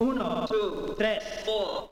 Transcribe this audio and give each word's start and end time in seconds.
Uno, 0.00 0.46
two, 0.46 0.94
tres, 0.94 1.24
four. 1.44 1.90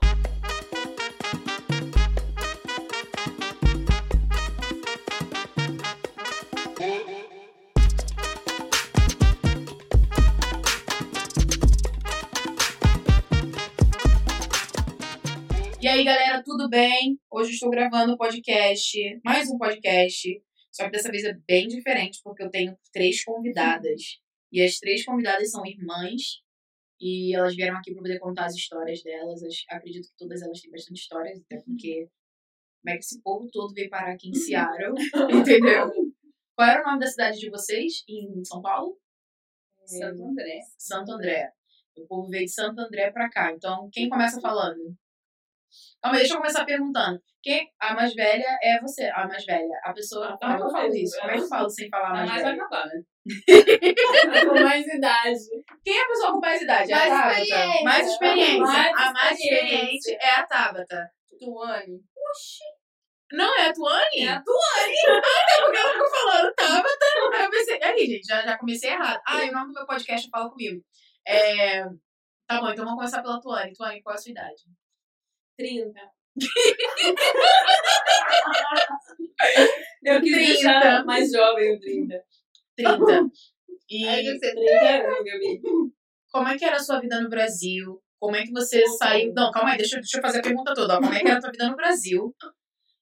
E 15.81 15.85
aí, 15.85 16.05
galera, 16.05 16.41
tudo 16.41 16.69
bem? 16.69 17.19
Hoje 17.29 17.49
eu 17.49 17.53
estou 17.55 17.69
gravando 17.69 18.13
um 18.13 18.17
podcast, 18.17 19.19
mais 19.21 19.49
um 19.49 19.57
podcast, 19.57 20.41
só 20.71 20.85
que 20.85 20.91
dessa 20.91 21.11
vez 21.11 21.25
é 21.25 21.33
bem 21.45 21.67
diferente, 21.67 22.21
porque 22.23 22.41
eu 22.41 22.49
tenho 22.49 22.77
três 22.93 23.21
convidadas. 23.25 24.21
E 24.49 24.63
as 24.63 24.79
três 24.79 25.03
convidadas 25.03 25.51
são 25.51 25.65
irmãs, 25.65 26.41
e 26.99 27.35
elas 27.35 27.55
vieram 27.55 27.77
aqui 27.77 27.93
para 27.93 28.01
poder 28.01 28.19
contar 28.19 28.45
as 28.45 28.55
histórias 28.55 29.01
delas. 29.03 29.41
Acredito 29.69 30.09
que 30.09 30.17
todas 30.17 30.41
elas 30.41 30.61
têm 30.61 30.71
bastante 30.71 30.99
histórias, 30.99 31.39
até 31.39 31.61
porque 31.61 32.09
como 32.81 32.93
é 32.95 32.97
que 32.97 33.03
esse 33.03 33.21
povo 33.21 33.47
todo 33.51 33.73
veio 33.73 33.89
parar 33.89 34.13
aqui 34.13 34.29
em 34.29 34.33
Seattle, 34.33 34.93
entendeu? 35.33 35.91
Qual 36.55 36.69
era 36.69 36.81
o 36.81 36.85
nome 36.85 36.99
da 36.99 37.07
cidade 37.07 37.39
de 37.39 37.49
vocês, 37.49 38.03
em 38.07 38.43
São 38.43 38.61
Paulo? 38.61 38.97
Santo 39.85 40.23
André. 40.23 40.59
Santo 40.77 41.11
André. 41.11 41.51
O 41.97 42.05
povo 42.07 42.29
veio 42.29 42.45
de 42.45 42.51
Santo 42.51 42.79
André 42.79 43.11
pra 43.11 43.29
cá. 43.29 43.51
Então, 43.51 43.89
quem 43.91 44.09
começa 44.09 44.39
falando? 44.41 44.95
Calma, 46.01 46.17
deixa 46.17 46.33
eu 46.33 46.37
começar 46.37 46.65
perguntando. 46.65 47.19
Quem, 47.41 47.69
a 47.79 47.93
mais 47.93 48.13
velha 48.13 48.57
é 48.61 48.79
você, 48.81 49.05
a 49.05 49.25
mais 49.27 49.45
velha. 49.45 49.79
A 49.83 49.93
pessoa. 49.93 50.27
Ah, 50.33 50.37
como 50.37 50.53
é 50.53 50.57
que 50.57 50.63
eu 50.63 50.69
falo 50.71 50.95
isso? 50.95 51.19
Como 51.19 51.31
é 51.31 51.33
que 51.35 51.41
eu 51.41 51.47
falo 51.47 51.69
sem 51.69 51.89
falar 51.89 52.09
A 52.09 52.13
mais, 52.13 52.29
mais 52.29 52.41
vai 52.43 52.51
velha? 52.51 52.63
acabar, 52.63 52.87
né? 52.87 53.01
Com 54.47 54.63
mais 54.63 54.87
idade. 54.87 55.39
Quem 55.83 55.97
é 55.97 56.03
a 56.03 56.07
pessoa 56.07 56.31
com 56.33 56.39
mais 56.39 56.61
idade? 56.61 56.91
É 56.91 56.95
a 56.95 56.97
Mais 56.97 57.09
Tabata. 57.09 57.41
experiência. 57.41 57.83
Mais 57.83 58.07
experiência. 58.07 58.61
Mais 58.61 58.95
a 58.97 59.13
mais 59.13 59.39
experiente 59.39 60.11
é 60.19 60.29
a 60.31 60.43
Tabata. 60.45 61.11
Tuane. 61.39 62.01
Não 63.31 63.55
é 63.59 63.67
a 63.67 63.73
Tuane? 63.73 64.19
É 64.23 64.29
a 64.29 64.41
Tuane. 64.41 64.95
É 65.57 65.61
porque 65.61 65.77
ela 65.77 65.93
ficou 65.93 66.09
falando 66.09 66.53
Tabata. 66.55 67.05
Aí 67.35 67.43
eu 67.45 67.49
pensei, 67.49 67.83
aí, 67.83 68.05
gente, 68.05 68.25
já, 68.25 68.41
já 68.41 68.57
comecei 68.57 68.89
errado. 68.91 69.21
Ah, 69.27 69.43
e 69.43 69.49
o 69.49 69.53
nome 69.53 69.67
do 69.67 69.73
meu 69.73 69.85
podcast 69.85 70.29
Fala 70.29 70.49
Comigo. 70.49 70.81
É... 71.27 71.83
Tá 72.47 72.61
bom, 72.61 72.69
então 72.69 72.85
vamos 72.85 72.95
começar 72.99 73.21
pela 73.21 73.41
Tuane. 73.41 73.73
Tuane, 73.73 74.01
qual 74.01 74.15
é 74.15 74.17
a 74.17 74.21
sua 74.21 74.31
idade? 74.31 74.61
30. 75.57 75.99
Eu 80.03 80.21
quis 80.21 80.31
30. 80.33 80.47
deixar 80.53 81.05
mais 81.05 81.31
jovem 81.31 81.75
o 81.75 81.79
30. 81.79 82.23
30. 82.75 83.29
E 83.89 84.07
Aí 84.07 84.25
ser 84.39 84.53
30 84.53 85.07
anos, 85.07 85.33
amigo. 85.33 85.91
como 86.31 86.47
é 86.47 86.57
que 86.57 86.65
era 86.65 86.75
a 86.77 86.79
sua 86.79 86.99
vida 86.99 87.21
no 87.21 87.29
Brasil? 87.29 88.01
Como 88.19 88.35
é 88.35 88.43
que 88.43 88.51
você 88.51 88.85
saiu. 88.97 89.33
Não, 89.33 89.51
calma 89.51 89.71
aí, 89.71 89.77
deixa, 89.77 89.97
eu- 89.97 90.01
deixa 90.01 90.17
eu 90.17 90.21
fazer 90.21 90.39
a 90.39 90.41
pergunta 90.43 90.73
toda. 90.73 90.95
ó. 90.97 91.01
Como 91.01 91.13
é 91.13 91.19
que 91.19 91.27
era 91.27 91.37
a 91.37 91.41
tua 91.41 91.51
vida 91.51 91.69
no 91.69 91.75
Brasil? 91.75 92.35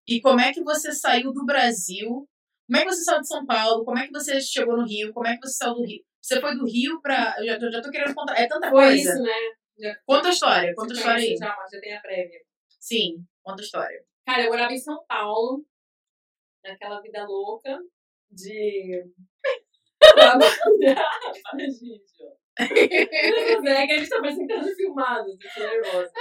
E 0.08 0.22
como 0.22 0.40
é 0.42 0.54
que 0.54 0.62
você 0.64 0.92
saiu 0.92 1.32
do 1.34 1.46
Brasil? 1.46 2.28
Como 2.68 2.78
é 2.78 2.86
que 2.86 2.92
você 2.94 3.04
saiu 3.04 3.22
de 3.22 3.28
São 3.28 3.46
Paulo? 3.46 3.86
Como 3.86 3.98
é 3.98 4.06
que 4.08 4.12
você 4.14 4.40
chegou 4.42 4.78
no 4.78 4.86
Rio? 4.86 5.14
Como 5.14 5.28
é 5.28 5.36
que 5.38 5.48
você 5.48 5.54
saiu 5.56 5.74
do 5.76 5.84
Rio? 5.86 6.02
Você 6.22 6.42
foi 6.42 6.56
do 6.58 6.66
Rio 6.66 7.00
pra. 7.02 7.36
Eu 7.40 7.46
já, 7.46 7.60
tô- 7.60 7.72
já 7.72 7.82
tô 7.82 7.90
querendo 7.92 8.14
contar. 8.14 8.36
É 8.40 8.48
tanta 8.48 8.70
Foi 8.70 8.84
coisa. 8.88 9.10
isso, 9.12 9.22
né? 9.24 9.34
Já, 9.78 9.96
Conta 10.06 10.28
a 10.28 10.32
história, 10.32 10.74
conta 10.76 10.94
a 10.94 10.98
história 10.98 11.24
aí. 11.24 11.38
Já, 11.38 11.56
já 11.72 11.80
tem 11.82 11.94
a 11.96 12.02
prévia. 12.02 12.40
Sim, 12.80 13.26
conta 13.44 13.62
a 13.62 13.66
história. 13.66 14.06
Cara, 14.26 14.44
eu 14.44 14.50
morava 14.50 14.74
em 14.74 14.78
São 14.78 15.06
Paulo, 15.06 15.66
naquela 16.64 17.02
vida 17.02 17.26
louca 17.26 17.78
de. 18.32 19.04
Para, 20.00 20.38
gente, 21.70 22.14
ó. 22.22 22.46
Que 22.58 23.10
a 23.64 23.98
gente 23.98 24.10
tá 24.10 24.18
apresentando 24.18 24.76
filmado, 24.76 25.30
eu 25.30 25.38
tô 25.54 25.60
nervosa. 25.60 26.12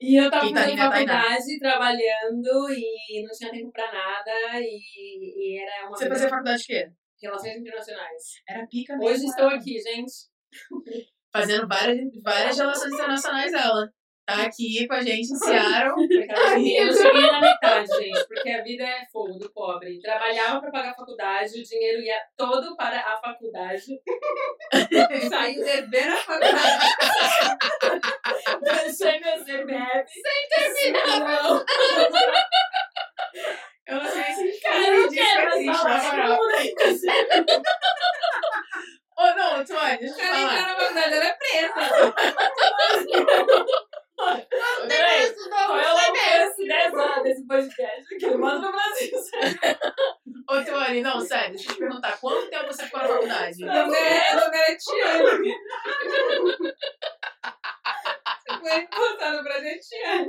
E 0.00 0.16
eu 0.16 0.30
tava 0.30 0.52
tá 0.52 0.60
fazendo 0.60 0.76
Tainá. 0.76 0.90
faculdade, 0.90 1.58
trabalhando 1.60 2.70
e 2.70 3.22
não 3.22 3.30
tinha 3.30 3.50
tempo 3.50 3.70
pra 3.72 3.92
nada 3.92 4.32
e, 4.60 4.80
e 4.96 5.58
era 5.60 5.86
uma 5.86 5.96
Você 5.96 6.08
fazia 6.08 6.28
faculdade 6.28 6.60
de 6.62 6.66
quê? 6.66 6.92
relações 7.22 7.56
internacionais. 7.56 8.22
Era 8.48 8.66
pica 8.66 8.96
mesmo. 8.96 9.14
Hoje 9.14 9.26
estou 9.26 9.48
ela. 9.48 9.54
aqui, 9.56 9.78
gente. 9.78 10.12
Fazendo 11.32 11.66
várias, 11.66 11.98
várias 12.22 12.58
relações 12.58 12.92
internacionais, 12.92 13.52
ela. 13.52 13.90
Tá 14.24 14.42
aqui 14.42 14.86
com 14.86 14.94
a 14.94 15.00
gente 15.00 15.32
em 15.32 15.36
Seattle. 15.36 16.06
Eu 16.78 16.86
não 16.86 16.92
cheguei 16.92 17.22
na 17.22 17.40
metade, 17.40 17.88
gente, 17.98 18.24
porque 18.28 18.50
a 18.50 18.62
vida 18.62 18.84
é 18.84 19.04
fogo 19.12 19.36
do 19.36 19.50
pobre. 19.52 20.00
Trabalhava 20.00 20.60
para 20.60 20.70
pagar 20.70 20.90
a 20.90 20.94
faculdade, 20.94 21.60
o 21.60 21.64
dinheiro 21.64 22.00
ia 22.00 22.20
todo 22.36 22.76
para 22.76 23.00
a 23.00 23.20
faculdade. 23.20 23.82
Saiu 25.28 25.64
devendo 25.64 26.12
a 26.12 26.16
faculdade. 26.16 26.86
Deixei 28.62 29.20
meu 29.20 29.38
CPF. 29.44 30.08
Sem 30.08 30.48
terminar. 30.48 31.18
Não, 31.18 31.64
Eu 33.88 33.96
não 33.96 34.06
sei 34.06 34.22
se 34.22 34.60
cara, 34.60 34.86
eu 34.86 35.02
não 35.02 35.08
quero 35.08 35.44
mais 35.44 35.58
existe, 35.58 37.06
falar. 39.22 39.32
Ô, 39.32 39.36
não, 39.58 39.64
Tuane, 39.64 39.98
deixa 39.98 40.12
eu 40.12 40.12
O 40.12 40.16
te 40.16 40.22
cara 40.22 40.34
falar. 40.34 40.52
entrar 40.52 40.66
na 40.66 40.76
faculdade, 40.80 41.14
ela 41.14 41.24
é 41.24 41.32
presa. 41.32 42.14
Peraí. 44.88 45.34
Qual 45.34 45.78
é 45.78 45.82
o 45.82 45.98
alcance 45.98 46.64
dessa, 46.66 47.22
desse 47.22 47.46
podcast? 47.46 48.16
Que 48.18 48.26
eu 48.26 48.38
mando 48.38 48.60
no 48.62 48.72
Brasil. 48.72 49.10
Ô, 50.48 50.64
Tuane, 50.64 51.00
não, 51.00 51.20
sério, 51.20 51.50
deixa 51.50 51.70
eu 51.70 51.74
te 51.74 51.78
perguntar. 51.80 52.20
Quanto 52.20 52.48
tempo 52.50 52.66
você 52.66 52.84
ficou 52.84 53.00
na 53.00 53.08
faculdade? 53.08 53.58
Não 53.64 53.94
é, 53.94 54.34
não 54.34 54.54
é 54.54 54.76
Tiane. 54.76 55.54
Você 58.46 58.58
foi 58.60 58.86
botando 58.88 59.42
pra 59.42 59.60
gente, 59.60 59.88
Tiane. 59.88 60.26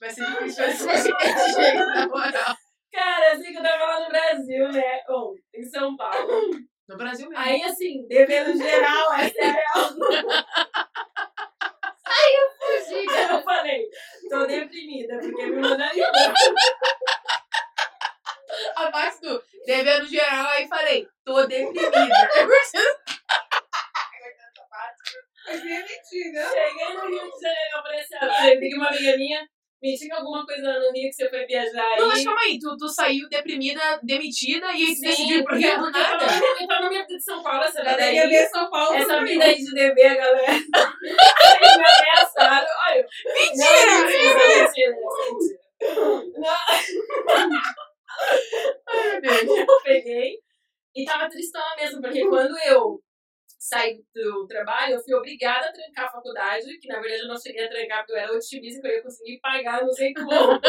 Vai 0.00 0.10
ser 0.10 0.26
difícil 0.26 0.64
esse 0.66 0.84
podcast, 1.10 1.60
na 1.94 2.06
moral. 2.08 2.56
Cara, 2.92 3.32
assim 3.32 3.52
que 3.52 3.58
eu 3.58 3.62
tava 3.62 3.84
lá 3.86 4.00
no 4.00 4.08
Brasil, 4.10 4.68
né? 4.72 5.00
Ou 5.08 5.34
em 5.54 5.64
São 5.64 5.96
Paulo. 5.96 6.50
No 6.92 6.98
Brasil 6.98 7.28
mesmo. 7.28 7.42
Aí, 7.42 7.62
assim, 7.64 8.06
devendo 8.06 8.54
geral, 8.56 9.14
essa 9.14 9.38
é 9.38 9.46
a 9.46 9.52
real. 9.52 9.88
Aí 12.04 12.34
eu 13.30 13.42
falei, 13.42 13.88
tô 14.28 14.46
deprimida, 14.46 15.18
porque 15.18 15.46
me 15.46 15.56
mandaram 15.56 15.96
embora. 15.96 16.34
A 18.76 18.90
parte 18.90 19.22
do 19.22 19.42
devendo 19.64 20.06
geral, 20.06 20.46
aí 20.48 20.68
falei, 20.68 21.08
tô 21.24 21.46
deprimida. 21.46 22.30
Eu 22.36 22.48
dessa 22.48 22.82
parte. 24.68 25.12
Cheguei 25.46 25.78
no 26.94 27.08
Rio 27.08 27.30
de 27.30 27.40
Janeiro, 27.40 27.76
eu 27.76 27.82
falei 27.82 28.00
assim, 28.00 28.16
eu 28.20 28.60
liguei 28.60 28.74
uma 28.76 28.88
amiga 28.88 29.16
minha, 29.16 29.48
me 29.82 29.96
diga 29.96 30.16
alguma 30.16 30.46
coisa 30.46 30.78
no 30.78 30.92
Rio 30.92 31.08
que 31.08 31.12
você 31.12 31.28
foi 31.28 31.44
viajar 31.44 31.82
aí. 31.82 31.98
Não, 31.98 32.06
mas 32.06 32.24
calma 32.24 32.40
aí, 32.42 32.58
tu, 32.58 32.76
tu 32.76 32.88
saiu 32.88 33.28
deprimida, 33.28 33.98
demitida 34.02 34.66
e 34.66 34.84
aí 34.86 34.86
tu 34.94 34.94
Sim, 34.94 35.00
decidiu 35.08 35.38
ir 35.40 35.44
pro 35.44 35.54
porque, 35.54 35.66
Rio 35.68 35.78
do 35.78 35.90
nada. 35.90 36.18
tava, 36.18 36.44
eu 36.60 36.68
tava 36.68 36.80
na 36.82 36.88
minha 36.88 37.02
vida 37.02 37.16
de 37.16 37.24
São 37.24 37.42
Paulo, 37.42 37.64
essa 37.64 37.82
vida 37.82 38.04
aí. 38.04 38.28
ver 38.28 38.46
São 38.48 38.70
Paulo. 38.70 38.94
Essa 38.96 39.24
vida 39.24 39.44
aí 39.44 39.56
de 39.56 39.74
dever, 39.74 40.16
galera. 40.16 40.52
Eles 40.52 40.66
me 41.76 41.84
ameaçaram. 41.84 42.66
Olha, 42.88 43.06
Mentira! 43.34 43.66
Não, 43.86 44.06
mentira, 44.06 44.62
mentira, 44.62 44.96
mentira. 45.32 45.62
Ai, 48.88 49.20
meu 49.20 49.44
Deus. 49.44 49.58
eu 49.68 49.80
peguei 49.82 50.38
e 50.94 51.04
tava 51.04 51.28
tristona 51.28 51.74
mesmo, 51.76 52.00
porque 52.00 52.24
quando 52.28 52.56
eu 52.66 53.00
saí 53.58 54.01
trabalho, 54.82 54.94
eu 54.94 55.02
fui 55.02 55.14
obrigada 55.14 55.68
a 55.68 55.72
trancar 55.72 56.06
a 56.06 56.10
faculdade, 56.10 56.78
que 56.78 56.88
na 56.88 57.00
verdade 57.00 57.22
eu 57.22 57.28
não 57.28 57.40
cheguei 57.40 57.64
a 57.64 57.68
trancar 57.68 57.98
porque 58.00 58.12
eu 58.12 58.16
era 58.16 58.32
otimista 58.32 58.80
que 58.80 58.88
eu 58.88 58.92
ia 58.92 59.02
conseguir 59.02 59.40
pagar, 59.40 59.82
não 59.82 59.92
sei 59.92 60.12
como. 60.12 60.30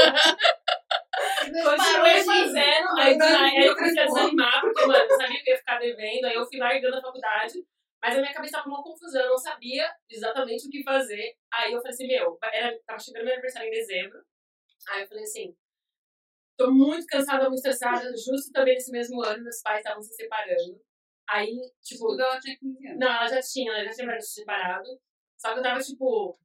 Continuei 1.43 2.23
fazendo, 2.23 2.99
aí, 2.99 3.17
aí 3.21 3.65
eu 3.65 3.75
comecei 3.75 4.01
a 4.01 4.05
desanimar, 4.05 4.61
porque, 4.61 4.85
mano, 4.85 5.03
eu 5.03 5.17
sabia 5.17 5.43
que 5.43 5.49
eu 5.49 5.53
ia 5.53 5.59
ficar 5.59 5.79
devendo, 5.79 6.25
aí 6.25 6.33
eu 6.33 6.45
fui 6.45 6.57
largando 6.57 6.97
a 6.97 7.01
faculdade, 7.01 7.65
mas 8.01 8.17
a 8.17 8.21
minha 8.21 8.33
cabeça 8.33 8.57
tava 8.57 8.67
uma 8.67 8.83
confusão, 8.83 9.21
eu 9.21 9.29
não 9.29 9.37
sabia 9.37 9.87
exatamente 10.09 10.67
o 10.67 10.69
que 10.69 10.83
fazer. 10.83 11.35
Aí 11.53 11.71
eu 11.71 11.79
falei 11.79 11.93
assim, 11.93 12.07
meu, 12.07 12.37
era, 12.41 12.77
tava 12.85 12.99
chegando 12.99 13.25
meu 13.25 13.33
aniversário 13.33 13.67
em 13.67 13.71
dezembro, 13.71 14.19
aí 14.89 15.01
eu 15.01 15.07
falei 15.07 15.23
assim, 15.23 15.55
tô 16.57 16.71
muito 16.71 17.05
cansada, 17.05 17.43
muito 17.43 17.55
estressada, 17.57 18.11
justo 18.17 18.51
também 18.51 18.73
nesse 18.73 18.91
mesmo 18.91 19.23
ano, 19.23 19.43
meus 19.43 19.61
pais 19.61 19.79
estavam 19.79 20.01
se 20.01 20.15
separando. 20.15 20.81
Aí, 21.29 21.57
tipo, 21.81 22.07
Tudo 22.07 22.21
ela 22.21 22.39
tinha 22.39 22.57
15 22.57 22.87
anos. 22.87 22.99
não, 22.99 23.07
ela 23.07 23.27
já 23.27 23.41
tinha, 23.41 23.71
ela 23.71 23.83
já 23.85 23.91
tinha 23.91 24.19
se 24.21 24.33
separado. 24.33 24.87
Só 25.37 25.53
que 25.53 25.59
eu 25.59 25.63
tava, 25.63 25.79
tipo, 25.79 26.37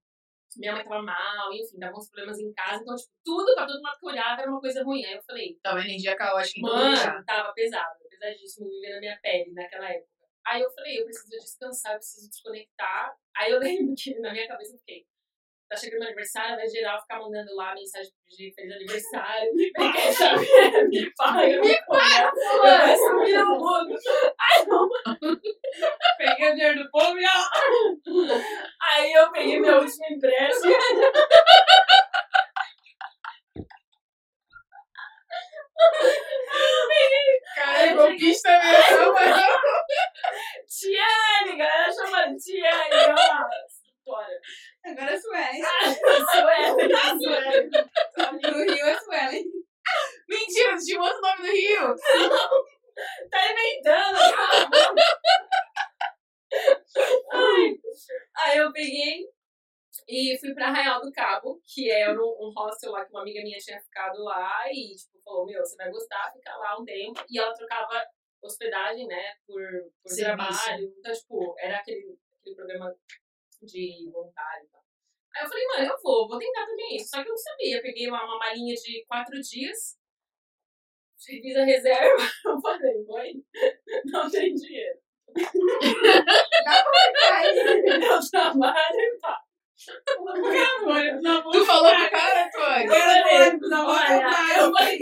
minha 0.56 0.72
mãe 0.72 0.84
tava 0.84 1.02
mal, 1.02 1.52
enfim, 1.52 1.78
dava 1.78 1.96
uns 1.96 2.08
problemas 2.10 2.38
em 2.38 2.52
casa. 2.52 2.82
Então, 2.82 2.96
tipo, 2.96 3.12
tudo, 3.24 3.54
pra 3.54 3.66
todo 3.66 3.82
lado 3.82 3.98
que 3.98 4.06
eu 4.06 4.10
olhava 4.10 4.42
era 4.42 4.50
uma 4.50 4.60
coisa 4.60 4.82
ruim. 4.82 5.04
Aí 5.04 5.14
eu 5.14 5.22
falei, 5.22 5.58
Tava 5.62 5.80
energia 5.80 6.16
caótica 6.16 6.58
em 6.58 6.62
mano, 6.62 7.24
tava 7.24 7.52
pesado, 7.52 7.98
pesadíssimo 8.08 8.68
viver 8.68 8.94
na 8.94 9.00
minha 9.00 9.18
pele 9.20 9.52
naquela 9.52 9.90
época. 9.90 10.08
Aí 10.46 10.62
eu 10.62 10.70
falei, 10.70 11.00
eu 11.00 11.04
preciso 11.04 11.28
descansar, 11.30 11.92
eu 11.92 11.98
preciso 11.98 12.30
desconectar. 12.30 13.14
Aí 13.36 13.52
eu 13.52 13.58
lembro 13.60 13.94
que 13.96 14.18
na 14.20 14.32
minha 14.32 14.48
cabeça 14.48 14.74
eu 14.74 14.78
fiquei, 14.78 15.06
tá 15.68 15.76
chegando 15.76 16.00
meu 16.00 16.08
aniversário, 16.08 16.56
vai 16.56 16.66
geral 16.66 17.00
ficar 17.00 17.20
mandando 17.20 17.54
lá 17.54 17.74
mensagem 17.74 18.10
de 18.26 18.52
feliz 18.54 18.74
aniversário. 18.74 19.52
Quer 19.94 20.12
saber? 20.12 20.88
Me 20.88 21.14
paga, 21.14 21.60
me 21.60 21.80
paga. 21.86 22.32
Eu 22.64 22.86
vou 22.86 22.96
subir 22.96 23.38
no 23.38 23.50
mundo. 23.58 23.94
Ai, 24.40 24.66
não. 24.66 24.88
Peguei 26.16 26.50
o 26.50 26.54
dinheiro 26.54 26.82
do 26.82 26.90
povo 26.90 27.18
e 27.18 27.24
ó. 27.26 28.38
Aí 28.80 29.12
eu 29.12 29.30
peguei 29.30 29.60
meu 29.60 29.80
último 29.80 30.06
empréstimo. 30.10 30.74
Cara, 37.54 37.86
é 37.86 37.94
golpista 37.94 38.50
mesmo, 38.58 39.12
mano. 39.12 39.42
Tiane, 40.66 41.58
galera 41.58 41.92
chama 41.92 42.36
Tiane, 42.36 43.12
ó. 43.12 43.78
Bora. 44.04 44.40
Agora 44.84 45.12
é 45.12 45.18
Suelen. 45.18 45.62
Sueli, 46.30 46.96
Sueli. 47.22 47.70
No 48.52 48.58
Rio 48.74 48.86
é 48.86 48.98
Suelen. 48.98 49.44
Mentira, 50.28 50.76
tu 50.76 50.84
tinha 50.84 51.00
outro 51.00 51.20
nome 51.20 51.42
do 51.42 51.52
Rio. 51.52 51.94
Tá 53.30 53.52
inventando. 53.52 54.18
Ai. 57.32 57.78
Aí 58.36 58.58
eu 58.58 58.72
peguei 58.72 59.24
e 60.08 60.36
fui 60.40 60.52
pra 60.52 60.66
Arraial 60.68 61.00
do 61.00 61.12
Cabo, 61.12 61.60
que 61.64 61.90
é 61.90 62.10
um, 62.10 62.16
um 62.16 62.52
hostel 62.56 62.90
lá 62.90 63.04
que 63.04 63.10
uma 63.12 63.20
amiga 63.22 63.40
minha 63.42 63.58
tinha 63.58 63.80
ficado 63.80 64.22
lá 64.24 64.64
e, 64.72 64.96
tipo, 64.96 65.22
falou, 65.22 65.46
meu, 65.46 65.60
você 65.60 65.76
vai 65.76 65.90
gostar, 65.90 66.32
fica 66.32 66.56
lá 66.56 66.76
um 66.80 66.84
tempo. 66.84 67.24
E 67.30 67.38
ela 67.38 67.52
trocava 67.54 68.02
hospedagem, 68.42 69.06
né, 69.06 69.34
por, 69.46 69.62
por 70.02 70.10
Serviço. 70.10 70.24
trabalho. 70.24 70.94
Então, 70.98 71.12
tipo, 71.12 71.54
era 71.58 71.76
aquele, 71.78 72.18
aquele 72.40 72.56
programa 72.56 72.96
de 73.62 74.10
voluntário 74.12 74.64
e 74.64 74.68
tal. 74.70 74.82
Aí 75.36 75.44
eu 75.44 75.48
falei, 75.48 75.66
mano, 75.66 75.84
eu 75.86 75.96
vou, 76.02 76.28
vou 76.28 76.38
tentar 76.38 76.66
também 76.66 76.96
isso. 76.96 77.10
Só 77.10 77.22
que 77.22 77.28
eu 77.28 77.32
não 77.32 77.36
sabia. 77.36 77.76
Eu 77.76 77.82
peguei 77.82 78.10
lá 78.10 78.24
uma 78.24 78.38
malinha 78.38 78.74
de 78.74 79.04
quatro 79.06 79.38
dias, 79.40 79.96
fiz 81.20 81.56
a 81.56 81.64
reserva, 81.64 82.22
eu 82.46 82.60
falei, 82.60 83.04
mãe, 83.06 83.34
não 84.06 84.28
tem 84.30 84.54
dinheiro. 84.54 84.98
Eu 88.08 88.18
trabalho 88.30 88.98
e 88.98 89.18
pá. 89.20 89.38
Tu 91.52 91.64
falou 91.66 91.94
pro 91.94 92.10
cara? 92.10 92.50
Olha, 92.56 92.86
eu 94.56 94.72
falei, 94.72 94.98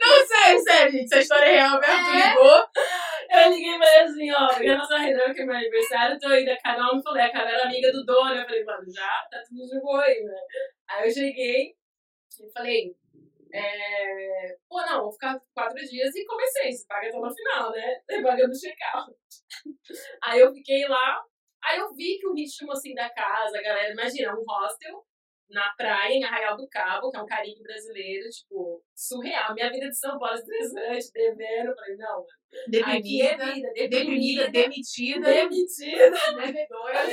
Não, 0.00 0.26
sério, 0.26 0.60
sério, 0.62 0.92
gente. 0.92 1.04
Essa 1.06 1.18
história 1.20 1.46
é 1.46 1.52
real 1.52 1.80
mesmo. 1.80 2.04
Tu 2.04 2.10
É? 2.10 2.28
ligou. 2.30 2.68
Eu 3.30 3.50
liguei 3.50 3.78
falei 3.78 4.00
assim, 4.00 4.32
ó, 4.32 4.48
a 4.48 4.76
nossa 4.76 4.98
reserva 4.98 5.32
que 5.32 5.42
é 5.42 5.44
meu 5.44 5.54
aniversário, 5.54 6.18
tô 6.18 6.34
indo, 6.34 6.50
a 6.50 6.56
Carol 6.56 6.96
me 6.96 7.02
falou, 7.02 7.20
a 7.20 7.30
Carol 7.30 7.48
era 7.48 7.64
amiga 7.64 7.92
do 7.92 8.04
dono, 8.04 8.34
eu 8.34 8.44
falei, 8.44 8.64
mano, 8.64 8.90
já, 8.92 9.28
tá 9.30 9.40
tudo 9.48 9.64
de 9.66 9.80
boa 9.80 10.02
aí, 10.02 10.20
né? 10.24 10.40
Aí 10.88 11.08
eu 11.08 11.14
cheguei 11.14 11.76
e 12.40 12.52
falei, 12.52 12.96
é... 13.54 14.56
pô, 14.68 14.80
não, 14.80 15.02
vou 15.02 15.12
ficar 15.12 15.40
quatro 15.54 15.76
dias 15.76 16.12
e 16.14 16.24
comecei, 16.24 16.72
você 16.72 16.84
paga 16.88 17.06
até 17.06 17.18
no 17.18 17.32
final, 17.32 17.70
né? 17.70 18.00
Você 18.04 18.20
paga 18.20 18.48
no 18.48 18.52
check-out. 18.52 19.14
Aí 20.24 20.40
eu 20.40 20.52
fiquei 20.52 20.88
lá, 20.88 21.24
aí 21.62 21.78
eu 21.78 21.94
vi 21.94 22.18
que 22.18 22.26
o 22.26 22.34
ritmo, 22.34 22.72
assim, 22.72 22.94
da 22.94 23.08
casa, 23.10 23.62
galera, 23.62 23.92
imagina, 23.92 24.34
um 24.34 24.44
hostel, 24.44 25.04
na 25.50 25.72
praia, 25.76 26.12
em 26.14 26.24
Arraial 26.24 26.56
do 26.56 26.66
Cabo, 26.68 27.10
que 27.10 27.16
é 27.18 27.22
um 27.22 27.26
caribe 27.26 27.62
brasileiro, 27.62 28.28
tipo, 28.28 28.82
surreal. 28.94 29.54
Minha 29.54 29.70
vida 29.70 29.88
de 29.88 29.96
São 29.98 30.18
Paulo 30.18 30.34
estressante, 30.34 31.12
devendo. 31.12 31.68
Eu 31.70 31.74
falei, 31.76 31.96
não, 31.96 32.16
mano. 32.16 32.26
Aqui 32.84 33.22
é 33.22 33.36
Deprimida. 33.36 33.54
vida, 33.54 33.72
Deprimida, 33.74 34.48
deprimida, 34.48 34.50
demitida. 34.50 35.32
demitida, 35.32 36.10
Devedora. 36.36 37.06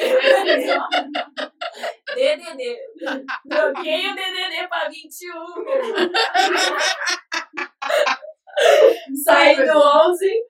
DDD. 2.16 2.78
Troquei 3.50 4.08
o 4.08 4.16
DDD 4.16 4.68
pra 4.68 4.90
21, 4.90 5.64
meu. 5.64 5.82
Saí 9.24 9.56
do 9.56 9.78
11. 9.78 10.47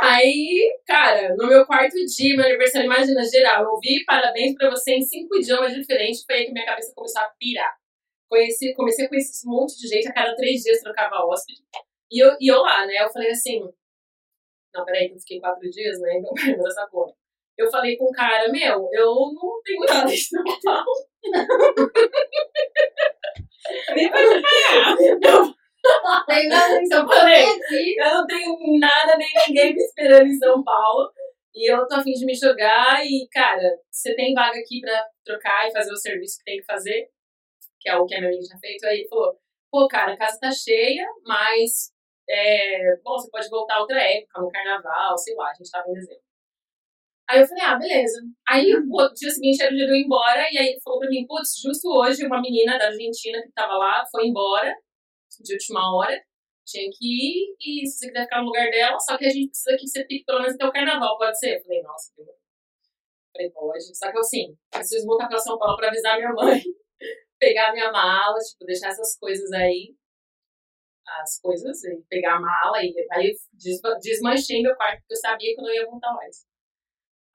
Aí, 0.00 0.76
cara, 0.86 1.34
no 1.36 1.46
meu 1.46 1.64
quarto 1.66 1.94
dia, 2.04 2.36
meu 2.36 2.44
aniversário, 2.44 2.86
imagina, 2.86 3.22
geral, 3.24 3.62
eu 3.64 3.70
ouvi 3.70 4.04
parabéns 4.04 4.54
pra 4.56 4.70
você 4.70 4.92
em 4.94 5.02
cinco 5.02 5.36
idiomas 5.36 5.72
diferentes, 5.72 6.24
foi 6.24 6.36
aí 6.36 6.46
que 6.46 6.52
minha 6.52 6.66
cabeça 6.66 6.92
começou 6.94 7.22
a 7.22 7.30
pirar. 7.38 7.72
Conheci, 8.28 8.74
comecei 8.74 9.06
a 9.06 9.08
conhecer 9.08 9.30
esse 9.30 9.46
monte 9.46 9.76
de 9.78 9.86
gente, 9.88 10.08
a 10.08 10.12
cada 10.12 10.34
três 10.34 10.62
dias 10.62 10.80
trocava 10.80 11.24
hóspede. 11.24 11.62
E 12.10 12.18
eu, 12.24 12.36
e 12.40 12.48
eu 12.50 12.60
lá, 12.60 12.86
né? 12.86 12.94
Eu 13.04 13.10
falei 13.10 13.30
assim. 13.30 13.60
Não, 14.74 14.84
peraí, 14.84 15.08
que 15.08 15.14
eu 15.14 15.20
fiquei 15.20 15.40
quatro 15.40 15.70
dias, 15.70 16.00
né? 16.00 16.18
Então, 16.18 16.32
perdeu 16.34 16.66
essa 16.66 16.86
conta. 16.88 17.14
Eu 17.56 17.70
falei 17.70 17.96
com 17.96 18.06
o 18.06 18.12
cara, 18.12 18.50
meu, 18.50 18.88
eu 18.92 19.14
não 19.32 19.60
tenho 19.64 19.80
nada 19.86 20.06
de 20.06 20.16
São 20.18 20.42
Paulo. 20.64 21.06
Nem 23.96 24.10
pra 24.10 24.20
pagar. 24.20 24.96
Eu 25.22 25.53
Tem 26.26 26.48
nada 26.48 26.80
em 26.80 26.86
São 26.86 27.02
Eu 27.02 27.06
Paulo 27.06 27.28
eu 27.28 28.14
não 28.14 28.26
tenho 28.26 28.78
nada, 28.78 29.16
nem 29.16 29.28
ninguém 29.46 29.74
me 29.74 29.82
esperando 29.82 30.26
em 30.26 30.38
São 30.38 30.62
Paulo. 30.62 31.12
E 31.54 31.70
eu 31.72 31.86
tô 31.86 31.96
a 31.96 32.02
fim 32.02 32.12
de 32.12 32.24
me 32.24 32.34
jogar. 32.34 33.04
E, 33.04 33.28
cara, 33.30 33.62
você 33.90 34.14
tem 34.14 34.34
vaga 34.34 34.58
aqui 34.58 34.80
pra 34.80 35.06
trocar 35.24 35.68
e 35.68 35.72
fazer 35.72 35.92
o 35.92 35.96
serviço 35.96 36.38
que 36.38 36.44
tem 36.44 36.58
que 36.58 36.64
fazer, 36.64 37.08
que 37.80 37.88
é 37.88 37.96
o 37.96 38.06
que 38.06 38.14
a 38.14 38.18
minha 38.18 38.30
amiga 38.30 38.44
tinha 38.44 38.58
feito. 38.58 38.84
Aí 38.86 39.00
ele 39.00 39.08
falou: 39.08 39.38
pô, 39.70 39.86
cara, 39.88 40.14
a 40.14 40.16
casa 40.16 40.38
tá 40.40 40.50
cheia, 40.50 41.06
mas. 41.24 41.92
É, 42.28 42.96
bom, 43.04 43.18
você 43.18 43.30
pode 43.30 43.50
voltar 43.50 43.80
outra 43.80 44.00
época, 44.00 44.40
no 44.40 44.50
carnaval, 44.50 45.18
sei 45.18 45.34
lá, 45.34 45.50
a 45.50 45.54
gente 45.54 45.70
tava 45.70 45.90
em 45.90 45.92
dezembro. 45.92 46.22
Aí 47.28 47.40
eu 47.40 47.46
falei, 47.46 47.64
ah, 47.64 47.76
beleza. 47.76 48.20
Aí 48.48 48.72
pô, 48.88 49.02
no 49.02 49.14
dia 49.14 49.30
seguinte 49.30 49.62
era 49.62 49.72
o 49.72 49.76
dia 49.76 49.86
de 49.86 49.92
eu 49.92 49.96
ir 49.96 50.04
embora, 50.04 50.46
e 50.50 50.58
aí 50.58 50.68
ele 50.68 50.80
falou 50.80 51.00
pra 51.00 51.08
mim, 51.08 51.26
putz, 51.26 51.60
justo 51.62 51.88
hoje 51.88 52.26
uma 52.26 52.40
menina 52.40 52.78
da 52.78 52.86
Argentina 52.86 53.42
que 53.42 53.52
tava 53.52 53.74
lá 53.74 54.04
foi 54.10 54.26
embora, 54.26 54.74
de 55.42 55.52
última 55.54 55.96
hora, 55.96 56.20
tinha 56.64 56.88
que 56.90 57.06
ir, 57.06 57.56
e 57.60 57.86
se 57.86 57.98
você 57.98 58.06
quiser 58.08 58.24
ficar 58.24 58.40
no 58.40 58.46
lugar 58.46 58.70
dela, 58.70 58.98
só 58.98 59.16
que 59.18 59.26
a 59.26 59.30
gente 59.30 59.48
precisa 59.50 59.76
que 59.76 59.86
você 59.86 60.00
fique 60.06 60.24
pelo 60.24 60.40
menos 60.40 60.54
até 60.54 60.66
o 60.66 60.72
carnaval, 60.72 61.18
pode 61.18 61.38
ser? 61.38 61.58
Eu 61.58 61.62
falei, 61.62 61.82
nossa, 61.82 62.12
que. 62.14 62.22
Falei, 63.36 63.50
pode. 63.50 63.96
Só 63.96 64.10
que 64.10 64.16
eu, 64.16 64.20
assim, 64.20 64.56
preciso 64.70 65.06
voltar 65.06 65.28
pra 65.28 65.38
São 65.38 65.58
Paulo 65.58 65.76
pra 65.76 65.88
avisar 65.88 66.16
minha 66.16 66.32
mãe, 66.32 66.60
pegar 67.38 67.72
minha 67.72 67.90
mala, 67.92 68.38
tipo, 68.38 68.64
deixar 68.64 68.88
essas 68.88 69.18
coisas 69.18 69.50
aí, 69.52 69.94
as 71.22 71.38
coisas, 71.40 71.84
e 71.84 72.02
pegar 72.08 72.36
a 72.36 72.40
mala, 72.40 72.82
e 72.82 72.94
aí 73.12 73.30
eu 73.30 73.34
desma- 73.52 73.98
desmanchei 74.00 74.62
meu 74.62 74.74
quarto, 74.76 75.00
porque 75.00 75.14
eu 75.14 75.18
sabia 75.18 75.54
que 75.54 75.60
eu 75.60 75.64
não 75.64 75.74
ia 75.74 75.86
voltar 75.86 76.12
mais. 76.14 76.46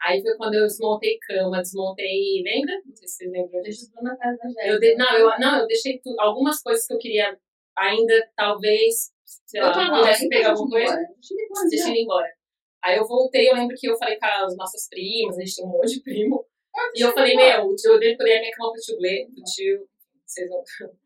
Aí 0.02 0.22
foi 0.22 0.36
quando 0.38 0.54
eu 0.56 0.66
desmontei 0.66 1.20
cama, 1.20 1.62
desmontei, 1.62 2.42
lembra? 2.44 2.74
Não 2.86 2.96
sei 2.96 3.08
se 3.08 3.16
vocês 3.18 3.32
lembram 3.32 3.62
disso. 3.62 3.82
Deixa 3.82 3.92
tudo 3.94 4.04
na 4.04 4.18
casa 4.18 4.38
da 4.38 4.48
Jéssica. 4.48 4.68
Eu 4.68 4.80
de, 4.80 4.96
não, 4.96 5.18
eu, 5.18 5.40
não, 5.40 5.60
eu 5.60 5.68
deixei 5.68 6.00
tu, 6.00 6.16
algumas 6.20 6.62
coisas 6.62 6.88
que 6.88 6.94
eu 6.94 6.98
queria 6.98 7.38
ainda, 7.80 8.14
talvez, 8.36 9.12
sei 9.46 9.62
lá, 9.62 9.74
pudesse 10.00 10.30
pegar 10.30 10.52
alguma 10.52 10.70
coisa, 10.70 10.98
deixei 11.70 11.92
ele 11.92 12.02
embora. 12.04 12.28
Aí 12.84 12.98
eu 12.98 13.08
voltei, 13.08 13.50
eu 13.50 13.56
lembro 13.56 13.76
que 13.78 13.90
eu 13.90 13.98
falei 13.98 14.18
com 14.18 14.26
as 14.26 14.56
nossas 14.56 14.88
primas, 14.90 15.38
a 15.38 15.42
gente 15.42 15.56
tem 15.56 15.66
um 15.66 15.70
monte 15.70 15.96
de 15.96 16.02
primo, 16.04 16.46
e 16.96 17.02
eu 17.02 17.12
falei, 17.14 17.36
meu, 17.36 17.76
eu 17.86 18.00
dei 18.00 18.14
a 18.14 18.40
minha 18.40 18.52
cama 18.52 18.72
pro 18.72 18.82
tio 18.82 18.98
Glê, 18.98 19.28
pro 19.34 19.44
tio, 19.44 19.88
vocês 20.26 20.50
vão... 20.50 20.64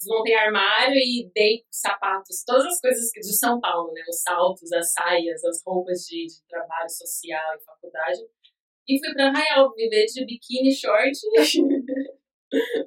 Desmontei 0.00 0.34
armário 0.34 0.96
e 0.96 1.30
dei 1.34 1.62
sapatos, 1.70 2.42
todas 2.46 2.64
as 2.64 2.80
coisas 2.80 3.10
que- 3.12 3.20
de 3.20 3.36
São 3.36 3.60
Paulo, 3.60 3.92
né? 3.92 4.00
Os 4.08 4.22
saltos, 4.22 4.72
as 4.72 4.94
saias, 4.94 5.44
as 5.44 5.62
roupas 5.62 6.06
de, 6.06 6.24
de 6.24 6.42
trabalho 6.48 6.88
social 6.88 7.54
e 7.54 7.62
faculdade. 7.62 8.20
E 8.88 8.98
fui 8.98 9.12
pra 9.12 9.26
Arraial 9.26 9.70
viver 9.74 10.06
de 10.06 10.24
biquíni, 10.24 10.74
short 10.74 11.12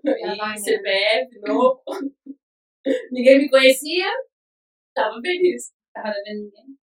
Trabalhando. 0.04 0.56
e 0.58 0.60
CPF 0.60 1.40
novo. 1.42 1.84
Ninguém 3.12 3.40
me 3.40 3.50
conhecia, 3.50 4.06
tava 4.94 5.20
feliz. 5.22 5.72
Tava 5.94 6.12
devendo 6.24 6.44
ninguém. 6.46 6.78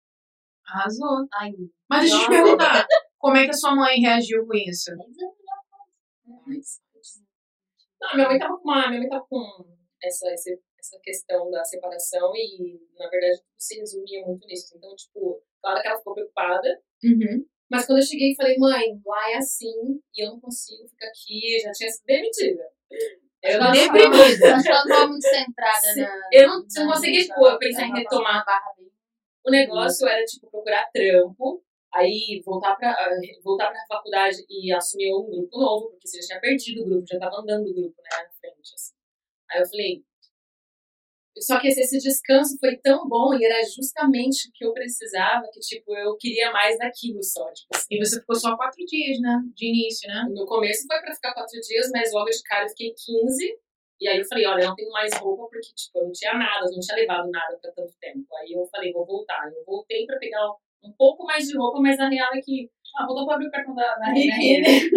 Arrasou. 0.66 1.26
Ai, 1.34 1.52
Mas 1.88 2.02
deixa 2.02 2.16
eu 2.16 2.20
te 2.22 2.28
perguntar, 2.28 2.86
como 3.18 3.36
é 3.36 3.44
que 3.44 3.50
a 3.50 3.54
sua 3.54 3.74
mãe 3.74 4.00
reagiu 4.00 4.46
com 4.46 4.54
isso? 4.54 4.90
Mas- 6.46 6.80
Não, 8.00 8.14
minha 8.14 8.28
mãe 8.28 8.38
tava 8.38 8.56
com 8.58 8.68
uma, 8.68 8.88
minha 8.88 9.00
mãe 9.00 9.08
tava 9.08 9.24
com 9.28 9.42
essa, 10.02 10.28
esse- 10.32 10.60
essa 10.78 10.98
questão 11.02 11.50
da 11.50 11.64
separação 11.64 12.32
e, 12.34 12.80
na 12.98 13.08
verdade, 13.08 13.38
tudo 13.38 13.54
se 13.58 13.78
resumia 13.78 14.24
muito 14.26 14.46
nisso. 14.46 14.74
Então, 14.76 14.94
tipo, 14.94 15.42
claro 15.62 15.80
que 15.80 15.88
ela 15.88 15.98
ficou 15.98 16.14
preocupada, 16.14 16.82
Uhum. 17.04 17.46
mas 17.70 17.86
quando 17.86 17.98
eu 17.98 18.04
cheguei 18.06 18.32
e 18.32 18.36
falei, 18.36 18.56
mãe, 18.58 19.00
lá 19.04 19.30
é 19.30 19.36
assim 19.36 20.00
e 20.14 20.24
eu 20.24 20.30
não 20.32 20.40
consigo 20.40 20.86
ficar 20.88 21.06
aqui, 21.08 21.58
já 21.60 21.72
tinha 21.72 21.90
sido 21.90 22.04
demitida. 22.06 22.70
Eu 23.46 23.60
não, 23.60 23.72
Deprimida. 23.72 24.54
Acho 24.54 24.62
que 24.64 24.68
ela 24.70 24.84
não 24.84 24.88
tava 24.96 25.06
muito 25.08 25.22
centrada 25.28 25.94
na. 25.96 26.20
Eu 26.32 26.48
não- 26.48 26.66
não 26.76 26.92
consegui, 26.92 27.18
tipo, 27.26 27.40
eu 27.40 27.46
ela 27.46 27.58
pensei 27.58 27.84
em 27.84 27.92
retomar. 27.94 28.34
na 28.38 28.44
barra 28.44 28.72
bem- 28.76 28.90
O 29.46 29.50
negócio 29.50 30.08
era, 30.08 30.24
tipo, 30.24 30.50
procurar 30.50 30.88
trampo, 30.92 31.62
aí 31.94 32.42
voltar 32.44 32.74
pra, 32.76 32.90
ah, 32.90 33.10
voltar 33.44 33.70
pra 33.70 33.80
faculdade 33.88 34.38
e 34.50 34.72
assumir 34.72 35.14
um 35.14 35.30
grupo 35.30 35.58
novo, 35.58 35.90
porque 35.90 36.08
você 36.08 36.20
já 36.20 36.26
tinha 36.28 36.40
perdido 36.40 36.82
o 36.82 36.84
grupo, 36.86 37.06
já 37.06 37.18
tava 37.18 37.36
andando 37.40 37.66
o 37.70 37.74
grupo, 37.74 37.94
né, 38.02 38.08
na 38.12 38.30
frente, 38.40 38.74
assim. 38.74 38.94
Aí 39.50 39.60
eu 39.62 39.66
falei, 39.68 40.02
Só 41.40 41.60
que 41.60 41.68
esse, 41.68 41.80
esse 41.80 41.98
descanso 41.98 42.56
foi 42.58 42.76
tão 42.78 43.06
bom 43.06 43.34
e 43.34 43.44
era 43.44 43.62
justamente 43.64 44.48
o 44.48 44.52
que 44.54 44.64
eu 44.64 44.72
precisava, 44.72 45.46
que, 45.52 45.60
tipo, 45.60 45.94
eu 45.96 46.16
queria 46.16 46.50
mais 46.50 46.78
daquilo 46.78 47.22
só. 47.22 47.44
Tipo, 47.52 47.68
assim. 47.74 47.86
E 47.90 47.98
você 47.98 48.18
ficou 48.20 48.36
só 48.36 48.56
quatro 48.56 48.82
dias, 48.86 49.20
né? 49.20 49.38
De 49.54 49.66
início, 49.68 50.08
né? 50.08 50.26
No 50.30 50.46
começo 50.46 50.86
foi 50.86 50.98
pra 51.00 51.14
ficar 51.14 51.34
quatro 51.34 51.60
dias, 51.60 51.90
mas 51.92 52.12
logo 52.12 52.30
de 52.30 52.42
cara 52.42 52.64
eu 52.64 52.68
fiquei 52.70 52.94
15. 52.94 53.58
E 54.00 54.08
aí 54.08 54.18
eu 54.18 54.24
falei, 54.26 54.46
olha, 54.46 54.62
eu 54.62 54.68
não 54.68 54.74
tenho 54.74 54.90
mais 54.90 55.14
roupa 55.14 55.44
porque, 55.50 55.72
tipo, 55.74 55.98
eu 55.98 56.04
não 56.04 56.12
tinha 56.12 56.34
nada, 56.34 56.66
eu 56.66 56.72
não 56.72 56.80
tinha 56.80 56.96
levado 56.96 57.30
nada 57.30 57.58
pra 57.60 57.70
tanto 57.72 57.92
tempo. 58.00 58.26
Aí 58.40 58.52
eu 58.52 58.66
falei, 58.66 58.92
vou 58.92 59.06
voltar. 59.06 59.50
Eu 59.54 59.64
voltei 59.64 60.04
pra 60.06 60.18
pegar 60.18 60.46
um 60.84 60.92
pouco 60.98 61.24
mais 61.24 61.46
de 61.46 61.56
roupa, 61.56 61.80
mas 61.80 61.98
a 61.98 62.08
real 62.08 62.34
é 62.34 62.40
que 62.40 62.70
Ah, 62.96 63.06
voltou 63.06 63.26
pra 63.26 63.34
abrir 63.36 63.48
o 63.48 63.50
cartão 63.50 63.74
da, 63.74 63.94
da, 63.96 64.12
biquíni, 64.12 64.62
rede. 64.62 64.90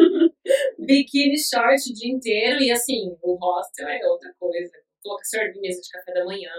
biquíni, 0.80 1.38
short 1.38 1.90
o 1.90 1.94
dia 1.94 2.12
inteiro. 2.14 2.62
E 2.62 2.72
assim, 2.72 3.16
o 3.22 3.36
hostel 3.36 3.88
é 3.88 4.06
outra 4.08 4.34
coisa. 4.40 4.72
Colocar 5.04 5.24
servir 5.24 5.60
mesa 5.62 5.82
de 5.82 5.90
café 5.90 6.14
da 6.14 6.26
manhã, 6.26 6.52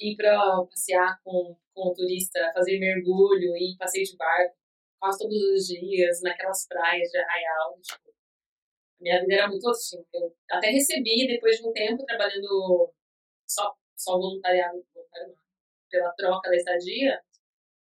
ir 0.00 0.16
pra 0.16 0.64
passear 0.68 1.20
com, 1.22 1.56
com 1.74 1.88
o 1.88 1.94
turista, 1.94 2.50
fazer 2.54 2.78
mergulho, 2.78 3.56
ir 3.56 3.76
passeio 3.78 4.04
de 4.04 4.16
barco 4.16 4.56
quase 5.04 5.18
todos 5.18 5.36
os 5.36 5.66
dias, 5.66 6.22
naquelas 6.22 6.66
praias 6.66 7.10
de 7.10 7.18
Arraial. 7.18 7.78
Tipo, 7.82 8.14
minha 8.98 9.20
vida 9.20 9.34
era 9.34 9.48
muito 9.48 9.68
assim. 9.68 10.02
Eu 10.14 10.34
até 10.50 10.70
recebi, 10.70 11.26
depois 11.26 11.58
de 11.58 11.68
um 11.68 11.72
tempo, 11.72 12.06
trabalhando 12.06 12.90
só, 13.46 13.74
só 13.94 14.12
voluntariado, 14.16 14.82
voluntário 14.94 15.28
não, 15.28 15.36
pela 15.90 16.12
troca 16.12 16.48
da 16.48 16.56
estadia. 16.56 17.20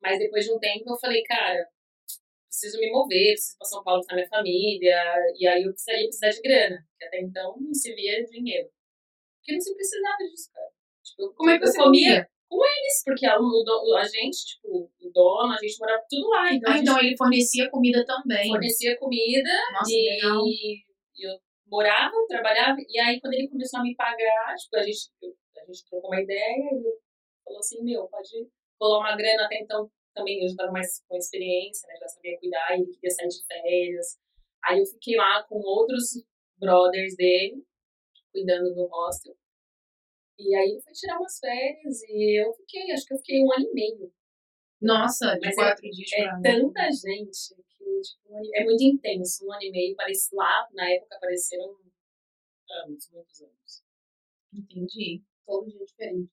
Mas 0.01 0.19
depois 0.19 0.47
de 0.47 0.53
um 0.53 0.59
tempo 0.59 0.91
eu 0.91 0.99
falei, 0.99 1.23
cara, 1.25 1.69
preciso 2.49 2.79
me 2.79 2.91
mover, 2.91 3.35
preciso 3.35 3.55
ir 3.55 3.59
pra 3.59 3.67
São 3.67 3.85
Paulo 3.85 4.01
visitar 4.01 4.15
minha 4.15 4.29
família. 4.29 4.99
E 5.39 5.47
aí 5.47 5.63
eu 5.65 5.73
precisaria 5.73 6.05
precisar 6.07 6.31
de 6.31 6.41
grana, 6.41 6.87
que 6.99 7.05
até 7.05 7.21
então 7.21 7.57
não 7.61 7.75
se 7.75 7.95
via 7.95 8.25
dinheiro. 8.25 8.71
Porque 9.43 9.53
não 9.55 9.61
se 9.61 9.75
precisava 9.75 10.17
disso, 10.31 10.51
cara. 10.55 10.71
Tipo, 11.03 11.35
Como 11.35 11.51
é 11.51 11.59
que 11.59 11.65
eu 11.65 11.69
você 11.69 11.79
comia? 11.83 12.29
eles, 12.53 13.03
porque 13.05 13.27
a, 13.27 13.35
a 13.35 14.05
gente, 14.05 14.37
tipo, 14.47 14.89
o 15.01 15.11
dono, 15.11 15.53
a 15.53 15.59
gente 15.59 15.79
morava 15.81 16.05
tudo 16.09 16.29
lá. 16.29 16.53
Então, 16.55 16.71
Ah, 16.71 16.77
gente 16.77 16.83
então 16.89 17.01
ele 17.01 17.17
fornecia 17.17 17.69
comida 17.71 18.05
também. 18.07 18.49
fornecia 18.49 18.97
comida 18.99 19.51
Nossa, 19.73 19.91
e, 19.91 20.15
legal. 20.15 20.47
e 20.47 20.85
eu 21.27 21.39
morava, 21.67 22.13
trabalhava, 22.29 22.77
e 22.87 23.01
aí 23.01 23.21
quando 23.21 23.35
ele 23.35 23.49
começou 23.49 23.81
a 23.81 23.83
me 23.83 23.97
pagar, 23.97 24.55
tipo, 24.55 24.77
a 24.77 24.83
gente, 24.83 25.11
a 25.57 25.65
gente 25.65 25.85
trocou 25.91 26.11
uma 26.11 26.21
ideia 26.21 26.55
e 26.71 26.99
falou 27.45 27.59
assim, 27.59 27.83
meu, 27.83 28.07
pode 28.09 28.29
rolar 28.81 28.99
uma 28.99 29.17
grana 29.17 29.47
até 29.47 29.59
então 29.59 29.91
também 30.15 30.37
eu 30.43 30.49
já 30.49 30.53
estava 30.53 30.73
mais 30.73 31.03
com 31.09 31.17
experiência, 31.17 31.89
né? 31.89 31.95
Já 31.99 32.07
sabia 32.09 32.39
cuidar, 32.39 32.79
e 32.79 32.85
queria 32.85 33.11
sair 33.11 33.29
de 33.29 33.47
férias. 33.47 34.19
Aí 34.65 34.79
eu 34.79 34.85
fiquei 34.87 35.17
lá 35.17 35.43
com 35.45 35.57
outros 35.57 36.23
brothers 36.59 37.17
dele, 37.17 37.65
cuidando 38.33 38.75
do 38.75 38.87
hostel. 38.87 39.37
E 40.39 40.55
aí 40.57 40.71
ele 40.71 40.81
foi 40.83 40.93
tirar 40.93 41.19
umas 41.19 41.39
férias 41.39 42.03
e 42.09 42.43
eu 42.43 42.53
fiquei, 42.55 42.91
acho 42.91 43.07
que 43.07 43.15
eu 43.15 43.19
fiquei 43.19 43.43
um 43.45 43.53
ano 43.53 43.67
e 43.69 43.73
meio. 43.75 44.13
Nossa, 44.81 45.35
de 45.39 45.47
Mas 45.47 45.55
quatro 45.55 45.89
dias 45.91 46.13
É 46.15 46.23
pra 46.25 46.41
tanta 46.43 46.91
gente 46.91 47.55
que 47.55 48.01
tipo, 48.03 48.33
um 48.33 48.37
ano- 48.39 48.51
é 48.55 48.65
muito 48.65 48.83
intenso. 48.83 49.47
Um 49.47 49.53
ano 49.53 49.63
e 49.63 49.71
meio, 49.71 49.95
parece, 49.97 50.35
lá 50.35 50.69
na 50.73 50.91
época 50.91 51.17
apareceram 51.17 51.77
anos, 52.85 53.09
muitos 53.13 53.41
anos. 53.43 53.83
Entendi. 54.53 55.23
Todo 55.47 55.71
dia 55.71 55.85
diferente. 55.85 56.31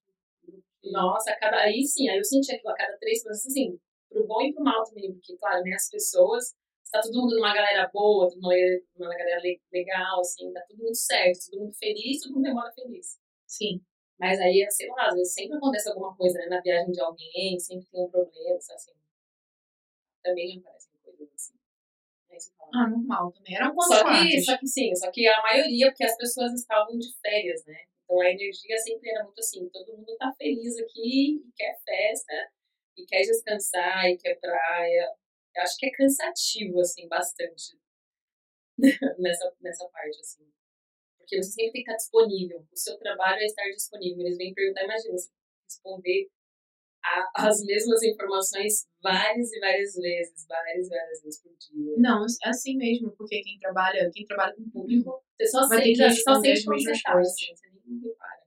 Nossa, 0.83 1.31
a 1.31 1.39
cada, 1.39 1.57
aí 1.57 1.85
sim, 1.85 2.09
aí 2.09 2.17
eu 2.17 2.23
senti 2.23 2.51
aquilo 2.53 2.71
a 2.71 2.75
cada 2.75 2.97
três 2.97 3.21
semanas, 3.21 3.45
assim, 3.45 3.79
pro 4.09 4.25
bom 4.25 4.41
e 4.41 4.53
pro 4.53 4.63
mal 4.63 4.83
também, 4.85 5.13
porque, 5.13 5.35
claro, 5.37 5.61
né, 5.63 5.73
as 5.73 5.89
pessoas, 5.89 6.55
está 6.89 7.01
todo 7.01 7.22
mundo 7.22 7.36
numa 7.36 7.53
galera 7.53 7.88
boa, 7.93 8.27
numa, 8.36 8.53
numa 8.98 9.15
galera 9.15 9.39
le- 9.41 9.62
legal, 9.72 10.19
assim, 10.22 10.51
tá 10.51 10.62
tudo 10.67 10.81
muito 10.84 10.98
certo, 10.98 11.51
todo 11.51 11.62
mundo 11.62 11.74
feliz, 11.75 12.22
todo 12.22 12.34
mundo 12.36 12.48
embora 12.48 12.72
feliz. 12.74 13.19
Sim. 13.48 13.81
Mas 14.19 14.39
aí, 14.41 14.65
sei 14.72 14.88
lá, 14.89 15.08
às 15.08 15.13
vezes 15.15 15.34
sempre 15.34 15.58
acontece 15.58 15.88
alguma 15.89 16.15
coisa 16.15 16.38
né, 16.39 16.48
na 16.48 16.62
viagem 16.62 16.91
de 16.91 17.01
alguém, 17.01 17.60
sempre 17.60 17.88
tem 17.91 18.03
um 18.03 18.10
problema, 18.10 18.58
assim. 18.58 18.91
Também 20.24 20.60
aparecem 20.60 20.91
coisas 21.03 21.29
assim. 21.34 21.53
Fala, 22.58 22.72
Ah, 22.74 22.89
normal 22.89 23.31
também. 23.34 23.55
Eram 23.55 23.74
quantos 23.75 23.98
só 23.98 24.03
que, 24.05 24.41
só 24.41 24.58
que 24.58 24.67
sim, 24.67 24.96
só 24.96 25.12
que 25.12 25.27
a 25.27 25.41
maioria, 25.41 25.88
porque 25.88 26.03
as 26.05 26.15
pessoas 26.17 26.53
estavam 26.53 26.98
de 26.98 27.08
férias, 27.22 27.65
né? 27.65 27.77
Então 28.03 28.19
a 28.22 28.29
energia 28.31 28.77
sempre 28.77 29.10
era 29.10 29.24
muito 29.24 29.39
assim, 29.39 29.67
todo 29.69 29.96
mundo 29.98 30.15
tá 30.17 30.31
feliz 30.38 30.77
aqui, 30.79 31.36
e 31.46 31.51
quer 31.55 31.77
festa, 31.86 32.34
e 32.98 33.05
quer 33.05 33.22
descansar, 33.22 34.05
e 34.10 34.17
quer 34.17 34.36
praia. 34.39 35.13
Eu 35.55 35.63
acho 35.63 35.77
que 35.77 35.85
é 35.87 35.91
cansativo, 35.91 36.79
assim, 36.79 37.07
bastante 37.07 37.77
nessa, 39.19 39.53
nessa 39.61 39.87
parte, 39.89 40.19
assim. 40.19 40.45
Porque 41.17 41.41
você 41.43 41.51
sempre 41.51 41.71
tem 41.73 41.83
que 41.83 41.91
estar 41.91 41.95
disponível. 41.97 42.65
O 42.71 42.77
seu 42.77 42.97
trabalho 42.97 43.39
é 43.41 43.45
estar 43.45 43.63
disponível. 43.69 44.25
Eles 44.25 44.37
vêm 44.37 44.53
perguntar, 44.53 44.83
imagina, 44.83 45.13
você 45.17 45.29
responder 45.67 46.29
a- 47.03 47.31
as 47.49 47.63
mesmas 47.63 48.01
informações 48.03 48.87
várias 49.01 49.51
e 49.51 49.59
várias 49.59 49.95
vezes, 49.95 50.45
várias 50.47 50.87
e 50.87 50.89
várias 50.89 51.21
vezes 51.21 51.41
por 51.41 51.55
dia. 51.57 51.95
Não, 51.97 52.23
é 52.25 52.49
assim 52.49 52.75
mesmo, 52.77 53.11
porque 53.15 53.41
quem 53.41 53.59
trabalha, 53.59 54.09
quem 54.13 54.25
trabalha 54.25 54.55
com 54.55 54.69
público 54.69 55.23
Você 55.39 55.47
só 55.47 55.67
Vai 55.67 55.81
ter 55.81 55.95
sente, 55.95 55.97
que 55.97 56.09
você 56.13 56.21
só 56.21 56.35
sente 56.35 56.59
as 56.59 56.65
mesmas 56.65 57.01
coisas. 57.03 57.33
assim, 57.33 57.55
você 57.55 57.69
nem 57.85 57.99
repara. 58.01 58.41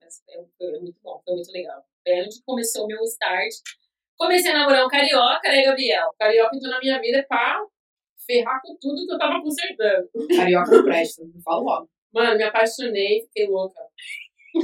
Mas 0.00 0.22
é, 0.28 0.44
foi, 0.56 0.76
é 0.76 0.80
muito 0.80 1.00
bom, 1.02 1.20
foi 1.24 1.34
muito 1.34 1.52
legal. 1.52 1.84
Foi 2.02 2.22
onde 2.22 2.42
começou 2.42 2.84
o 2.84 2.88
meu 2.88 3.02
start. 3.04 3.52
Comecei 4.18 4.50
a 4.50 4.58
namorar 4.58 4.84
um 4.84 4.88
carioca, 4.88 5.48
né, 5.48 5.62
Gabriel? 5.62 6.08
O 6.08 6.16
carioca 6.18 6.56
entrou 6.56 6.72
na 6.72 6.80
minha 6.80 7.00
vida 7.00 7.24
pra 7.28 7.64
ferrar 8.26 8.60
com 8.62 8.76
tudo 8.80 9.06
que 9.06 9.12
eu 9.12 9.18
tava 9.18 9.40
consertando. 9.40 10.10
carioca 10.36 10.70
não 10.72 10.84
presta, 10.84 11.22
não 11.24 11.40
falo 11.40 11.64
logo. 11.64 11.88
Mano, 12.12 12.36
me 12.36 12.42
apaixonei, 12.42 13.22
fiquei 13.22 13.46
louca. 13.46 13.80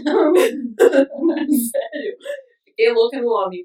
Sério. 1.71 2.17
Fiquei 2.65 2.91
louca 2.93 3.21
no 3.21 3.29
homem. 3.29 3.65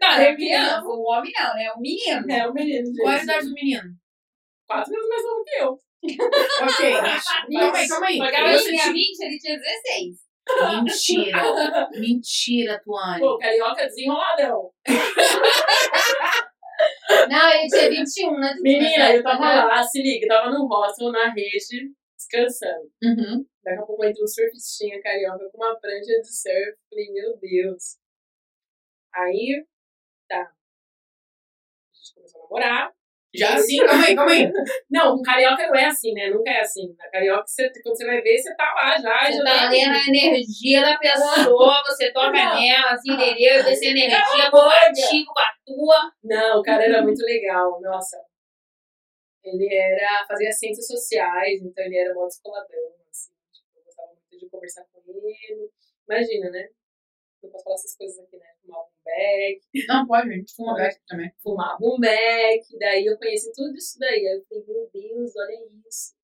Tá, 0.00 0.22
é 0.22 0.32
um 0.80 1.04
homem 1.06 1.32
não, 1.38 1.54
né? 1.54 1.72
Um 1.76 1.80
menino. 1.80 2.30
É, 2.30 2.48
o 2.48 2.52
menino. 2.52 2.90
Qual 2.96 3.12
é 3.12 3.20
a 3.20 3.22
idade 3.22 3.46
do 3.46 3.52
menino? 3.52 3.94
Quatro 4.66 4.92
anos 4.94 5.08
mais 5.08 5.22
novo 5.22 5.44
que 5.44 5.54
eu. 5.56 5.78
Ok, 6.62 6.92
mas 7.02 7.24
calma 7.88 8.06
aí, 8.06 8.18
calma 8.18 8.48
aí. 8.48 8.54
Eu 8.54 8.62
tinha 8.62 8.92
20, 8.92 9.20
ele 9.20 9.38
tinha 9.38 9.58
16. 9.58 10.25
Mentira. 10.82 11.90
Mentira, 11.98 12.80
Tuane. 12.84 13.20
Pô, 13.20 13.38
carioca 13.38 13.86
desenroladão. 13.86 14.70
Não, 17.28 17.48
ele 17.50 17.68
tinha 17.68 17.90
21, 17.90 18.38
né? 18.38 18.54
Menina, 18.60 19.14
eu 19.14 19.22
tava 19.22 19.64
lá, 19.64 19.82
se 19.82 20.02
liga, 20.02 20.26
tava 20.26 20.50
no 20.50 20.66
hostel, 20.66 21.10
na 21.10 21.32
rede, 21.32 21.92
descansando. 22.16 22.90
Uhum. 23.02 23.46
Daqui 23.62 23.78
a 23.78 23.86
pouco 23.86 24.04
entra 24.04 24.22
um 24.22 24.26
surfistinha 24.26 25.00
carioca 25.02 25.48
com 25.50 25.58
uma 25.58 25.78
prancha 25.80 26.20
de 26.20 26.28
surf. 26.28 26.78
Falei, 26.90 27.12
meu 27.12 27.36
Deus. 27.38 27.98
Aí, 29.14 29.64
tá. 30.28 30.42
A 30.42 31.94
gente 31.94 32.14
começou 32.14 32.40
a 32.40 32.44
namorar. 32.44 32.92
Já 33.34 33.54
assim, 33.54 33.78
calma 33.78 34.04
aí, 34.06 34.14
calma 34.14 34.32
aí. 34.32 34.52
Não, 34.90 35.16
com 35.16 35.22
carioca 35.22 35.66
não 35.66 35.74
é 35.74 35.86
assim, 35.86 36.12
né? 36.12 36.30
Nunca 36.30 36.50
é 36.50 36.60
assim. 36.60 36.94
Na 36.96 37.10
carioca, 37.10 37.46
você, 37.46 37.70
quando 37.82 37.96
você 37.96 38.06
vai 38.06 38.20
ver, 38.22 38.38
você 38.38 38.54
tá 38.54 38.64
lá 38.74 38.96
já. 38.96 39.26
Você 39.26 39.38
já 39.38 39.44
tá 39.44 39.68
lendo 39.68 39.94
a 39.94 40.08
energia 40.08 40.80
da 40.80 40.96
pessoa, 40.98 41.82
você 41.86 42.12
toca 42.12 42.32
nela, 42.32 42.92
assim, 42.92 43.12
entendeu? 43.12 43.64
Dessa 43.64 43.84
energia 43.84 44.50
positiva 44.50 45.32
com 45.34 45.40
a 45.40 45.52
tua. 45.66 46.12
Não, 46.24 46.60
o 46.60 46.62
cara 46.62 46.84
era 46.84 47.02
muito 47.02 47.22
legal, 47.22 47.80
nossa. 47.80 48.16
Ele 49.44 49.72
era, 49.72 50.24
fazia 50.26 50.50
ciências 50.50 50.86
sociais, 50.86 51.60
então 51.62 51.84
ele 51.84 51.96
era 51.96 52.14
mó 52.14 52.26
descoladão, 52.26 52.92
assim. 53.10 53.30
Tipo, 53.52 53.78
eu 53.78 53.84
gostava 53.84 54.08
muito 54.08 54.44
de 54.44 54.50
conversar 54.50 54.84
com 54.92 55.00
ele. 55.06 55.70
Imagina, 56.08 56.50
né? 56.50 56.68
Não 57.42 57.50
posso 57.50 57.64
falar 57.64 57.74
essas 57.76 57.96
coisas 57.96 58.18
aqui, 58.18 58.36
né? 58.36 58.46
Fumava 58.62 58.84
um 58.84 59.04
beck, 59.04 59.86
Não, 59.88 60.06
pode, 60.06 60.28
gente. 60.30 60.54
Fuma 60.54 60.74
back 60.74 61.00
também. 61.06 61.30
fumava 61.42 61.78
um 61.80 61.98
beck, 61.98 62.78
daí 62.78 63.06
eu 63.06 63.16
conheci 63.18 63.52
tudo 63.54 63.74
isso 63.76 63.98
daí. 63.98 64.26
Aí 64.26 64.36
eu 64.38 64.44
falei, 64.48 64.64
meu 64.66 64.90
Deus, 64.92 65.36
olha 65.36 65.66
isso. 65.88 66.14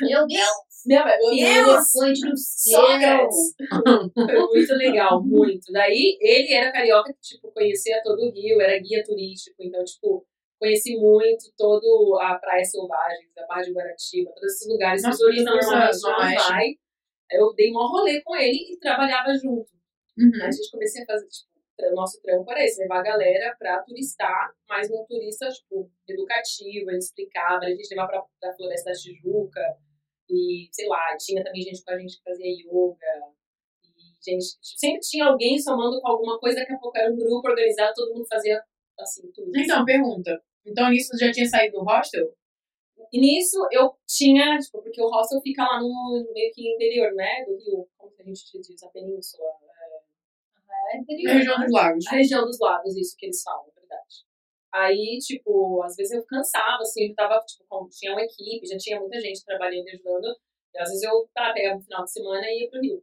Meu 0.00 0.26
Deus! 0.26 0.48
Meu, 0.86 1.04
meu 1.04 1.30
Deus! 1.30 1.90
Foi! 1.92 2.12
Sócrates! 2.36 3.54
Foi 4.14 4.46
muito 4.48 4.74
legal, 4.74 5.22
muito. 5.22 5.70
Daí, 5.72 6.16
ele 6.20 6.52
era 6.54 6.72
carioca, 6.72 7.12
que, 7.12 7.20
tipo, 7.20 7.50
conhecia 7.52 8.00
todo 8.02 8.20
o 8.20 8.30
Rio, 8.30 8.60
era 8.60 8.78
guia 8.78 9.02
turístico, 9.04 9.56
então, 9.60 9.84
tipo, 9.84 10.26
conheci 10.58 10.96
muito 10.96 11.52
todo 11.56 12.18
a 12.20 12.36
Praia 12.36 12.64
Selvagem, 12.64 13.28
a 13.36 13.46
Barra 13.46 13.62
de 13.62 13.72
Guaratiba, 13.72 14.30
todos 14.34 14.54
esses 14.54 14.68
lugares 14.68 15.02
que 15.02 15.08
os 15.08 15.18
Nossa, 15.18 15.24
turistas 15.24 15.44
que 15.52 15.60
normalmente 15.66 15.96
zona 15.98 16.16
não 16.18 16.24
oeste. 16.24 16.48
vai. 16.48 16.66
Eu 17.32 17.54
dei 17.54 17.70
mó 17.72 17.86
rolê 17.88 18.20
com 18.22 18.36
ele 18.36 18.72
e 18.72 18.78
trabalhava 18.78 19.34
junto. 19.34 19.70
Uhum. 20.18 20.44
A 20.44 20.50
gente 20.50 20.70
comecei 20.70 21.02
a 21.02 21.06
fazer, 21.06 21.26
tipo, 21.28 21.52
o 21.90 21.94
nosso 21.94 22.20
trampo 22.20 22.50
era 22.50 22.64
esse, 22.64 22.80
levar 22.80 23.00
a 23.00 23.02
galera 23.02 23.56
pra 23.58 23.82
turistar, 23.82 24.52
mas 24.68 24.90
um 24.90 25.04
turista, 25.04 25.48
tipo, 25.48 25.90
educativo, 26.08 26.90
ele 26.90 26.98
explicava, 26.98 27.64
a 27.64 27.70
gente 27.70 27.88
levava 27.90 28.08
pra, 28.08 28.24
pra 28.40 28.54
Floresta 28.54 28.90
da 28.90 28.96
Tijuca, 28.96 29.76
e, 30.30 30.68
sei 30.70 30.86
lá, 30.86 31.16
tinha 31.18 31.42
também 31.42 31.62
gente 31.62 31.82
com 31.82 31.92
a 31.92 31.98
gente 31.98 32.16
que 32.16 32.22
fazia 32.22 32.46
yoga, 32.46 33.32
e 33.84 34.30
gente, 34.30 34.44
sempre 34.60 35.00
tinha 35.00 35.26
alguém 35.26 35.58
somando 35.58 36.00
com 36.00 36.08
alguma 36.08 36.38
coisa, 36.38 36.60
daqui 36.60 36.72
a 36.72 36.78
pouco 36.78 36.96
era 36.96 37.12
um 37.12 37.16
grupo 37.16 37.48
organizado, 37.48 37.94
todo 37.94 38.14
mundo 38.14 38.26
fazia, 38.26 38.62
assim, 38.98 39.30
tudo. 39.32 39.50
Então, 39.56 39.84
pergunta. 39.84 40.40
Então, 40.64 40.90
nisso 40.90 41.16
já 41.18 41.32
tinha 41.32 41.46
saído 41.46 41.78
do 41.78 41.84
hostel? 41.84 42.32
e 43.12 43.20
nisso 43.20 43.58
eu 43.70 43.94
tinha, 44.06 44.58
tipo, 44.58 44.80
porque 44.80 45.00
o 45.02 45.08
hostel 45.08 45.40
fica 45.42 45.62
lá 45.62 45.80
no 45.80 46.26
meio 46.32 46.50
que 46.52 46.66
interior, 46.66 47.12
né? 47.12 47.44
Do 47.44 47.56
Rio, 47.56 47.86
como 47.98 48.10
que 48.12 48.22
a 48.22 48.24
gente 48.24 48.42
diz, 48.58 48.82
a 48.82 48.88
península. 48.88 49.50
É 50.92 50.96
Na 50.96 51.02
interior, 51.02 51.32
região 51.34 51.60
dos 51.60 51.72
lagos. 51.72 52.06
A 52.06 52.10
região 52.16 52.44
dos 52.44 52.58
lagos, 52.60 52.96
isso 52.96 53.16
que 53.16 53.26
eles 53.26 53.42
falam, 53.42 53.66
na 53.66 53.80
verdade. 53.80 54.14
Aí, 54.74 55.18
tipo, 55.20 55.82
às 55.82 55.94
vezes 55.96 56.12
eu 56.12 56.24
cansava, 56.24 56.80
assim, 56.80 57.08
eu 57.08 57.14
tava, 57.14 57.38
tipo, 57.46 57.88
tinha 57.90 58.12
uma 58.12 58.22
equipe, 58.22 58.66
já 58.66 58.76
tinha 58.78 58.98
muita 59.00 59.20
gente 59.20 59.44
trabalhando 59.44 59.86
e 59.86 59.90
ajudando. 59.90 60.34
E 60.74 60.78
às 60.78 60.88
vezes 60.88 61.02
eu 61.02 61.28
tá, 61.34 61.52
pegava 61.52 61.76
no 61.76 61.82
final 61.82 62.04
de 62.04 62.12
semana 62.12 62.46
e 62.46 62.62
ia 62.62 62.70
pro 62.70 62.80
Rio. 62.80 63.02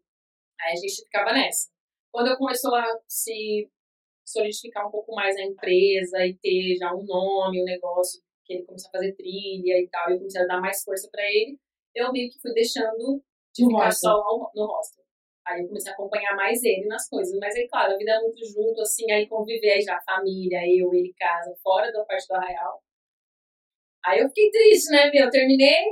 Aí 0.61 0.73
a 0.73 0.75
gente 0.75 1.03
ficava 1.03 1.31
nessa. 1.33 1.69
Quando 2.11 2.27
eu 2.27 2.37
começou 2.37 2.73
a 2.75 2.85
se 3.07 3.69
solidificar 4.25 4.87
um 4.87 4.91
pouco 4.91 5.13
mais 5.13 5.35
a 5.37 5.43
empresa 5.43 6.25
e 6.25 6.35
ter 6.37 6.75
já 6.77 6.93
um 6.93 7.03
nome, 7.03 7.61
um 7.61 7.65
negócio, 7.65 8.21
que 8.45 8.53
ele 8.55 8.65
começou 8.65 8.89
a 8.89 8.91
fazer 8.91 9.13
trilha 9.15 9.79
e 9.79 9.87
tal, 9.91 10.09
e 10.09 10.13
eu 10.13 10.17
comecei 10.17 10.41
a 10.41 10.45
dar 10.47 10.59
mais 10.59 10.83
força 10.83 11.07
pra 11.11 11.23
ele, 11.23 11.59
eu 11.95 12.11
meio 12.11 12.29
que 12.31 12.39
fui 12.39 12.51
deixando 12.53 13.23
de 13.53 13.63
No 13.63 13.69
ficar 13.69 13.85
hostel. 13.85 14.11
só 14.11 14.51
no 14.55 14.65
hostel. 14.65 15.03
Aí 15.47 15.61
eu 15.61 15.67
comecei 15.67 15.91
a 15.91 15.93
acompanhar 15.93 16.35
mais 16.35 16.63
ele 16.63 16.85
nas 16.85 17.07
coisas. 17.09 17.37
Mas 17.39 17.55
aí, 17.55 17.67
claro, 17.67 17.93
a 17.93 17.97
vida 17.97 18.11
é 18.11 18.19
muito 18.19 18.45
junto, 18.45 18.81
assim, 18.81 19.11
aí 19.11 19.27
conviver 19.27 19.71
aí 19.71 19.81
já, 19.81 19.99
família, 20.01 20.59
eu, 20.67 20.93
ele, 20.93 21.13
casa, 21.17 21.53
fora 21.63 21.91
da 21.91 22.03
parte 22.05 22.27
do 22.27 22.35
arraial. 22.35 22.81
Aí 24.05 24.19
eu 24.19 24.27
fiquei 24.27 24.49
triste, 24.49 24.91
né, 24.91 25.09
meu? 25.11 25.25
Eu 25.25 25.29
terminei, 25.29 25.85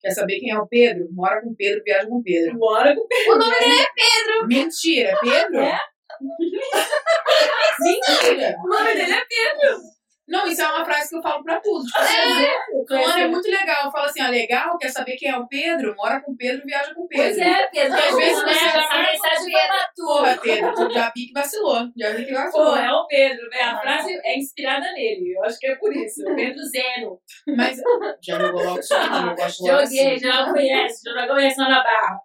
Quer 0.00 0.10
saber 0.10 0.38
quem 0.38 0.50
é 0.50 0.58
o 0.58 0.66
Pedro? 0.66 1.08
Mora 1.10 1.42
com 1.42 1.50
o 1.50 1.56
Pedro, 1.56 1.82
viaja 1.84 2.06
com 2.06 2.18
o 2.18 2.22
Pedro. 2.22 2.56
bora 2.56 2.94
com 2.94 3.02
O 3.02 3.36
nome 3.36 3.58
dele 3.58 3.82
é 3.82 4.46
Mentira, 4.46 5.16
Pedro? 5.20 5.60
É? 5.60 5.78
Mentira! 7.80 8.56
O 8.64 8.68
nome 8.68 8.94
dele 8.94 9.12
é 9.12 9.24
Pedro. 9.28 9.97
Não, 10.28 10.46
isso 10.46 10.60
é 10.62 10.66
uma 10.68 10.84
frase 10.84 11.08
que 11.08 11.16
eu 11.16 11.22
falo 11.22 11.42
pra 11.42 11.58
tudo. 11.60 11.84
Tipo, 11.84 11.98
assim, 11.98 13.06
Mano, 13.06 13.18
é 13.18 13.26
muito 13.28 13.48
legal. 13.48 13.86
Eu 13.86 13.90
falo 13.90 14.04
assim, 14.04 14.22
ó, 14.22 14.28
legal, 14.28 14.76
quer 14.78 14.88
saber 14.90 15.16
quem 15.16 15.30
é 15.30 15.36
o 15.36 15.46
Pedro? 15.48 15.94
Mora 15.96 16.20
com 16.20 16.32
o 16.32 16.36
Pedro, 16.36 16.64
viaja 16.66 16.94
com 16.94 17.02
o 17.02 17.08
Pedro. 17.08 17.24
Pois 17.24 17.38
é, 17.38 17.66
Pedro. 17.68 17.94
Às 17.98 18.16
vezes 18.16 18.44
né? 18.44 18.52
você 18.54 18.64
já 18.66 18.88
vai 18.88 19.12
mensagem 19.12 19.38
com 19.38 19.58
foi 19.58 19.66
pra 19.66 19.90
tu. 19.96 20.04
Porra, 20.06 20.38
Pedro, 20.42 20.74
tu 20.74 20.92
já 20.92 21.12
vi 21.16 21.26
que 21.26 21.32
vacilou. 21.32 21.88
Já 21.96 22.10
vi 22.10 22.24
que 22.26 22.34
vacilou. 22.34 22.66
Pô, 22.66 22.76
é 22.76 22.92
o 22.92 23.06
Pedro, 23.06 23.50
velho. 23.50 23.64
A 23.70 23.80
frase 23.80 24.20
é 24.24 24.38
inspirada 24.38 24.92
nele. 24.92 25.34
Eu 25.36 25.44
acho 25.44 25.58
que 25.58 25.66
é 25.66 25.74
por 25.76 25.94
isso. 25.96 26.22
O 26.22 26.34
Pedro 26.34 26.62
Zeno. 26.64 27.20
Mas 27.56 27.80
já 28.22 28.38
jogou 28.38 28.64
logo 28.64 28.82
sozinho, 28.82 29.30
eu 29.30 29.36
gosto 29.36 29.62
logo 29.64 29.80
Joguei, 29.80 30.14
assim. 30.14 30.18
já 30.18 30.52
conhece, 30.52 31.02
já 31.04 31.26
conhece 31.26 31.60
lá 31.60 31.68
na 31.68 31.82
barra. 31.82 32.20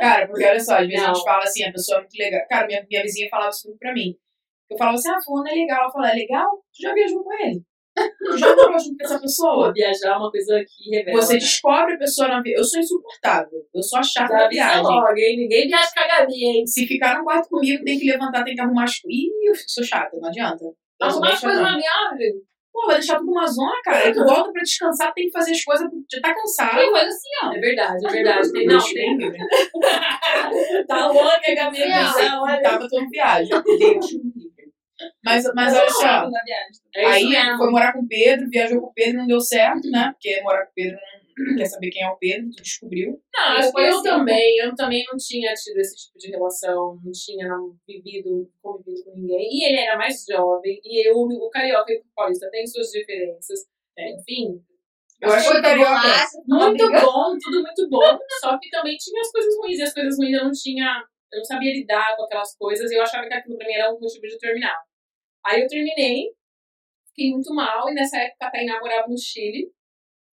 Cara, 0.00 0.26
porque 0.26 0.44
olha 0.44 0.60
só, 0.60 0.76
às 0.76 0.86
vezes 0.86 1.02
a 1.02 1.08
Não. 1.08 1.14
gente 1.14 1.24
fala 1.24 1.42
assim, 1.42 1.64
a 1.64 1.72
pessoa 1.72 1.98
é 1.98 2.00
muito 2.00 2.14
legal. 2.18 2.40
Cara, 2.48 2.66
minha, 2.66 2.86
minha 2.88 3.02
vizinha 3.02 3.28
falava 3.30 3.50
isso 3.50 3.68
muito 3.68 3.78
pra 3.78 3.92
mim. 3.92 4.14
Eu 4.72 4.78
falava 4.78 4.96
assim, 4.96 5.10
ah, 5.10 5.22
fulano 5.22 5.48
é 5.48 5.54
legal. 5.54 5.82
Ela 5.82 5.92
falava, 5.92 6.12
é 6.12 6.16
legal? 6.16 6.50
Tu 6.74 6.82
já 6.82 6.94
viajou 6.94 7.22
com 7.22 7.32
ele? 7.32 7.62
Tu 8.32 8.38
já 8.38 8.56
morou 8.56 8.78
junto 8.78 8.96
com 8.96 9.04
essa 9.04 9.20
pessoa? 9.20 9.66
Pô, 9.66 9.72
viajar 9.72 10.14
é 10.14 10.16
uma 10.16 10.30
coisa 10.30 10.64
que 10.66 10.90
revela. 10.96 11.20
Você 11.20 11.34
né? 11.34 11.38
descobre 11.38 11.94
a 11.94 11.98
pessoa 11.98 12.28
na 12.28 12.40
viagem. 12.40 12.58
Eu 12.58 12.64
sou 12.64 12.80
insuportável. 12.80 13.66
Eu 13.74 13.82
sou 13.82 13.98
a 13.98 14.02
chata 14.02 14.32
da 14.32 14.48
viagem. 14.48 14.82
logo, 14.82 15.16
hein? 15.16 15.36
Ninguém 15.36 15.66
viaja 15.66 15.90
com 15.94 16.00
a 16.00 16.06
Gabi, 16.06 16.44
hein? 16.44 16.66
Se 16.66 16.86
ficar 16.86 17.18
no 17.18 17.24
quarto 17.24 17.48
comigo, 17.48 17.84
tem 17.84 17.98
que 17.98 18.10
levantar, 18.10 18.44
tem 18.44 18.54
que 18.54 18.60
arrumar 18.60 18.84
as 18.84 18.98
coisas. 18.98 19.20
Ih, 19.20 19.48
eu 19.48 19.54
sou 19.66 19.84
chata, 19.84 20.16
não 20.18 20.28
adianta. 20.28 20.64
Arrumar 21.00 21.32
as 21.32 21.40
coisas 21.40 21.60
na 21.60 21.76
viagem. 21.76 22.32
Pô, 22.72 22.86
vai 22.86 22.94
deixar 22.94 23.18
tudo 23.18 23.30
uma 23.30 23.46
zona, 23.46 23.82
cara. 23.84 23.98
Aí 23.98 24.12
tu 24.14 24.24
volta 24.24 24.50
pra 24.50 24.62
descansar, 24.62 25.12
tem 25.12 25.26
que 25.26 25.32
fazer 25.32 25.52
as 25.52 25.62
coisas, 25.62 25.86
já 26.10 26.20
tá 26.22 26.34
cansado. 26.34 26.78
Tem 26.78 26.90
coisa 26.90 27.06
assim, 27.06 27.28
ó. 27.44 27.52
É 27.52 27.60
verdade, 27.60 28.06
é 28.06 28.08
verdade. 28.10 28.52
Tem, 28.52 28.66
não, 28.66 28.80
tem. 28.80 29.18
Tá 30.88 31.06
louca, 31.08 31.40
a 31.46 31.54
Gabi. 31.54 31.78
Não. 31.86 32.62
Tava 32.62 32.88
toda 32.88 33.06
viagem. 33.10 33.62
Deus. 33.78 34.06
Mas, 35.24 35.44
mas 35.54 35.74
olha 35.74 35.90
só. 35.90 36.28
É 36.94 37.06
aí 37.06 37.28
mesmo. 37.28 37.58
foi 37.58 37.70
morar 37.70 37.92
com 37.92 38.00
o 38.00 38.08
Pedro, 38.08 38.48
viajou 38.48 38.80
com 38.80 38.88
o 38.88 38.92
Pedro, 38.92 39.18
não 39.18 39.26
deu 39.26 39.40
certo, 39.40 39.90
né? 39.90 40.12
Porque 40.12 40.40
morar 40.42 40.64
com 40.64 40.70
o 40.70 40.74
Pedro 40.74 40.98
não 41.38 41.56
quer 41.56 41.66
saber 41.66 41.90
quem 41.90 42.02
é 42.02 42.08
o 42.08 42.16
Pedro, 42.16 42.50
tu 42.50 42.62
descobriu. 42.62 43.20
Não, 43.34 43.42
acho 43.56 43.72
que 43.72 43.80
eu 43.80 43.98
assim. 43.98 44.02
também. 44.02 44.58
Eu 44.58 44.74
também 44.74 45.04
não 45.10 45.16
tinha 45.16 45.52
tido 45.54 45.78
esse 45.78 45.96
tipo 45.96 46.18
de 46.18 46.30
relação, 46.30 46.98
não 47.02 47.12
tinha 47.12 47.48
não, 47.48 47.74
vivido, 47.86 48.50
convivido 48.62 49.04
com 49.04 49.14
ninguém. 49.16 49.48
E 49.50 49.64
ele 49.68 49.80
era 49.80 49.96
mais 49.96 50.24
jovem, 50.28 50.80
e 50.84 51.08
eu, 51.08 51.16
o 51.16 51.50
carioca 51.50 51.92
e 51.92 51.98
o 51.98 52.04
paulista 52.14 52.50
têm 52.50 52.66
suas 52.66 52.88
diferenças. 52.88 53.60
Enfim, 53.98 54.62
Eu 55.20 55.32
acho 55.32 55.50
que 55.50 55.58
o 55.58 55.62
carioca. 55.62 56.26
muito 56.46 56.90
bom, 56.90 57.36
tudo 57.42 57.62
muito 57.62 57.88
bom. 57.88 58.18
Só 58.40 58.58
que 58.58 58.70
também 58.70 58.96
tinha 58.96 59.20
as 59.20 59.30
coisas 59.30 59.56
ruins, 59.56 59.78
e 59.78 59.82
as 59.82 59.94
coisas 59.94 60.18
ruins 60.18 60.34
eu 60.34 60.44
não 60.44 60.52
tinha. 60.52 61.04
Eu 61.32 61.38
não 61.38 61.44
sabia 61.44 61.72
lidar 61.72 62.14
com 62.16 62.24
aquelas 62.24 62.54
coisas, 62.56 62.90
e 62.90 62.94
eu 62.94 63.02
achava 63.02 63.26
que 63.26 63.32
aquilo 63.32 63.56
pra 63.56 63.66
mim 63.66 63.72
era 63.72 63.90
um 63.90 63.98
motivo 63.98 64.26
de 64.26 64.38
terminar. 64.38 64.76
Aí 65.44 65.62
eu 65.62 65.68
terminei, 65.68 66.30
fiquei 67.08 67.30
muito 67.30 67.54
mal, 67.54 67.88
e 67.90 67.94
nessa 67.94 68.18
época 68.18 68.46
a 68.46 68.50
Tainá 68.50 68.78
morava 68.80 69.08
no 69.08 69.18
Chile. 69.18 69.70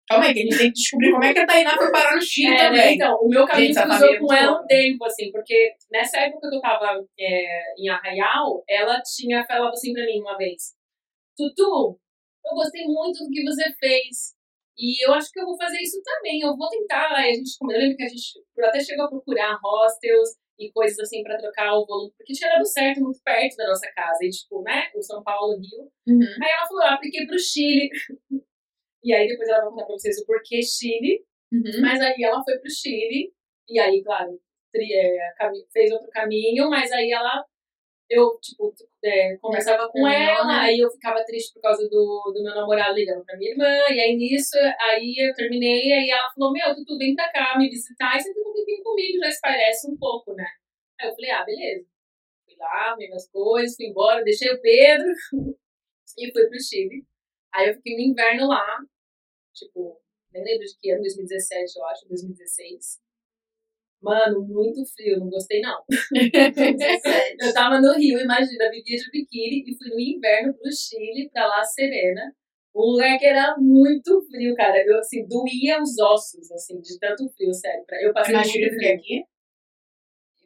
Calma 0.08 0.26
aí, 0.26 0.34
que 0.34 0.40
a 0.40 0.44
gente 0.44 0.58
tem 0.58 0.68
que 0.68 0.74
descobrir 0.74 1.12
como 1.12 1.24
é 1.24 1.34
que 1.34 1.40
a 1.40 1.46
Tainá 1.46 1.78
foi 1.78 1.92
parar 1.92 2.16
no 2.16 2.22
Chile 2.22 2.48
É, 2.48 2.52
né? 2.52 2.68
também. 2.68 2.96
Então, 2.96 3.16
o 3.22 3.30
meu 3.30 3.46
caminho 3.46 3.74
Gente, 3.74 3.84
cruzou 3.84 4.14
é 4.14 4.20
com 4.20 4.34
ela 4.34 4.62
um 4.62 4.66
tempo, 4.66 5.06
assim, 5.06 5.32
porque 5.32 5.76
nessa 5.92 6.18
época 6.20 6.50
que 6.50 6.56
eu 6.56 6.62
tava 6.62 7.06
é, 7.20 7.64
em 7.78 7.90
Arraial, 7.90 8.64
ela 8.68 9.00
tinha 9.02 9.46
falado 9.46 9.72
assim 9.72 9.94
pra 9.94 10.06
mim 10.06 10.20
uma 10.22 10.36
vez: 10.36 10.74
Tutu, 11.38 12.00
eu 12.46 12.56
gostei 12.56 12.86
muito 12.86 13.24
do 13.24 13.30
que 13.30 13.44
você 13.44 13.72
fez. 13.80 14.34
E 14.76 15.06
eu 15.06 15.14
acho 15.14 15.30
que 15.32 15.40
eu 15.40 15.46
vou 15.46 15.58
fazer 15.58 15.80
isso 15.82 16.02
também. 16.02 16.40
Eu 16.40 16.56
vou 16.56 16.70
tentar. 16.70 17.14
Aí 17.14 17.32
a 17.32 17.34
gente, 17.34 17.52
eu 17.62 17.68
lembro 17.68 17.98
que 17.98 18.04
a 18.04 18.08
gente 18.08 18.42
até 18.64 18.80
chegou 18.80 19.06
a 19.06 19.10
procurar 19.10 19.60
hostels 19.62 20.30
e 20.60 20.72
coisas 20.72 21.00
assim 21.00 21.24
pra 21.24 21.38
trocar 21.38 21.74
o 21.74 21.86
volume, 21.86 22.12
porque 22.18 22.34
tinha 22.34 22.52
dado 22.52 22.66
certo 22.66 23.02
muito 23.02 23.20
perto 23.24 23.56
da 23.56 23.68
nossa 23.68 23.90
casa. 23.96 24.20
E, 24.24 24.30
tipo, 24.30 24.62
né? 24.62 24.90
O 24.96 25.02
São 25.02 25.24
Paulo, 25.24 25.58
Rio. 25.58 25.90
Uhum. 26.08 26.44
Aí 26.44 26.52
ela 26.52 26.68
falou: 26.68 26.84
eu 26.84 26.90
apliquei 26.90 27.26
pro 27.26 27.40
Chile. 27.40 27.90
E 29.02 29.14
aí 29.14 29.30
depois 29.30 29.48
ela 29.48 29.62
vai 29.62 29.70
contar 29.70 29.86
pra 29.86 29.94
vocês 29.94 30.20
o 30.20 30.26
porquê 30.26 30.62
Chile. 30.62 31.24
Uhum. 31.54 31.82
Mas 31.82 32.02
aí 32.02 32.22
ela 32.22 32.44
foi 32.44 32.60
pro 32.60 32.70
Chile, 32.70 33.34
e 33.70 33.80
aí, 33.80 34.04
claro, 34.04 34.40
é, 34.76 35.34
fez 35.72 35.92
outro 35.92 36.10
caminho, 36.10 36.70
mas 36.70 36.92
aí 36.92 37.12
ela, 37.12 37.46
eu, 38.10 38.40
tipo, 38.42 38.74
é, 39.04 39.38
conversava 39.38 39.88
com 39.88 40.04
terminou, 40.04 40.10
ela, 40.10 40.48
né? 40.48 40.60
aí 40.62 40.80
eu 40.80 40.90
ficava 40.90 41.24
triste 41.24 41.54
por 41.54 41.62
causa 41.62 41.88
do, 41.88 42.32
do 42.34 42.44
meu 42.44 42.56
namorado 42.56 42.96
ligando 42.96 43.24
pra 43.24 43.38
minha 43.38 43.52
irmã, 43.52 43.68
e 43.90 44.00
aí 44.00 44.16
nisso, 44.16 44.58
aí 44.82 45.16
eu 45.20 45.34
terminei, 45.36 45.94
aí 45.94 46.10
ela 46.10 46.32
falou, 46.34 46.52
meu, 46.52 46.76
Tutu, 46.76 46.98
vem 46.98 47.16
pra 47.16 47.32
cá 47.32 47.56
me 47.58 47.70
visitar, 47.70 48.18
e 48.18 48.22
você 48.22 48.34
fica 48.34 48.50
um 48.50 48.54
tempinho 48.54 48.84
comigo, 48.84 49.20
já 49.20 49.30
esparece 49.30 49.92
um 49.92 49.98
pouco, 49.98 50.34
né? 50.34 50.48
Aí 51.00 51.08
eu 51.08 51.14
falei, 51.14 51.30
ah, 51.32 51.46
beleza. 51.46 51.86
Fui 52.46 52.56
lá, 52.58 52.96
vi 52.98 53.08
minhas 53.08 53.30
coisas, 53.30 53.76
fui 53.76 53.86
embora, 53.86 54.24
deixei 54.24 54.52
o 54.52 54.62
Pedro, 54.62 55.08
e 56.18 56.32
fui 56.32 56.48
pro 56.48 56.60
Chile. 56.60 57.06
Aí 57.54 57.70
eu 57.70 57.76
fiquei 57.76 57.96
no 57.96 58.02
inverno 58.02 58.48
lá, 58.48 58.66
tipo, 59.54 60.02
nem 60.34 60.44
lembro 60.44 60.66
de 60.66 60.78
que 60.80 60.92
ano, 60.92 61.02
2017, 61.02 61.78
eu 61.78 61.86
acho, 61.86 62.08
2016. 62.08 63.00
Mano, 64.02 64.42
muito 64.48 64.86
frio, 64.94 65.20
não 65.20 65.30
gostei 65.30 65.60
não. 65.60 65.84
Eu 67.40 67.54
tava 67.54 67.82
no 67.82 67.94
Rio, 67.94 68.20
imagina, 68.20 68.70
vivia 68.72 68.98
de 68.98 69.12
biquíni 69.12 69.64
e 69.68 69.78
fui 69.78 69.90
no 69.90 70.00
inverno 70.00 70.54
pro 70.54 70.72
Chile, 70.72 71.30
pra 71.32 71.48
La 71.48 71.64
Serena. 71.64 72.34
Um 72.74 72.92
lugar 72.92 73.18
que 73.20 73.26
era 73.26 73.58
muito 73.58 74.22
frio, 74.30 74.56
cara. 74.56 74.82
Eu, 74.86 75.00
assim, 75.00 75.28
doía 75.28 75.82
os 75.82 75.98
ossos, 76.00 76.50
assim, 76.52 76.80
de 76.80 76.98
tanto 76.98 77.28
frio, 77.32 77.54
sério. 77.54 77.84
Eu 78.02 78.14
passei 78.14 78.36
muito 78.36 78.52
frio 78.52 78.70
frio. 78.70 78.96
aqui? 78.96 79.24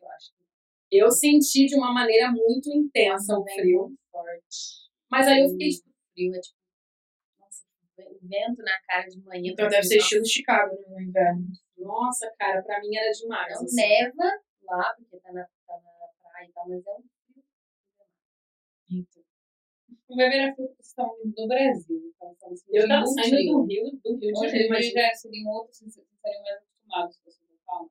Eu 0.01 0.09
acho. 0.09 0.31
Eu 0.91 1.11
senti 1.11 1.65
de 1.67 1.75
uma 1.75 1.93
maneira 1.93 2.31
muito 2.31 2.71
intensa 2.71 3.37
o 3.37 3.43
frio. 3.43 3.93
Forte. 4.09 4.89
Mas 5.11 5.27
aí 5.27 5.41
eu 5.41 5.49
fiquei, 5.49 5.69
tipo, 5.69 5.89
Frio 6.13 6.35
é 6.35 6.39
tipo. 6.39 6.57
Nossa, 7.39 7.63
vento 8.21 8.63
na 8.63 8.79
cara 8.87 9.07
de 9.07 9.21
manhã. 9.21 9.51
Então 9.51 9.67
deve 9.67 9.83
ser 9.83 9.97
estilo 9.97 10.25
Chicago 10.25 10.75
no 10.87 10.99
inverno. 11.01 11.45
Nossa, 11.83 12.31
cara, 12.39 12.61
pra 12.63 12.79
mim 12.79 12.95
era 12.95 13.11
demais. 13.11 13.53
Não 13.55 13.63
assim. 13.63 13.75
neva 13.75 14.41
lá, 14.63 14.93
porque 14.97 15.17
tá 15.19 15.31
na, 15.33 15.43
tá 15.67 15.73
na 15.73 16.29
praia 16.29 16.47
e 16.47 16.51
tal, 16.51 16.67
mas 16.69 16.85
é 16.85 16.91
um 16.91 17.03
frio. 18.87 19.07
Vai 20.15 20.29
ver 20.29 20.49
a 20.49 20.55
fruta 20.55 20.69
que 20.71 20.75
vocês 20.83 20.87
estão 20.89 21.15
vindo 21.23 21.33
do 21.33 21.47
Brasil. 21.47 22.13
Então, 22.15 22.35
Eu 22.71 22.87
tava 22.87 23.05
saindo 23.05 23.35
frio. 23.35 23.53
do 23.53 23.65
Rio, 23.65 23.83
do 24.03 24.09
Rio 24.11 24.19
de 24.19 24.27
Hoje 24.39 24.47
Janeiro, 24.49 24.67
imagina. 24.67 25.01
já 25.01 25.13
seriam 25.15 25.51
outros, 25.51 25.77
vocês 25.79 25.97
estariam 25.97 26.43
mais 26.43 26.57
acostumados 26.59 27.17
com 27.17 27.29
essa 27.29 27.43
falam. 27.65 27.89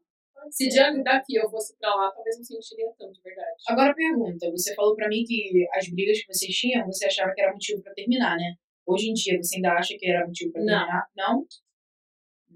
Se 0.50 0.68
de 0.68 1.02
daqui 1.02 1.36
eu 1.36 1.48
fosse 1.50 1.76
pra 1.78 1.94
lá, 1.94 2.10
talvez 2.12 2.36
não 2.36 2.44
sentiria 2.44 2.92
tanto, 2.98 3.12
de 3.14 3.22
verdade. 3.22 3.62
Agora 3.68 3.94
pergunta, 3.94 4.50
você 4.50 4.74
falou 4.74 4.94
pra 4.96 5.08
mim 5.08 5.24
que 5.24 5.66
as 5.74 5.88
brigas 5.88 6.20
que 6.20 6.32
vocês 6.32 6.52
tinham, 6.54 6.84
você 6.86 7.06
achava 7.06 7.32
que 7.32 7.40
era 7.40 7.52
motivo 7.52 7.82
pra 7.82 7.92
terminar, 7.94 8.36
né? 8.36 8.54
Hoje 8.86 9.10
em 9.10 9.14
dia, 9.14 9.40
você 9.40 9.56
ainda 9.56 9.72
acha 9.74 9.96
que 9.96 10.08
era 10.08 10.26
motivo 10.26 10.52
pra 10.52 10.60
Não. 10.62 10.66
terminar? 10.78 11.06
Não? 11.16 11.46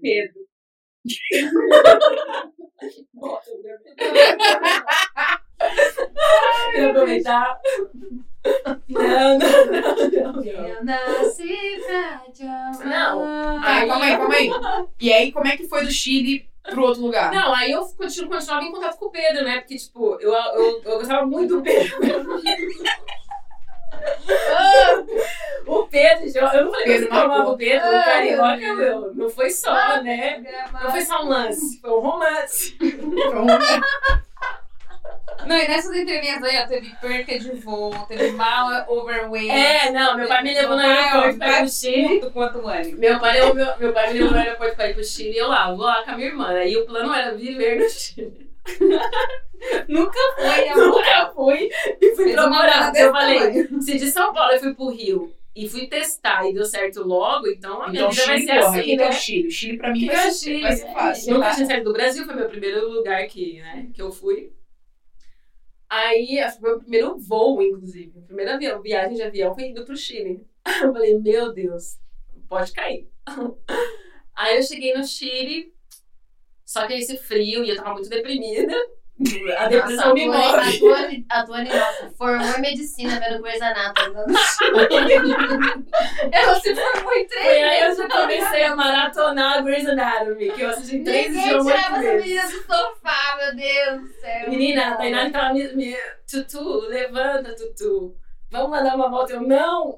Pedro. 0.01 0.47
Quero 6.73 6.89
aproveitar. 6.89 7.59
Não, 8.87 9.37
não, 9.37 9.65
não, 9.65 10.33
não. 10.33 10.43
Eu 10.43 10.85
nasci 10.85 11.81
pra 11.85 12.31
te 12.31 12.43
amar. 12.43 12.85
Não. 12.85 13.23
Ah, 13.63 13.85
calma 13.87 14.05
aí, 14.05 14.17
calma 14.17 14.35
aí. 14.35 14.51
E 15.01 15.11
aí, 15.11 15.31
como 15.31 15.47
é 15.47 15.57
que 15.57 15.67
foi 15.67 15.83
do 15.85 15.91
Chile 15.91 16.47
pro 16.63 16.83
outro 16.83 17.01
lugar? 17.01 17.31
Não, 17.33 17.53
aí 17.53 17.71
eu 17.71 17.85
continuo, 17.87 18.29
continuava 18.29 18.65
em 18.65 18.71
contato 18.71 18.97
com 18.97 19.05
o 19.07 19.11
Pedro, 19.11 19.43
né? 19.43 19.59
Porque, 19.59 19.75
tipo, 19.75 20.17
eu, 20.21 20.31
eu, 20.33 20.81
eu 20.83 20.97
gostava 20.99 21.25
muito 21.25 21.57
do 21.57 21.63
Pedro. 21.63 21.97
O 25.67 25.85
Pedro, 25.85 26.25
eu 26.53 26.65
não 26.65 26.71
falei 26.71 26.99
que 26.99 27.09
marcou. 27.09 27.53
o 27.53 27.57
Pedro, 27.57 27.87
o 27.87 27.95
Ai, 27.95 28.03
carioca, 28.03 28.75
meu. 28.75 29.13
Não 29.13 29.29
foi 29.29 29.49
só, 29.49 30.01
né? 30.01 30.41
Não 30.81 30.89
foi 30.89 31.01
só 31.01 31.23
um 31.23 31.27
lance, 31.27 31.79
foi 31.81 31.91
um 31.91 31.99
romance. 31.99 32.77
Não, 35.45 35.57
e 35.57 35.67
nessas 35.67 35.95
entrelinhas 35.95 36.41
aí, 36.41 36.57
ó, 36.57 36.67
teve 36.67 36.95
perca 37.01 37.37
de 37.37 37.51
voo, 37.51 37.93
teve 38.07 38.31
mal 38.31 38.85
overweight. 38.89 39.49
É, 39.49 39.91
não, 39.91 40.15
meu 40.15 40.27
pai 40.27 40.41
me 40.41 40.53
levou 40.53 40.77
no 40.77 40.81
aeroporto 40.81 41.37
pra 41.37 41.49
ir 41.49 41.59
pro 41.59 41.69
Chile. 41.69 42.31
Quanto 42.31 42.59
o 42.59 42.67
Anne. 42.67 42.93
Meu 42.93 43.19
pai, 43.19 43.53
meu, 43.53 43.77
meu 43.77 43.93
pai 43.93 44.13
me 44.13 44.19
levou 44.19 44.31
no 44.31 44.39
aeroporto 44.39 44.75
pra 44.75 44.89
ir 44.89 44.93
pro 44.93 45.03
Chile 45.03 45.33
e 45.33 45.37
eu 45.37 45.47
lá, 45.47 45.69
vou 45.69 45.85
lá 45.85 46.03
com 46.03 46.11
a 46.11 46.15
minha 46.15 46.27
irmã. 46.29 46.49
Aí 46.49 46.75
o 46.77 46.85
plano 46.85 47.13
era 47.13 47.35
viver 47.35 47.79
no 47.79 47.89
Chile. 47.89 48.49
Nunca 49.87 50.19
foi, 50.35 50.67
amor. 50.69 50.87
Nunca 50.87 51.31
fui 51.33 51.69
e 52.01 52.15
fui 52.15 52.23
Fez 52.25 52.35
pra 52.35 52.47
uma 52.47 52.57
morar. 52.57 52.79
mala 52.79 52.91
desse 52.91 53.05
Eu 53.05 53.11
falei, 53.11 53.39
tamanho. 53.39 53.81
se 53.81 53.97
de 53.97 54.07
São 54.11 54.33
Paulo 54.33 54.51
eu 54.53 54.59
fui 54.59 54.73
pro 54.73 54.89
Rio 54.89 55.33
e 55.55 55.67
fui 55.67 55.87
testar 55.87 56.47
e 56.47 56.53
deu 56.53 56.65
certo 56.65 57.01
logo, 57.03 57.47
então 57.47 57.81
a 57.81 57.89
minha 57.89 58.01
Então, 58.03 58.11
vida 58.11 58.25
vai 58.27 58.37
Chile, 58.39 58.47
ser 58.47 58.59
porra, 58.59 58.79
assim, 58.79 58.95
né? 58.95 59.09
o 59.09 59.11
Chile? 59.13 59.47
O 59.47 59.51
Chile 59.51 59.77
pra 59.77 59.91
mim 59.91 60.05
vai, 60.05 60.15
é 60.15 60.31
ser, 60.31 60.45
Chile? 60.45 60.61
vai 60.61 60.71
ser 60.73 60.93
fácil. 60.93 61.33
Nunca 61.33 61.55
tinha 61.55 61.65
saído 61.65 61.83
do 61.85 61.93
Brasil, 61.93 62.25
foi 62.25 62.35
meu 62.35 62.47
primeiro 62.47 62.89
lugar 62.91 63.25
que, 63.27 63.59
né, 63.59 63.89
que 63.93 64.01
eu 64.01 64.11
fui. 64.11 64.51
Aí, 65.89 66.37
foi 66.59 66.73
o 66.75 66.79
primeiro 66.79 67.17
voo, 67.17 67.61
inclusive. 67.61 68.21
Primeira 68.23 68.55
avião, 68.55 68.81
viagem 68.81 69.15
de 69.15 69.23
avião 69.23 69.55
foi 69.55 69.67
indo 69.69 69.85
pro 69.85 69.95
Chile. 69.95 70.45
Eu 70.83 70.91
falei, 70.91 71.17
meu 71.17 71.53
Deus, 71.53 71.97
pode 72.49 72.73
cair. 72.73 73.09
Aí 74.35 74.57
eu 74.57 74.61
cheguei 74.61 74.93
no 74.93 75.03
Chile, 75.03 75.73
só 76.65 76.85
que 76.85 76.93
esse 76.93 77.17
frio 77.17 77.63
e 77.63 77.69
eu 77.69 77.75
tava 77.77 77.93
muito 77.93 78.07
deprimida. 78.09 78.75
A 79.57 79.67
depressão 79.67 80.13
me 80.13 80.27
move. 80.27 80.37
a 81.29 81.43
Tuane, 81.43 81.71
a 81.71 81.77
nossa, 81.77 82.11
formou 82.15 82.57
em 82.57 82.61
medicina 82.61 83.19
vendo 83.19 83.41
Grey's 83.41 83.61
Anatomy. 83.61 84.15
Ela 86.31 86.59
se 86.59 86.75
formou 86.75 87.13
em 87.13 87.25
três 87.25 87.45
Foi 87.45 87.63
aí 87.63 87.81
eu 87.81 87.95
comecei 88.07 88.63
a 88.63 88.75
maratonar 88.75 89.63
Grey's 89.63 89.89
Anatomy, 89.89 90.51
que 90.51 90.61
eu 90.61 90.69
assisti 90.69 90.99
três 90.99 91.29
Ninguém 91.29 91.47
idiomas 91.47 91.73
tirava 91.73 91.97
essa 91.97 92.13
menina 92.13 92.43
do 92.43 92.61
sofá, 92.61 93.37
meu 93.39 93.55
Deus 93.55 94.01
do 94.01 94.07
céu. 94.21 94.49
Menina, 94.49 94.89
a 94.89 94.95
Tainá 94.97 95.31
tava 95.31 95.53
me, 95.55 95.67
me. 95.73 95.97
Tutu, 96.29 96.81
levanta, 96.87 97.55
Tutu. 97.55 98.15
Vamos 98.51 98.69
lá 98.69 98.81
dar 98.81 98.95
uma 98.95 99.09
volta. 99.09 99.33
Eu, 99.33 99.41
não! 99.41 99.97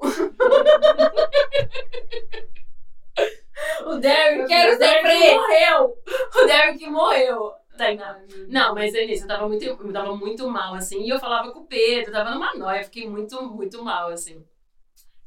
o 3.84 3.96
Derek, 3.96 4.46
quero 4.46 4.72
sofrer. 4.72 5.34
morreu! 5.34 5.94
O 6.34 6.46
Derek 6.46 6.88
morreu. 6.88 7.59
Tainá. 7.84 8.18
Não, 8.48 8.74
mas 8.74 8.92
Denise, 8.92 9.22
eu 9.22 9.28
tava 9.28 9.48
muito, 9.48 9.64
eu 9.64 9.92
tava 9.92 10.14
muito 10.16 10.48
mal, 10.48 10.74
assim. 10.74 11.02
E 11.02 11.08
eu 11.08 11.18
falava 11.18 11.50
com 11.52 11.60
o 11.60 11.66
Pedro, 11.66 12.10
eu 12.10 12.12
tava 12.12 12.30
numa 12.30 12.54
noia, 12.54 12.84
fiquei 12.84 13.08
muito, 13.08 13.42
muito 13.42 13.82
mal, 13.82 14.08
assim. 14.10 14.44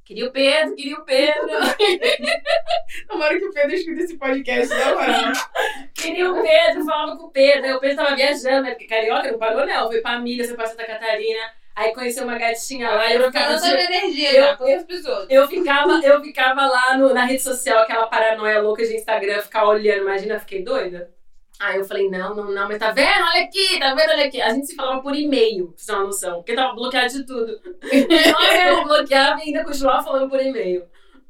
Queria 0.06 0.28
o 0.28 0.32
Pedro, 0.32 0.76
queria 0.76 0.98
o 0.98 1.06
Pedro. 1.06 1.48
Tomara 3.08 3.38
que 3.40 3.46
o 3.46 3.52
Pedro 3.54 3.74
escute 3.74 4.02
esse 4.02 4.18
podcast, 4.18 4.74
na 4.74 4.94
moral. 4.96 5.32
Queria 5.96 6.32
o 6.32 6.42
Pedro, 6.42 6.86
falava 6.86 7.18
com 7.18 7.24
o 7.26 7.32
Pedro. 7.32 7.66
Aí 7.66 7.74
o 7.74 7.80
Pedro 7.80 7.96
tava 7.98 8.16
viajando, 8.16 8.64
né? 8.64 8.72
Porque 8.72 8.86
carioca 8.86 9.32
não 9.32 9.40
parou, 9.40 9.66
não. 9.66 9.88
Foi 9.88 10.02
pra 10.02 10.20
Milha, 10.20 10.46
foi 10.46 10.56
pra 10.56 10.66
Santa 10.66 10.86
Catarina. 10.86 11.40
Aí 11.76 11.94
conheceu 11.94 12.24
uma 12.26 12.38
gatinha 12.38 12.92
lá 12.92 13.10
e 13.10 13.16
eu 13.16 13.24
ficava. 13.32 13.54
Toda 13.60 13.82
energia 13.84 14.58
Eu- 14.60 14.86
pessoas. 14.86 15.26
Eu 15.30 15.48
ficava, 15.48 16.00
eu 16.06 16.22
ficava 16.22 16.66
lá 16.68 16.98
no- 16.98 17.14
na 17.14 17.24
rede 17.26 17.42
social, 17.42 17.80
aquela 17.80 18.06
paranoia 18.08 18.62
louca 18.62 18.86
de 18.86 18.94
Instagram, 18.96 19.42
ficar 19.42 19.66
olhando, 19.68 20.02
imagina, 20.02 20.36
eu 20.36 20.40
fiquei 20.40 20.62
doida. 20.64 21.10
Aí 21.64 21.78
eu 21.78 21.86
falei, 21.86 22.10
não, 22.10 22.36
não, 22.36 22.52
não, 22.52 22.68
mas 22.68 22.78
tá 22.78 22.92
vendo? 22.92 23.08
Olha 23.08 23.46
aqui, 23.46 23.80
tá 23.80 23.96
vendo? 23.96 24.10
Olha 24.10 24.26
aqui. 24.26 24.42
A 24.42 24.54
gente 24.54 24.68
se 24.68 24.76
falava 24.76 25.02
por 25.02 25.16
e-mail, 25.16 25.68
pra 25.68 25.78
você 25.78 25.86
ter 25.86 25.94
uma 25.94 26.04
noção, 26.04 26.36
porque 26.36 26.56
tava 26.56 26.76
bloqueado 26.76 27.14
de 27.14 27.26
tudo. 27.26 27.58
Eu 28.68 28.84
bloqueava 28.84 29.40
e 29.40 29.44
ainda 29.44 29.64
continuava 29.64 30.04
falando 30.04 30.30
por 30.30 30.42
e-mail. 30.42 30.84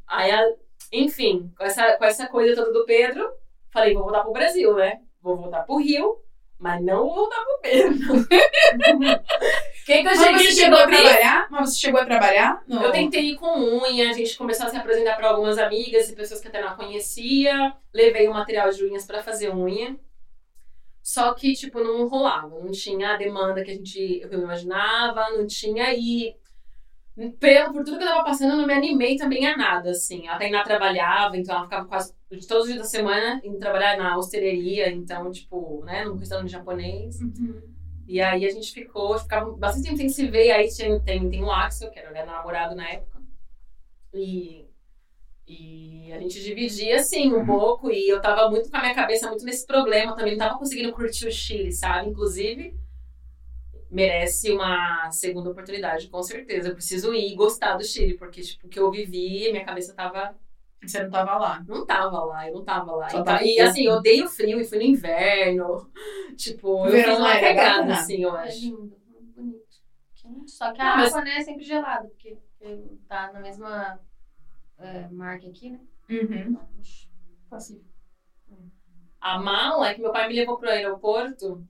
Aí, 0.08 0.32
enfim, 0.92 1.52
com 1.56 1.64
essa, 1.64 1.98
com 1.98 2.06
essa 2.06 2.26
coisa 2.26 2.56
toda 2.56 2.74
do 2.74 2.84
Pedro, 2.84 3.30
falei, 3.72 3.94
vou 3.94 4.06
voltar 4.06 4.22
pro 4.22 4.34
Brasil, 4.34 4.74
né? 4.74 5.02
Vou 5.22 5.38
voltar 5.38 5.62
pro 5.62 5.78
Rio, 5.78 6.18
mas 6.58 6.82
não 6.82 7.04
vou 7.04 7.14
voltar 7.14 7.44
pro 7.44 7.60
Pedro. 7.62 8.28
Quem 9.86 10.02
que 10.02 10.10
eu 10.10 10.16
Mas 10.16 10.20
cheguei 10.20 10.48
você 10.48 10.62
chegou 10.62 10.80
a 10.80 10.88
trabalhar? 10.88 11.48
Mas 11.52 11.70
você 11.70 11.80
chegou 11.80 12.02
a 12.02 12.06
trabalhar? 12.06 12.64
No... 12.68 12.82
eu 12.82 12.92
tentei 12.92 13.22
ir 13.22 13.36
com 13.36 13.60
unha, 13.60 14.10
a 14.10 14.14
gente 14.14 14.36
começou 14.36 14.66
a 14.66 14.70
se 14.70 14.78
apresentar 14.78 15.16
para 15.16 15.28
algumas 15.28 15.60
amigas 15.60 16.10
e 16.10 16.16
pessoas 16.16 16.42
que 16.42 16.48
até 16.48 16.60
não 16.60 16.76
conhecia. 16.76 17.76
Levei 17.94 18.28
o 18.28 18.34
material 18.34 18.72
de 18.72 18.84
unhas 18.84 19.06
para 19.06 19.22
fazer 19.22 19.54
unha. 19.54 19.96
Só 21.04 21.34
que, 21.34 21.54
tipo, 21.54 21.84
não 21.84 22.08
rolava. 22.08 22.60
Não 22.60 22.72
tinha 22.72 23.14
a 23.14 23.18
demanda 23.18 23.64
que 23.64 23.72
a 23.72 23.74
gente 23.76 24.22
eu 24.22 24.42
imaginava, 24.42 25.30
não 25.32 25.46
tinha 25.46 25.94
e 25.94 26.36
pelo, 27.40 27.74
por 27.74 27.84
tudo 27.84 27.98
que 28.00 28.04
eu 28.04 28.08
tava 28.08 28.24
passando, 28.24 28.54
eu 28.54 28.58
não 28.58 28.66
me 28.66 28.74
animei 28.74 29.16
também 29.16 29.46
a 29.46 29.56
nada, 29.56 29.92
assim. 29.92 30.28
A 30.28 30.38
Tainá 30.38 30.64
trabalhava, 30.64 31.38
então 31.38 31.56
ela 31.56 31.66
ficava 31.66 31.88
quase 31.88 32.14
todos 32.48 32.64
os 32.64 32.68
dias 32.68 32.80
da 32.80 32.86
semana 32.86 33.40
indo 33.44 33.60
trabalhar 33.60 33.98
na 33.98 34.18
hostelaria, 34.18 34.90
então, 34.90 35.30
tipo, 35.30 35.84
né, 35.86 36.06
num 36.06 36.16
restaurante 36.16 36.52
japonês. 36.52 37.20
E 38.08 38.20
aí 38.20 38.46
a 38.46 38.50
gente 38.50 38.74
ficou, 38.74 39.18
ficava 39.20 39.52
bastante 39.52 39.86
tempo 39.86 39.98
sem 39.98 40.10
se 40.10 40.28
ver. 40.28 40.52
Aí 40.52 40.68
tinha, 40.70 41.00
tem, 41.02 41.30
tem 41.30 41.44
o 41.44 41.52
Axel, 41.52 41.92
que 41.92 42.00
era 42.00 42.10
o 42.10 42.14
meu 42.14 42.26
namorado 42.26 42.76
na 42.76 42.90
época. 42.90 43.22
E, 44.14 44.66
e 45.60 46.12
a 46.14 46.20
gente 46.20 46.42
dividia, 46.44 46.98
assim, 46.98 47.34
um 47.34 47.46
pouco. 47.46 47.90
E 47.92 48.08
eu 48.10 48.22
tava 48.22 48.50
muito 48.50 48.70
com 48.70 48.78
a 48.78 48.82
minha 48.82 48.96
cabeça 48.96 49.30
muito 49.30 49.46
nesse 49.46 49.66
problema 49.66 50.16
também. 50.16 50.34
Não 50.34 50.40
tava 50.48 50.58
conseguindo 50.60 50.92
curtir 50.94 51.28
o 51.28 51.32
Chile, 51.32 51.72
sabe? 51.72 52.10
Inclusive, 52.10 52.76
merece 53.90 54.52
uma 54.52 55.10
segunda 55.12 55.50
oportunidade, 55.52 56.08
com 56.10 56.24
certeza. 56.24 56.70
Eu 56.70 56.74
preciso 56.76 57.14
ir 57.14 57.32
e 57.34 57.36
gostar 57.36 57.78
do 57.78 57.84
Chile, 57.84 58.18
porque, 58.18 58.42
tipo, 58.42 58.66
o 58.68 58.70
que 58.70 58.80
eu 58.80 58.90
vivi, 58.92 59.52
minha 59.52 59.66
cabeça 59.66 59.94
tava 59.94 60.36
Você 60.86 61.04
não 61.04 61.12
tava 61.12 61.38
lá. 61.38 61.64
não 61.68 61.86
tava 61.86 62.24
lá, 62.26 62.48
eu 62.48 62.56
não 62.56 62.64
tava 62.64 62.92
lá. 62.96 63.10
Só 63.10 63.22
E, 63.22 63.24
tava 63.24 63.44
e 63.44 63.60
assim, 63.60 63.86
eu 63.86 63.94
odeio 63.94 64.28
frio 64.28 64.60
e 64.60 64.66
fui 64.66 64.78
no 64.80 64.84
inverno. 64.84 65.90
Tipo, 66.36 66.86
eu 66.88 66.92
Verão 66.92 67.12
fiz 67.12 67.20
uma 67.20 67.34
era 67.36 67.48
cagada, 67.56 67.78
bacana. 67.78 67.94
assim, 67.94 68.24
eu 68.24 68.36
É 68.36 68.48
acho. 68.48 68.60
lindo, 68.62 68.98
bonito. 69.36 69.64
Só 70.48 70.72
que 70.74 70.82
a 70.82 70.86
Não, 70.86 70.96
mas- 70.98 71.14
água, 71.14 71.24
né, 71.24 71.38
é 71.38 71.42
sempre 71.44 71.64
gelada, 71.64 72.08
porque 72.08 72.38
tá 73.08 73.32
na 73.32 73.40
mesma 73.40 74.00
é, 74.80 75.08
marca 75.10 75.48
aqui, 75.48 75.70
né? 75.70 75.80
Uhum. 76.10 76.58
Pacífico. 77.50 77.86
A 79.20 79.40
mala 79.40 79.90
é 79.90 79.94
que 79.94 80.02
meu 80.02 80.12
pai 80.12 80.28
me 80.28 80.34
levou 80.36 80.58
pro 80.58 80.70
aeroporto. 80.70 81.66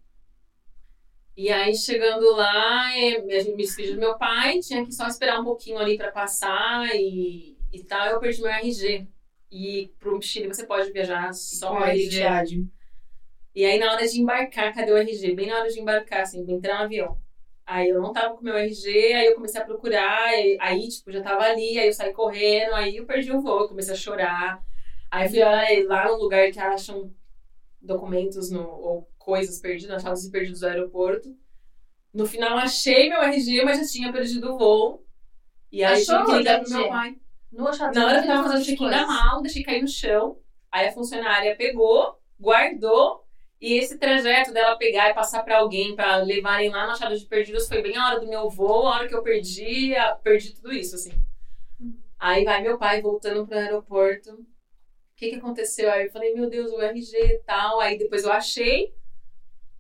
E 1.36 1.50
aí, 1.52 1.76
chegando 1.76 2.36
lá, 2.36 2.96
eh, 2.98 3.18
a 3.36 3.40
gente 3.40 3.56
me 3.56 3.64
despediu 3.64 3.96
do 3.96 4.00
meu 4.00 4.18
pai, 4.18 4.60
tinha 4.60 4.86
que 4.86 4.92
só 4.92 5.08
esperar 5.08 5.40
um 5.40 5.44
pouquinho 5.44 5.78
ali 5.78 5.98
pra 5.98 6.12
passar 6.12 6.96
e, 6.96 7.58
e 7.72 7.84
tal. 7.84 8.08
Eu 8.08 8.20
perdi 8.20 8.42
meu 8.42 8.52
RG. 8.52 9.08
E 9.52 9.92
pro 10.00 10.20
Chile 10.22 10.48
você 10.48 10.66
pode 10.66 10.92
viajar 10.92 11.32
só 11.34 11.70
Com 11.70 11.84
RG. 11.84 12.06
identidade. 12.06 12.68
E 13.54 13.66
aí, 13.66 13.78
na 13.78 13.92
hora 13.92 14.08
de 14.08 14.20
embarcar, 14.20 14.74
cadê 14.74 14.92
o 14.92 14.98
RG? 14.98 15.36
Bem 15.36 15.48
na 15.48 15.60
hora 15.60 15.70
de 15.70 15.80
embarcar, 15.80 16.22
assim, 16.22 16.44
entrar 16.52 16.80
no 16.80 16.86
avião. 16.86 17.20
Aí 17.66 17.90
eu 17.90 18.02
não 18.02 18.12
tava 18.14 18.36
com 18.36 18.44
meu 18.44 18.56
RG, 18.58 19.14
aí 19.14 19.26
eu 19.28 19.36
comecei 19.36 19.62
a 19.62 19.66
procurar, 19.66 20.34
e- 20.40 20.58
aí, 20.62 20.88
tipo, 20.90 21.12
já 21.12 21.22
tava 21.22 21.44
ali, 21.44 21.80
aí 21.80 21.88
eu 21.88 21.94
saí 21.94 22.14
correndo, 22.14 22.74
aí 22.76 22.98
eu 22.98 23.06
perdi 23.06 23.32
o 23.32 23.42
voo, 23.42 23.68
comecei 23.70 23.94
a 23.94 23.98
chorar. 23.98 24.64
Aí 25.10 25.30
fui 25.30 25.40
lá, 25.40 25.62
lá 25.88 26.08
no 26.10 26.18
lugar 26.18 26.52
que 26.52 26.60
acham 26.60 27.14
documentos 27.82 28.50
no, 28.52 28.62
ou 28.68 29.10
coisas 29.18 29.60
perdidas, 29.60 29.98
achados 29.98 30.26
e 30.26 30.32
perdidos 30.32 30.62
do 30.62 30.68
aeroporto. 30.68 31.36
No 32.14 32.26
final, 32.26 32.58
achei 32.58 33.10
meu 33.10 33.22
RG, 33.22 33.64
mas 33.66 33.80
já 33.80 33.86
tinha 33.92 34.12
perdido 34.14 34.54
o 34.54 34.58
voo. 34.58 35.06
E 35.72 35.84
aí 35.84 36.02
Achou 36.02 36.18
tive 36.20 36.26
que 36.32 36.38
ligar 36.38 36.62
pro 36.62 36.70
meu 36.70 36.88
pai. 36.88 37.18
No 37.52 37.66
Oxalá, 37.68 37.92
Na 37.92 38.06
hora 38.06 38.22
que 38.22 38.28
eu 38.28 38.34
tava 38.36 38.44
fazendo 38.50 38.66
check-in 38.66 38.90
da 38.90 39.08
mala, 39.08 39.42
deixei 39.42 39.64
cair 39.64 39.82
no 39.82 39.88
chão. 39.88 40.38
Aí 40.72 40.88
a 40.88 40.92
funcionária 40.92 41.56
pegou, 41.56 42.20
guardou. 42.40 43.23
E 43.64 43.76
esse 43.76 43.98
trajeto 43.98 44.52
dela 44.52 44.76
pegar 44.78 45.10
e 45.10 45.14
passar 45.14 45.42
pra 45.42 45.60
alguém 45.60 45.96
pra 45.96 46.18
levarem 46.18 46.70
lá 46.70 46.86
na 46.86 46.92
Achado 46.92 47.18
de 47.18 47.26
Perdidos 47.26 47.66
foi 47.66 47.82
bem 47.82 47.96
a 47.96 48.08
hora 48.08 48.20
do 48.20 48.28
meu 48.28 48.50
voo, 48.50 48.88
a 48.88 48.96
hora 48.98 49.08
que 49.08 49.16
eu 49.16 49.24
perdi, 49.24 49.96
a- 49.96 50.16
perdi 50.18 50.54
tudo 50.54 50.74
isso, 50.74 50.96
assim. 50.96 51.14
Aí 52.20 52.44
vai 52.44 52.62
meu 52.62 52.78
pai 52.78 53.02
voltando 53.02 53.48
pro 53.48 53.58
aeroporto. 53.58 54.32
O 54.34 54.46
que 55.16 55.30
que 55.30 55.36
aconteceu? 55.38 55.92
Aí 55.92 56.08
eu 56.08 56.12
falei, 56.12 56.34
meu 56.34 56.50
Deus, 56.50 56.72
o 56.72 56.82
RG 56.82 57.18
e 57.18 57.40
tal. 57.40 57.80
Aí 57.80 57.98
depois 57.98 58.26
eu 58.26 58.34
achei. 58.34 58.94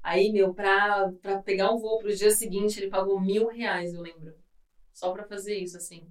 Aí, 0.01 0.31
meu, 0.31 0.53
pra, 0.53 1.11
pra 1.21 1.41
pegar 1.41 1.71
um 1.73 1.79
voo 1.79 1.99
pro 1.99 2.15
dia 2.15 2.31
seguinte, 2.31 2.79
ele 2.79 2.89
pagou 2.89 3.19
mil 3.19 3.47
reais, 3.47 3.93
eu 3.93 4.01
lembro. 4.01 4.33
Só 4.93 5.11
pra 5.11 5.25
fazer 5.25 5.57
isso, 5.57 5.77
assim. 5.77 6.07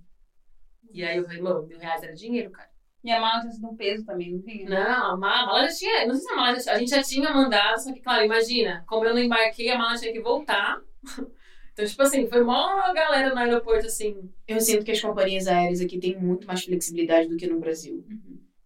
E 0.93 1.05
aí 1.05 1.19
eu 1.19 1.25
falei, 1.25 1.41
mano, 1.41 1.67
mil 1.67 1.79
reais 1.79 2.03
era 2.03 2.15
dinheiro, 2.15 2.51
cara. 2.51 2.72
E 3.05 3.11
a 3.11 3.21
mala 3.21 3.41
tinha 3.41 3.53
sido 3.53 3.69
um 3.69 3.77
peso 3.77 4.05
também, 4.05 4.33
não 4.33 4.41
tinha? 4.41 4.69
Não, 4.69 5.13
a 5.13 5.17
mala, 5.17 5.43
a 5.43 5.47
mala 5.47 5.69
já 5.69 5.75
tinha. 5.75 6.07
Não 6.07 6.15
sei 6.15 6.25
se 6.25 6.33
a 6.33 6.37
mala 6.37 6.61
já, 6.61 6.73
a 6.73 6.79
gente 6.79 6.91
já 6.91 7.03
tinha 7.03 7.35
mandado, 7.35 7.81
só 7.81 7.93
que, 7.93 8.01
claro, 8.01 8.25
imagina, 8.25 8.85
como 8.87 9.05
eu 9.05 9.13
não 9.13 9.21
embarquei, 9.21 9.71
a 9.71 9.79
mala 9.79 9.99
tinha 9.99 10.13
que 10.13 10.21
voltar. 10.21 10.81
Então, 11.73 11.87
tipo 11.87 12.03
assim, 12.03 12.27
foi 12.27 12.45
mó 12.45 12.93
galera 12.93 13.31
no 13.31 13.41
aeroporto, 13.41 13.87
assim. 13.87 14.31
Eu 14.47 14.61
sinto 14.61 14.85
que 14.85 14.91
as 14.91 15.01
companhias 15.01 15.47
aéreas 15.47 15.81
aqui 15.81 15.99
têm 15.99 16.19
muito 16.21 16.47
mais 16.47 16.63
flexibilidade 16.63 17.31
do 17.31 17.37
que 17.39 17.47
no 17.47 17.59
Brasil. 17.59 18.05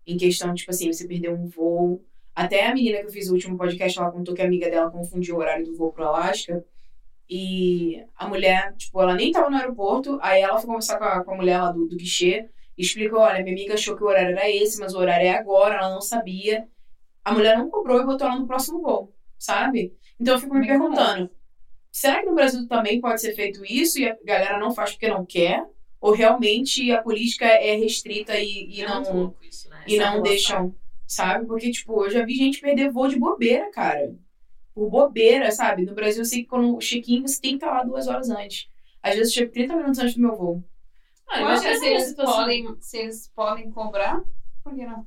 Em 0.05 0.17
questão, 0.17 0.53
tipo 0.53 0.73
assim, 0.73 0.93
você 0.93 1.07
perdeu 1.07 1.33
um 1.33 1.47
voo. 1.47 2.05
Até 2.35 2.67
a 2.67 2.75
menina 2.75 2.99
que 2.99 3.07
eu 3.07 3.13
fiz 3.13 3.29
o 3.29 3.35
último 3.35 3.57
podcast, 3.57 3.97
ela 3.97 4.11
contou 4.11 4.35
que 4.35 4.43
a 4.43 4.45
amiga 4.45 4.69
dela 4.69 4.91
confundiu 4.91 5.37
o 5.37 5.39
horário 5.39 5.65
do 5.65 5.77
voo 5.77 5.93
pro 5.93 6.03
Alasca. 6.03 6.65
E 7.31 8.05
a 8.17 8.27
mulher, 8.27 8.75
tipo, 8.77 9.01
ela 9.01 9.15
nem 9.15 9.31
tava 9.31 9.51
no 9.51 9.57
aeroporto, 9.57 10.19
aí 10.21 10.43
ela 10.43 10.59
foi 10.59 10.67
conversar 10.67 10.99
com 10.99 11.05
a, 11.05 11.25
com 11.25 11.31
a 11.31 11.37
mulher 11.37 11.61
lá 11.61 11.71
do, 11.71 11.87
do 11.87 11.97
guichê 11.97 12.51
explicou: 12.83 13.21
olha, 13.21 13.43
minha 13.43 13.55
amiga 13.55 13.75
achou 13.75 13.97
que 13.97 14.03
o 14.05 14.07
horário 14.07 14.31
era 14.37 14.51
esse, 14.51 14.79
mas 14.79 14.95
o 14.95 14.99
horário 14.99 15.27
é 15.27 15.31
agora, 15.31 15.77
ela 15.77 15.91
não 15.91 16.01
sabia. 16.01 16.69
A 17.25 17.33
mulher 17.33 17.57
não 17.59 17.71
cobrou 17.71 18.01
e 18.01 18.05
botou 18.07 18.27
ela 18.27 18.39
no 18.39 18.47
próximo 18.47 18.81
voo, 18.81 19.15
sabe? 19.39 19.95
Então 20.21 20.35
eu 20.35 20.41
fico 20.41 20.55
me 20.55 20.67
perguntando: 20.67 21.31
será 21.91 22.21
que 22.21 22.27
no 22.27 22.35
Brasil 22.35 22.67
também 22.69 23.01
pode 23.01 23.21
ser 23.21 23.35
feito 23.35 23.65
isso 23.65 23.99
e 23.99 24.09
a 24.09 24.17
galera 24.25 24.59
não 24.59 24.73
faz 24.75 24.93
porque 24.93 25.09
não 25.09 25.25
quer? 25.27 25.65
Ou 26.01 26.13
realmente 26.13 26.91
a 26.93 27.03
política 27.03 27.47
é 27.47 27.75
restrita 27.77 28.39
e, 28.39 28.69
e 28.71 28.83
É 28.83 28.87
não, 28.87 29.35
isso, 29.43 29.69
né? 29.71 29.83
e 29.87 29.99
não 29.99 30.23
deixam, 30.23 30.75
sabe? 31.07 31.47
Porque, 31.47 31.71
tipo, 31.71 32.05
eu 32.05 32.11
já 32.11 32.25
vi 32.25 32.35
gente 32.37 32.61
perder 32.61 32.91
voo 32.91 33.09
de 33.09 33.19
bobeira, 33.19 33.71
cara. 33.71 34.15
Por 34.75 34.91
bobeira, 34.91 35.51
sabe? 35.51 35.85
No 35.85 35.95
Brasil, 35.95 36.21
eu 36.21 36.25
sei 36.27 36.43
que 36.43 36.49
quando 36.49 36.77
o 36.77 36.79
check-in 36.79 37.23
você 37.23 37.41
tem 37.41 37.53
que 37.53 37.65
estar 37.65 37.73
lá 37.73 37.83
duas 37.83 38.07
horas 38.09 38.29
antes. 38.31 38.69
Às 39.03 39.17
vezes 39.17 39.33
eu 39.35 39.41
chego 39.41 39.53
30 39.53 39.75
minutos 39.77 39.99
antes 39.99 40.15
do 40.15 40.21
meu 40.21 40.37
voo. 40.37 40.65
Ah, 41.29 41.41
Eu 41.41 41.47
acho 41.49 41.63
que 41.63 41.75
se 41.75 41.81
se 41.81 41.87
eles 41.87 42.15
podem, 42.15 42.77
se 42.81 42.99
eles 42.99 43.29
podem 43.35 43.71
cobrar, 43.71 44.23
por 44.63 44.75
que 44.75 44.85
não? 44.87 45.07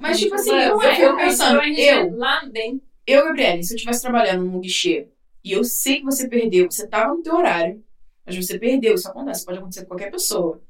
Mas, 0.00 0.18
tipo 0.18 0.34
assim, 0.34 0.50
eu, 0.50 0.56
eu 0.58 0.76
vai- 0.76 1.16
pensando, 1.16 1.60
eu, 1.62 2.16
Lá 2.16 2.40
dentro. 2.44 2.86
eu, 3.06 3.24
Gabriele, 3.24 3.64
se 3.64 3.72
eu 3.72 3.76
estivesse 3.76 4.02
trabalhando 4.02 4.44
num 4.44 4.60
guichê 4.60 5.08
e 5.42 5.52
eu 5.52 5.64
sei 5.64 5.98
que 5.98 6.04
você 6.04 6.28
perdeu, 6.28 6.70
você 6.70 6.86
tava 6.86 7.14
no 7.14 7.22
teu 7.22 7.34
horário, 7.34 7.82
mas 8.24 8.36
você 8.36 8.58
perdeu, 8.58 8.94
isso 8.94 9.08
acontece, 9.08 9.44
pode 9.44 9.58
acontecer 9.58 9.82
com 9.82 9.88
qualquer 9.88 10.10
pessoa. 10.10 10.62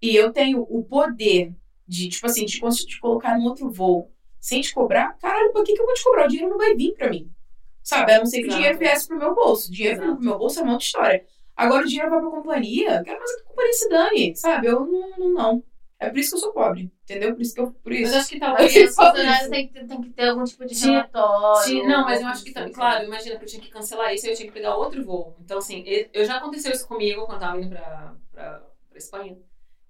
E 0.00 0.14
eu 0.14 0.32
tenho 0.32 0.60
o 0.68 0.84
poder 0.84 1.54
de, 1.86 2.08
tipo 2.08 2.26
assim, 2.26 2.44
de, 2.44 2.60
cons- 2.60 2.84
de 2.84 3.00
colocar 3.00 3.36
num 3.38 3.46
outro 3.46 3.70
voo 3.70 4.12
sem 4.38 4.60
te 4.60 4.72
cobrar, 4.74 5.16
caralho, 5.18 5.50
por 5.52 5.64
que, 5.64 5.72
que 5.74 5.80
eu 5.80 5.86
vou 5.86 5.94
te 5.94 6.04
cobrar? 6.04 6.26
O 6.26 6.28
dinheiro 6.28 6.50
não 6.50 6.58
vai 6.58 6.74
vir 6.76 6.92
pra 6.94 7.08
mim. 7.10 7.30
Sabe? 7.82 8.12
A 8.12 8.18
não 8.18 8.26
ser 8.26 8.38
que 8.40 8.44
o 8.44 8.46
Exato. 8.48 8.56
dinheiro 8.58 8.78
viesse 8.78 9.08
pro 9.08 9.18
meu 9.18 9.34
bolso. 9.34 9.68
O 9.70 9.72
dinheiro 9.72 9.96
Exato. 9.96 10.14
pro 10.16 10.24
meu 10.24 10.38
bolso 10.38 10.60
é 10.60 10.62
uma 10.62 10.72
outra 10.72 10.84
história. 10.86 11.26
Agora 11.58 11.84
o 11.84 11.88
dinheiro 11.88 12.10
vai 12.10 12.20
pra 12.20 12.30
companhia, 12.30 12.98
eu 12.98 13.04
quero 13.04 13.18
mais 13.18 13.34
que 13.34 13.42
a 13.42 13.44
companhia 13.46 13.72
se 13.72 13.88
dane, 13.88 14.36
sabe? 14.36 14.66
Eu 14.68 14.86
não, 14.86 15.10
não, 15.18 15.28
não. 15.34 15.64
É 16.00 16.08
por 16.08 16.18
isso 16.18 16.30
que 16.30 16.36
eu 16.36 16.40
sou 16.40 16.52
pobre, 16.52 16.92
entendeu? 17.02 17.34
Por 17.34 17.42
isso 17.42 17.54
que 17.54 17.60
eu. 17.60 17.72
Por 17.72 17.90
Mas 17.92 18.00
isso. 18.02 18.16
acho 18.16 18.28
que 18.28 18.38
talvez. 18.40 18.76
os 18.90 18.94
funcionários 18.94 19.50
têm 19.50 19.68
que, 19.68 19.84
tem 19.84 20.00
que 20.00 20.10
ter 20.10 20.28
algum 20.28 20.44
tipo 20.44 20.64
de 20.64 20.74
Sim, 20.76 20.90
relatório. 20.92 21.64
Sim, 21.68 21.86
não, 21.88 22.02
mas 22.04 22.20
eu 22.20 22.26
acho 22.28 22.44
que, 22.44 22.52
tá- 22.52 22.60
coisa 22.60 22.74
claro, 22.74 23.04
imagina 23.04 23.36
que 23.36 23.44
eu 23.44 23.48
tinha 23.48 23.60
que 23.62 23.68
cancelar 23.68 24.14
isso 24.14 24.26
e 24.26 24.30
eu 24.30 24.36
tinha 24.36 24.46
que 24.46 24.54
pegar 24.54 24.76
outro 24.76 25.02
voo. 25.04 25.34
Então, 25.40 25.58
assim, 25.58 25.82
eu 26.12 26.24
já 26.24 26.36
aconteceu 26.36 26.70
isso 26.70 26.86
comigo 26.86 27.26
quando 27.26 27.42
eu 27.42 27.48
tava 27.48 27.58
indo 27.60 27.68
pra, 27.70 28.14
pra, 28.30 28.60
pra 28.88 28.98
Espanha. 28.98 29.36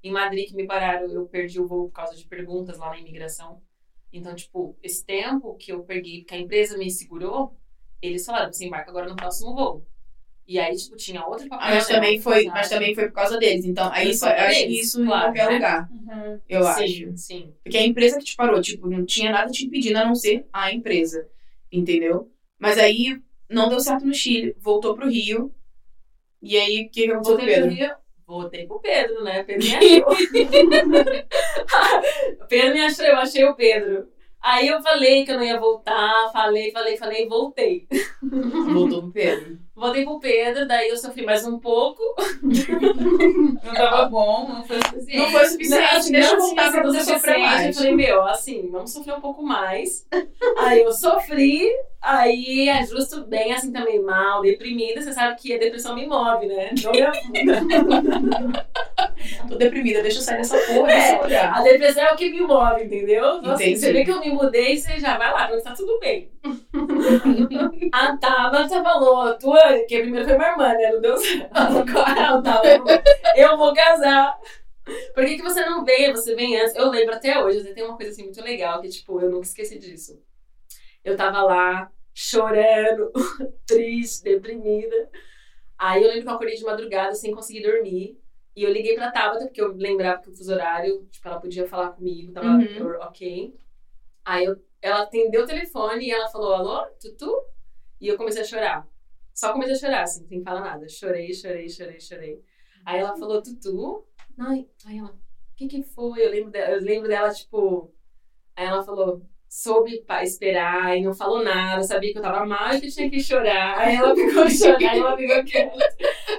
Em 0.03 0.11
Madrid, 0.11 0.49
que 0.49 0.55
me 0.57 0.67
pararam, 0.67 1.11
eu 1.11 1.27
perdi 1.27 1.61
o 1.61 1.67
voo 1.67 1.89
por 1.89 1.93
causa 1.93 2.17
de 2.17 2.25
perguntas 2.27 2.79
lá 2.79 2.89
na 2.89 2.99
imigração. 2.99 3.61
Então, 4.11 4.35
tipo, 4.35 4.79
esse 4.83 5.05
tempo 5.05 5.57
que 5.57 5.71
eu 5.73 5.83
peguei, 5.85 6.25
que 6.25 6.35
a 6.35 6.39
empresa 6.39 6.79
me 6.79 6.91
segurou, 6.91 7.55
eles 8.01 8.25
falaram, 8.25 8.51
você 8.51 8.65
embarca 8.65 8.91
agora 8.91 9.09
no 9.09 9.17
próximo 9.17 9.55
voo. 9.55 9.87
E 10.49 10.59
aí, 10.59 10.75
tipo, 10.75 10.97
tinha 10.97 11.25
outra 11.27 11.47
papel. 11.47 11.69
Ah, 11.69 11.75
mas 11.75 11.87
né, 11.89 11.95
também 11.95 12.19
foi, 12.19 12.47
mas 12.47 12.71
também 12.71 12.95
foi 12.95 13.05
por 13.09 13.13
causa 13.13 13.37
deles. 13.39 13.67
Então, 13.67 13.91
aí 13.93 14.09
isso, 14.11 14.25
causa 14.25 14.43
acho 14.47 14.59
que 14.61 14.81
isso 14.81 15.03
em 15.03 15.05
claro, 15.05 15.25
qualquer 15.27 15.47
né? 15.47 15.55
lugar, 15.55 15.89
Uhum. 15.91 16.41
eu 16.49 16.63
sim, 16.63 16.69
acho. 16.69 17.17
Sim, 17.19 17.55
Porque 17.63 17.77
a 17.77 17.87
empresa 17.87 18.19
que 18.19 18.25
te 18.25 18.35
parou, 18.35 18.59
tipo, 18.63 18.89
não 18.89 19.05
tinha 19.05 19.31
nada 19.31 19.51
te 19.53 19.67
impedindo 19.67 19.99
a 19.99 20.07
não 20.07 20.15
ser 20.15 20.47
a 20.51 20.73
empresa. 20.73 21.29
Entendeu? 21.71 22.33
Mas 22.59 22.79
aí 22.79 23.21
não 23.47 23.69
deu 23.69 23.79
certo 23.79 24.07
no 24.07 24.15
Chile, 24.15 24.57
voltou 24.59 24.95
pro 24.95 25.11
Rio. 25.11 25.55
E 26.41 26.57
aí, 26.57 26.87
o 26.87 26.91
que, 26.91 27.05
que 27.05 27.11
aconteceu 27.11 27.37
com 27.37 27.43
o 27.43 27.47
Pedro? 27.47 27.71
Rio, 27.71 27.91
voltei 28.27 28.67
pro 28.67 28.81
Pedro, 28.81 29.23
né? 29.23 29.45
Pedro 29.45 29.67
me 29.67 29.75
achou. 29.77 30.17
Pedro 32.49 32.75
me 32.75 32.81
achou, 32.81 33.05
eu 33.05 33.17
achei 33.17 33.45
o 33.45 33.55
Pedro. 33.55 34.09
Aí 34.41 34.69
eu 34.69 34.81
falei 34.81 35.25
que 35.25 35.33
eu 35.33 35.37
não 35.37 35.45
ia 35.45 35.59
voltar, 35.61 36.31
falei, 36.33 36.71
falei, 36.71 36.97
falei, 36.97 37.29
voltei. 37.29 37.87
Voltou 38.73 39.03
pro 39.03 39.13
Pedro. 39.13 39.59
Voltei 39.79 40.05
pro 40.05 40.19
Pedro, 40.19 40.67
daí 40.67 40.89
eu 40.89 40.97
sofri 40.97 41.25
mais 41.25 41.47
um 41.47 41.57
pouco. 41.59 42.03
Não 43.65 43.75
tava 43.75 44.07
bom, 44.07 44.49
não 44.49 44.65
foi 44.65 44.77
suficiente. 44.83 45.17
Não 45.19 45.31
foi 45.31 45.45
o 45.45 45.49
suficiente, 45.49 46.13
deixa 46.13 46.35
eu 46.35 46.41
voltar 46.41 46.71
pra 46.73 46.83
você 46.83 47.01
sofrer 47.05 47.35
Eu 47.35 47.41
mais. 47.41 47.77
falei, 47.77 47.95
meu, 47.95 48.23
assim, 48.25 48.69
vamos 48.71 48.93
sofrer 48.93 49.15
um 49.15 49.21
pouco 49.21 49.43
mais. 49.43 50.07
Aí 50.59 50.81
eu 50.81 50.93
sofri, 50.93 51.69
aí 52.01 52.69
é 52.69 52.85
justo 52.85 53.25
bem 53.27 53.53
assim 53.53 53.71
também, 53.73 54.01
mal, 54.03 54.43
deprimida. 54.43 55.01
Você 55.01 55.13
sabe 55.13 55.37
que 55.37 55.55
a 55.55 55.59
depressão 55.59 55.95
me 55.95 56.07
move, 56.07 56.47
né? 56.47 56.71
Não 56.83 56.93
me 56.93 57.03
afunda. 57.03 58.67
Tô 59.49 59.57
deprimida, 59.57 60.03
deixa 60.03 60.19
eu 60.19 60.23
sair 60.23 60.39
dessa 60.39 60.57
porra 60.59 60.93
É. 60.93 61.39
A 61.41 61.61
depressão 61.63 62.05
é 62.05 62.13
o 62.13 62.17
que 62.17 62.31
me 62.31 62.41
move, 62.41 62.85
entendeu? 62.85 63.39
Então, 63.39 63.53
assim, 63.53 63.65
Entendi. 63.65 63.81
você 63.81 63.93
vê 63.93 64.05
que 64.05 64.11
eu 64.11 64.21
me 64.21 64.31
mudei, 64.31 64.77
você 64.77 64.99
já 64.99 65.19
vai 65.19 65.33
lá, 65.33 65.49
porque 65.49 65.63
tá 65.63 65.73
tudo 65.75 65.99
bem. 65.99 66.31
a 67.93 68.17
Tabata 68.17 68.83
falou, 68.83 69.37
tua, 69.39 69.68
que 69.87 70.01
primeiro 70.01 70.27
foi 70.27 70.37
minha 70.37 70.51
irmã, 70.51 70.69
né? 70.75 70.93
Não 70.93 71.01
deu 71.01 71.17
certo. 71.17 71.51
Ela 71.57 72.43
tava, 72.43 72.67
eu 73.37 73.57
vou 73.57 73.75
casar. 73.75 74.39
Por 75.15 75.25
que, 75.25 75.37
que 75.37 75.43
você 75.43 75.65
não 75.65 75.85
veio? 75.85 76.13
Você 76.13 76.35
vem 76.35 76.59
antes. 76.61 76.75
Eu 76.75 76.91
lembro 76.91 77.15
até 77.15 77.43
hoje, 77.43 77.63
tem 77.75 77.85
uma 77.85 77.97
coisa 77.97 78.11
assim 78.13 78.25
muito 78.25 78.43
legal, 78.43 78.81
que 78.81 78.89
tipo, 78.89 79.21
eu 79.21 79.31
nunca 79.31 79.47
esqueci 79.47 79.79
disso. 79.79 80.21
Eu 81.05 81.17
tava 81.17 81.43
lá, 81.43 81.91
chorando, 82.15 83.13
triste, 83.67 84.25
deprimida. 84.25 85.11
Aí 85.79 86.03
eu 86.03 86.09
lembro 86.09 86.23
que 86.25 86.29
eu 86.29 86.35
acordei 86.35 86.57
de 86.57 86.65
madrugada 86.65 87.15
sem 87.15 87.33
conseguir 87.33 87.63
dormir. 87.63 88.19
E 88.57 88.65
eu 88.65 88.73
liguei 88.73 88.97
pra 88.97 89.13
Tabata, 89.13 89.45
porque 89.45 89.61
eu 89.61 89.73
lembrava 89.77 90.21
que 90.21 90.29
o 90.31 90.35
fuso 90.35 90.53
horário, 90.53 91.07
tipo, 91.13 91.29
ela 91.29 91.41
podia 91.41 91.69
falar 91.69 91.91
comigo, 91.91 92.33
tava 92.33 92.57
Uhum. 92.57 92.97
ok. 93.03 93.55
Aí 94.25 94.45
eu, 94.45 94.57
ela 94.83 95.03
atendeu 95.03 95.45
o 95.45 95.47
telefone 95.47 96.07
e 96.07 96.11
ela 96.11 96.29
falou, 96.29 96.55
alô, 96.55 96.85
Tutu? 97.01 97.33
E 98.01 98.09
eu 98.09 98.17
comecei 98.17 98.43
a 98.43 98.45
chorar. 98.45 98.89
Só 99.39 99.53
comecei 99.53 99.77
a 99.77 99.79
chorar, 99.79 100.03
assim, 100.03 100.27
sem 100.27 100.43
falar 100.43 100.63
nada. 100.63 100.89
Chorei, 100.89 101.33
chorei, 101.33 101.69
chorei, 101.69 102.01
chorei. 102.01 102.41
Aí 102.85 102.99
ela 102.99 103.17
falou, 103.17 103.41
Tutu? 103.41 104.05
Ai, 104.37 104.67
aí 104.85 104.99
ela, 104.99 105.11
o 105.11 105.57
que 105.57 105.69
que 105.69 105.81
foi? 105.81 106.27
Eu 106.27 106.31
lembro, 106.33 106.51
dela, 106.51 106.75
eu 106.75 106.81
lembro 106.81 107.07
dela, 107.07 107.31
tipo... 107.33 107.95
Aí 108.57 108.67
ela 108.67 108.83
falou, 108.83 109.23
soube 109.49 110.05
esperar 110.25 110.99
e 110.99 111.03
não 111.05 111.15
falou 111.15 111.45
nada, 111.45 111.85
sabia 111.85 112.11
que 112.11 112.19
eu 112.19 112.23
tava 112.23 112.45
mal 112.45 112.75
e 112.75 112.81
que 112.81 112.91
tinha 112.91 113.09
que 113.09 113.23
chorar. 113.23 113.79
Aí 113.79 113.95
ela 113.95 114.13
ficou 114.13 114.51
chorando, 114.51 114.83
aí 114.85 114.99
ela 114.99 115.17
ficou 115.17 115.45
quieta. 115.45 115.89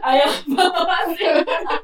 Aí 0.03 0.19
ela 0.19 0.33
falou 0.33 0.91
assim... 0.91 1.23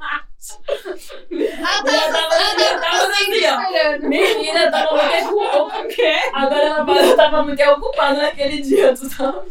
Ah, 0.03 1.81
Ela 1.87 2.11
tava, 2.11 2.35
ela 2.35 2.81
tava 2.81 3.07
assim, 3.07 3.45
ó. 3.45 4.09
Menina, 4.09 4.69
tava 4.69 4.91
muito 5.31 5.39
ocupada. 5.39 5.81
O 5.81 5.87
quê? 5.87 6.13
Agora 6.33 6.61
ela 6.61 7.15
tava 7.15 7.43
muito 7.43 7.63
ocupada 7.63 8.21
naquele 8.21 8.61
dia, 8.61 8.93
tu 8.93 9.09
tava. 9.15 9.45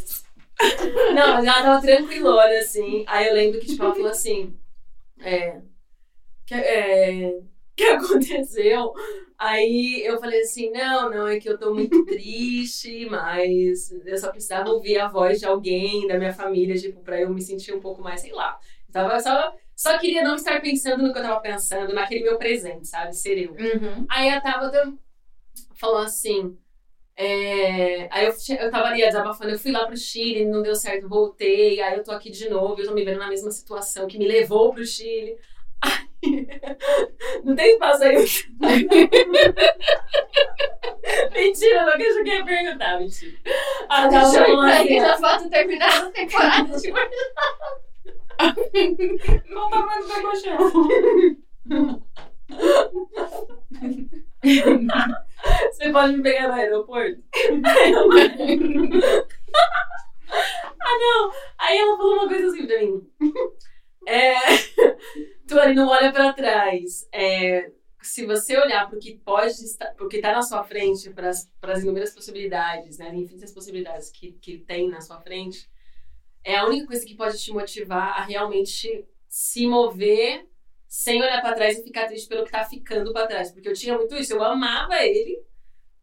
Não, 1.15 1.35
mas 1.35 1.45
ela 1.45 1.63
tava 1.63 1.81
tranquilona, 1.81 2.59
assim. 2.59 3.05
Aí 3.07 3.29
eu 3.29 3.35
lembro 3.35 3.61
que, 3.61 3.67
tipo, 3.67 3.83
ela 3.83 3.95
falou 3.95 4.11
assim. 4.11 4.57
É. 5.21 5.61
Que, 6.47 6.55
é, 6.55 7.41
que 7.77 7.85
aconteceu? 7.85 8.93
Aí 9.39 10.03
eu 10.05 10.19
falei 10.19 10.41
assim: 10.41 10.71
não, 10.71 11.11
não, 11.11 11.29
é 11.29 11.39
que 11.39 11.49
eu 11.49 11.59
tô 11.59 11.75
muito 11.75 12.05
triste, 12.07 13.07
mas 13.07 13.91
eu 14.05 14.17
só 14.17 14.31
precisava 14.31 14.71
ouvir 14.71 14.99
a 14.99 15.09
voz 15.09 15.41
de 15.41 15.47
alguém 15.47 16.07
da 16.07 16.19
minha 16.19 16.33
família, 16.33 16.77
tipo, 16.77 17.01
pra 17.01 17.21
eu 17.21 17.31
me 17.31 17.43
sentir 17.43 17.75
um 17.75 17.81
pouco 17.81 18.03
mais, 18.03 18.21
sei 18.21 18.33
lá. 18.33 18.59
Eu 18.89 18.93
tava 18.93 19.21
só. 19.21 19.55
Só 19.77 19.99
queria 19.99 20.23
não 20.23 20.37
estar 20.37 20.61
pensando 20.63 21.03
no 21.03 21.13
que 21.13 21.19
eu 21.19 21.23
tava 21.23 21.41
pensando, 21.41 21.93
naquele 21.93 22.23
meu 22.23 22.39
presente, 22.39 22.87
sabe? 22.87 23.13
Ser 23.13 23.37
eu. 23.39 23.51
Uhum. 23.51 24.07
Aí 24.09 24.29
a 24.29 24.41
Tabata 24.41 24.95
falou 25.75 25.99
assim. 25.99 26.57
É, 27.17 28.09
Aí 28.11 28.27
eu, 28.27 28.33
eu 28.59 28.71
tava 28.71 28.89
ali 28.89 29.03
desabafando, 29.03 29.51
eu 29.51 29.59
fui 29.59 29.71
lá 29.71 29.87
pro 29.87 29.97
Chile, 29.97 30.45
não 30.45 30.63
deu 30.63 30.75
certo, 30.75 31.09
voltei, 31.09 31.81
aí 31.81 31.97
eu 31.97 32.03
tô 32.03 32.11
aqui 32.11 32.31
de 32.31 32.49
novo, 32.49 32.81
eu 32.81 32.87
tô 32.87 32.95
me 32.95 33.05
vendo 33.05 33.19
na 33.19 33.29
mesma 33.29 33.51
situação 33.51 34.07
que 34.07 34.19
me 34.19 34.27
levou 34.27 34.73
pro 34.73 34.85
Chile. 34.85 35.37
Aí, 35.81 36.09
não 37.45 37.55
tem 37.55 37.73
espaço 37.75 38.05
aí. 38.05 38.17
mentira, 41.33 41.87
não 41.87 41.93
que 41.97 42.03
eu 42.03 42.27
ia 42.27 42.45
perguntar, 42.45 42.99
mentira. 42.99 43.37
A 43.89 44.09
Tabata 44.09 44.45
falou 44.45 44.61
assim, 44.63 45.01
já 45.01 45.19
falta 45.19 45.49
terminar 45.51 46.07
a 46.07 46.11
temporada 46.11 46.81
de 46.81 46.93
Qual 49.53 49.67
o 49.67 49.71
tamanho 49.71 50.03
do 50.03 50.09
teu 50.09 50.23
colchão? 50.23 50.59
Você 55.73 55.91
pode 55.91 56.17
me 56.17 56.23
pegar 56.23 56.49
no 56.49 56.55
aeroporto? 56.55 57.23
ah, 60.81 60.99
não! 60.99 61.33
Aí 61.59 61.79
ela 61.79 61.97
falou 61.97 62.15
uma 62.15 62.29
coisa 62.29 62.49
assim 62.49 62.67
pra 62.67 62.81
mim. 62.81 63.11
É... 64.07 64.35
Não 65.75 65.89
olha 65.89 66.13
pra 66.13 66.33
trás. 66.33 67.09
É... 67.13 67.71
Se 68.03 68.27
você 68.27 68.57
olhar 68.59 68.89
pro 68.89 68.99
que 68.99 69.17
pode 69.17 69.53
estar, 69.53 69.95
pro 69.95 70.09
que 70.09 70.21
tá 70.21 70.33
na 70.33 70.43
sua 70.43 70.63
frente, 70.63 71.09
para 71.11 71.31
as 71.31 71.83
inúmeras 71.83 72.15
possibilidades, 72.15 72.99
né, 72.99 73.09
infinitas 73.15 73.51
possibilidades 73.51 74.11
que, 74.11 74.33
que 74.33 74.59
tem 74.59 74.91
na 74.91 75.01
sua 75.01 75.19
frente, 75.23 75.71
é 76.45 76.57
a 76.57 76.67
única 76.67 76.87
coisa 76.87 77.07
que 77.07 77.15
pode 77.15 77.43
te 77.43 77.51
motivar 77.51 78.21
a 78.21 78.25
realmente 78.25 79.07
se 79.27 79.67
mover 79.67 80.47
sem 80.95 81.21
olhar 81.21 81.41
pra 81.41 81.55
trás 81.55 81.77
e 81.77 81.83
ficar 81.83 82.07
triste 82.07 82.29
pelo 82.29 82.45
que 82.45 82.53
tá 82.53 82.63
ficando 82.63 83.13
pra 83.13 83.27
trás. 83.27 83.51
Porque 83.51 83.69
eu 83.69 83.75
tinha 83.75 83.99
muito 83.99 84.15
isso, 84.15 84.33
eu 84.33 84.45
amava 84.45 85.03
ele, 85.03 85.43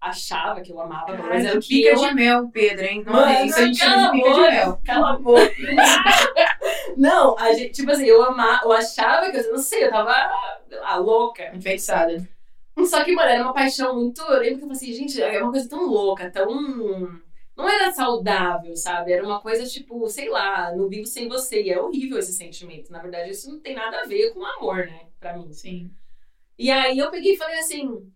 achava 0.02 0.60
que 0.60 0.70
eu 0.70 0.82
amava, 0.82 1.14
menos 1.14 1.46
era 1.46 1.58
o 1.58 1.62
pica 1.62 1.96
de 1.96 2.14
mel, 2.14 2.50
Pedro, 2.50 2.86
hein? 2.86 3.02
Não, 3.06 3.14
Mano, 3.14 3.46
isso 3.46 3.58
a 3.58 3.66
gente 3.66 3.80
chama 3.80 3.96
cala 3.96 4.12
de 4.12 4.18
pica 4.18 4.30
a 4.30 4.34
de 4.34 4.40
boca. 4.40 4.52
mel. 4.52 4.82
Cala 4.86 5.12
a 5.12 5.18
boca. 5.18 5.52
não, 6.98 7.40
a 7.40 7.54
gente, 7.54 7.72
tipo 7.72 7.90
assim, 7.90 8.06
eu 8.06 8.22
amava, 8.22 8.66
eu 8.66 8.72
achava 8.74 9.32
que, 9.32 9.38
eu 9.38 9.52
não 9.52 9.60
sei, 9.60 9.86
eu 9.86 9.92
tava 9.92 10.14
ah, 10.84 10.98
louca. 10.98 11.56
Enfeitiçada. 11.56 12.28
Só 12.86 13.02
que, 13.06 13.14
mano, 13.14 13.30
era 13.30 13.44
uma 13.44 13.54
paixão 13.54 13.96
muito. 13.96 14.22
Eu 14.22 14.40
lembro 14.40 14.58
que 14.58 14.64
eu 14.66 14.68
falei 14.68 14.74
assim, 14.74 14.94
gente, 14.94 15.22
é 15.22 15.42
uma 15.42 15.52
coisa 15.52 15.70
tão 15.70 15.86
louca, 15.86 16.30
tão. 16.30 17.22
Não 17.62 17.70
era 17.70 17.92
saudável, 17.92 18.76
sabe? 18.76 19.12
Era 19.14 19.24
uma 19.24 19.40
coisa 19.40 19.66
tipo, 19.66 20.08
sei 20.10 20.30
lá, 20.30 20.76
não 20.76 20.90
vivo 20.90 21.06
sem 21.06 21.28
você. 21.28 21.62
E 21.62 21.70
é 21.70 21.80
horrível 21.80 22.18
esse 22.18 22.34
sentimento. 22.34 22.92
Na 22.92 23.00
verdade, 23.00 23.30
isso 23.30 23.52
não 23.52 23.60
tem 23.60 23.76
nada 23.76 24.02
a 24.02 24.06
ver 24.06 24.34
com 24.34 24.44
amor, 24.44 24.88
né? 24.88 25.08
Pra 25.20 25.38
mim. 25.38 25.54
Sim. 25.54 25.92
E 26.58 26.72
aí 26.72 26.98
eu 26.98 27.12
peguei 27.12 27.34
e 27.34 27.38
falei 27.38 27.60
assim. 27.60 28.12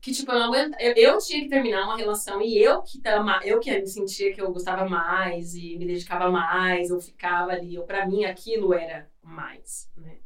Que 0.00 0.12
tipo, 0.12 0.30
eu 0.30 0.38
não 0.38 0.46
aguento. 0.46 0.76
Eu, 0.78 0.92
eu 0.94 1.18
tinha 1.18 1.40
que 1.42 1.48
terminar 1.48 1.84
uma 1.84 1.96
relação 1.96 2.40
e 2.40 2.56
eu 2.62 2.82
que 2.82 3.00
tava, 3.00 3.40
eu 3.42 3.58
que 3.58 3.86
sentia 3.86 4.32
que 4.32 4.40
eu 4.40 4.52
gostava 4.52 4.88
mais 4.88 5.54
e 5.54 5.76
me 5.76 5.86
dedicava 5.86 6.30
mais, 6.30 6.90
eu 6.90 7.00
ficava 7.00 7.52
ali. 7.52 7.74
Eu, 7.74 7.84
pra 7.84 8.06
mim, 8.06 8.24
aquilo 8.24 8.72
era 8.72 9.10
mais, 9.22 9.90
né? 9.96 10.18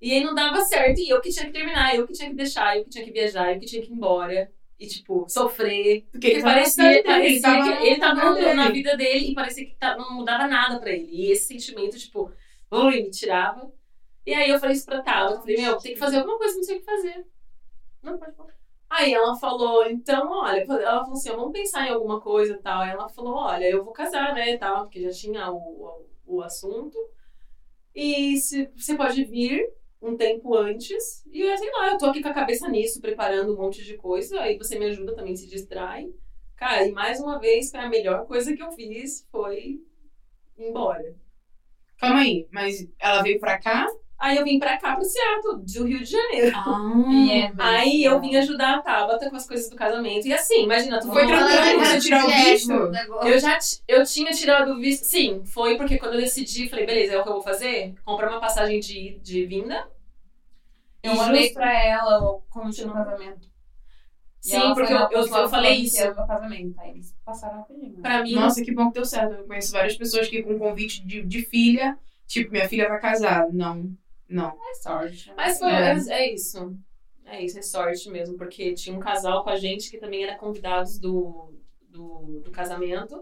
E 0.00 0.12
aí 0.12 0.22
não 0.22 0.34
dava 0.34 0.60
certo, 0.60 1.00
e 1.00 1.08
eu 1.08 1.20
que 1.22 1.30
tinha 1.30 1.46
que 1.46 1.52
terminar, 1.52 1.94
eu 1.96 2.06
que 2.06 2.12
tinha 2.12 2.28
que 2.28 2.36
deixar, 2.36 2.76
eu 2.76 2.84
que 2.84 2.90
tinha 2.90 3.04
que 3.04 3.10
viajar, 3.10 3.52
eu 3.52 3.58
que 3.58 3.66
tinha 3.66 3.80
que 3.82 3.90
ir 3.90 3.94
embora. 3.94 4.52
E, 4.78 4.86
tipo, 4.86 5.26
sofrer. 5.28 6.06
Porque 6.12 6.26
ele 6.26 6.34
Porque 6.36 6.42
parecia, 6.54 6.84
dele, 6.84 7.02
parecia 7.02 7.32
ele 7.32 7.40
tava 7.40 7.76
que 7.78 7.86
ele 7.86 8.00
tava 8.00 8.34
vida 8.34 8.54
na 8.54 8.70
vida 8.70 8.96
dele 8.96 9.30
e 9.30 9.34
parecia 9.34 9.66
que 9.66 9.74
tá- 9.76 9.96
não 9.96 10.14
mudava 10.16 10.46
nada 10.46 10.78
pra 10.78 10.90
ele. 10.90 11.08
E 11.10 11.30
esse 11.32 11.46
sentimento, 11.46 11.98
tipo, 11.98 12.30
ui, 12.70 13.02
me 13.02 13.10
tirava. 13.10 13.72
E 14.26 14.34
aí 14.34 14.50
eu 14.50 14.58
falei 14.58 14.76
isso 14.76 14.84
pra 14.84 15.02
Tala, 15.02 15.32
eu 15.36 15.40
falei, 15.40 15.56
meu, 15.56 15.78
tem 15.78 15.94
que 15.94 15.98
fazer 15.98 16.18
alguma 16.18 16.36
coisa, 16.36 16.56
não 16.56 16.62
sei 16.64 16.76
o 16.76 16.80
que 16.80 16.84
fazer. 16.84 17.26
Não, 18.02 18.18
pode 18.18 18.36
falar. 18.36 18.54
Aí 18.88 19.12
ela 19.12 19.36
falou, 19.36 19.84
então, 19.86 20.30
olha, 20.30 20.60
ela 20.60 21.00
falou 21.00 21.12
assim, 21.14 21.30
vamos 21.30 21.52
pensar 21.52 21.86
em 21.86 21.90
alguma 21.90 22.20
coisa 22.20 22.54
e 22.54 22.58
tal. 22.58 22.82
Aí 22.82 22.90
ela 22.90 23.08
falou, 23.08 23.34
olha, 23.34 23.64
eu 23.68 23.84
vou 23.84 23.92
casar, 23.92 24.34
né, 24.34 24.56
tal, 24.58 24.84
porque 24.84 25.02
já 25.02 25.10
tinha 25.10 25.50
o, 25.50 25.56
o, 25.56 26.36
o 26.36 26.42
assunto. 26.42 26.96
E 27.94 28.36
se, 28.38 28.70
você 28.76 28.96
pode 28.96 29.24
vir 29.24 29.66
um 30.06 30.16
tempo 30.16 30.54
antes. 30.54 31.24
E 31.32 31.40
eu, 31.40 31.56
sei 31.56 31.70
lá, 31.72 31.90
eu 31.90 31.98
tô 31.98 32.06
aqui 32.06 32.22
com 32.22 32.28
a 32.28 32.34
cabeça 32.34 32.68
nisso, 32.68 33.00
preparando 33.00 33.52
um 33.52 33.56
monte 33.56 33.84
de 33.84 33.96
coisa. 33.96 34.40
Aí 34.40 34.56
você 34.56 34.78
me 34.78 34.86
ajuda 34.86 35.14
também, 35.14 35.36
se 35.36 35.46
distrai. 35.48 36.06
Cara, 36.56 36.86
e 36.86 36.92
mais 36.92 37.20
uma 37.20 37.38
vez, 37.38 37.70
foi 37.70 37.80
a 37.80 37.88
melhor 37.88 38.26
coisa 38.26 38.54
que 38.56 38.62
eu 38.62 38.72
fiz, 38.72 39.26
foi 39.30 39.80
ir 40.56 40.68
embora. 40.68 41.14
Calma 41.98 42.20
aí, 42.20 42.46
mas 42.50 42.86
ela 42.98 43.22
veio 43.22 43.38
pra 43.38 43.58
cá? 43.58 43.86
Aí 44.18 44.38
eu 44.38 44.44
vim 44.44 44.58
pra 44.58 44.78
cá, 44.78 44.94
pro 44.94 45.04
Seattle, 45.04 45.62
do 45.62 45.84
Rio 45.84 45.98
de 45.98 46.10
Janeiro. 46.10 46.56
Ah. 46.56 47.52
Aí 47.58 48.02
eu 48.02 48.18
vim 48.18 48.34
ajudar 48.36 48.76
a 48.76 48.82
Tabata 48.82 49.28
com 49.28 49.36
as 49.36 49.46
coisas 49.46 49.68
do 49.68 49.76
casamento. 49.76 50.26
E 50.26 50.32
assim, 50.32 50.62
imagina, 50.64 50.98
tu 50.98 51.08
Foi 51.08 51.26
tranquilo 51.26 51.84
você 51.84 52.00
tirar 52.00 52.24
o 52.24 52.28
visto? 52.28 52.72
Eu 52.72 53.38
já 53.38 53.58
eu 53.86 54.04
tinha 54.04 54.30
tirado 54.32 54.72
o 54.72 54.78
visto. 54.78 55.04
Sim, 55.04 55.42
foi 55.44 55.76
porque 55.76 55.98
quando 55.98 56.14
eu 56.14 56.20
decidi, 56.20 56.68
falei, 56.68 56.86
beleza, 56.86 57.12
é 57.12 57.18
o 57.18 57.22
que 57.22 57.28
eu 57.28 57.34
vou 57.34 57.42
fazer? 57.42 57.94
Comprar 58.04 58.30
uma 58.30 58.40
passagem 58.40 58.80
de, 58.80 59.18
de 59.22 59.44
vinda. 59.44 59.86
Eu 61.06 61.14
E 61.14 61.16
mandei 61.16 61.42
just- 61.42 61.54
pra 61.54 61.84
ela 61.84 62.40
como 62.50 62.70
tinha 62.70 62.86
no 62.86 62.92
casamento. 62.94 63.46
E 64.44 64.48
Sim, 64.50 64.74
porque 64.74 64.92
eu, 64.92 64.98
eu, 65.10 65.26
eu 65.26 65.48
falei 65.48 65.74
isso. 65.74 66.06
do 66.08 66.26
casamento. 66.26 66.78
Aí 66.80 66.90
eles 66.90 67.16
passaram 67.24 67.58
rapidinho. 67.58 68.00
Pra 68.00 68.22
mim, 68.22 68.34
Nossa, 68.34 68.62
que 68.62 68.72
bom 68.72 68.88
que 68.88 68.94
deu 68.94 69.04
certo. 69.04 69.32
Eu 69.34 69.44
conheço 69.46 69.72
várias 69.72 69.96
pessoas 69.96 70.28
que 70.28 70.42
com 70.42 70.56
convite 70.58 71.04
de, 71.04 71.22
de 71.22 71.42
filha, 71.42 71.98
tipo, 72.28 72.52
minha 72.52 72.68
filha 72.68 72.88
vai 72.88 73.00
casar. 73.00 73.52
Não, 73.52 73.90
não. 74.28 74.56
É 74.70 74.74
sorte. 74.74 75.28
né? 75.28 75.34
Mas 75.36 75.58
foi, 75.58 75.68
É. 75.68 75.94
é. 75.94 76.12
é 76.28 76.34
isso. 76.34 76.78
É 77.24 77.44
isso, 77.44 77.58
é 77.58 77.62
sorte 77.62 78.08
mesmo, 78.08 78.36
porque 78.38 78.72
tinha 78.74 78.94
um 78.96 79.00
casal 79.00 79.42
com 79.42 79.50
a 79.50 79.56
gente 79.56 79.90
que 79.90 79.98
também 79.98 80.22
era 80.22 80.36
convidados 80.36 80.96
do, 81.00 81.52
do, 81.88 82.40
do 82.44 82.50
casamento 82.52 83.20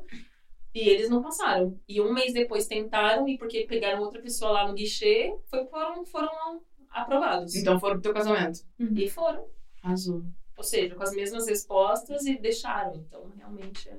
e 0.75 0.81
eles 0.91 1.09
não 1.09 1.23
passaram. 1.23 1.81
E 1.89 2.03
um 2.03 2.13
mês 2.13 2.35
depois 2.35 2.67
tentaram 2.67 3.27
e 3.27 3.39
porque 3.39 3.65
pegaram 3.67 4.03
outra 4.03 4.21
pessoa 4.21 4.51
lá 4.53 4.69
no 4.69 4.75
guichê, 4.75 5.35
foi, 5.49 5.65
foram, 5.69 6.05
foram 6.05 6.61
aprovados. 7.03 7.55
Então 7.55 7.79
foram 7.79 7.95
pro 7.95 8.03
teu 8.03 8.15
casamento. 8.15 8.61
E 8.79 9.09
foram. 9.09 9.47
Arrasou. 9.83 10.25
Ou 10.57 10.63
seja, 10.65 10.95
com 10.95 11.03
as 11.03 11.13
mesmas 11.15 11.47
respostas 11.49 12.25
e 12.27 12.39
deixaram. 12.39 12.95
Então, 12.95 13.31
realmente 13.37 13.89
é, 13.89 13.99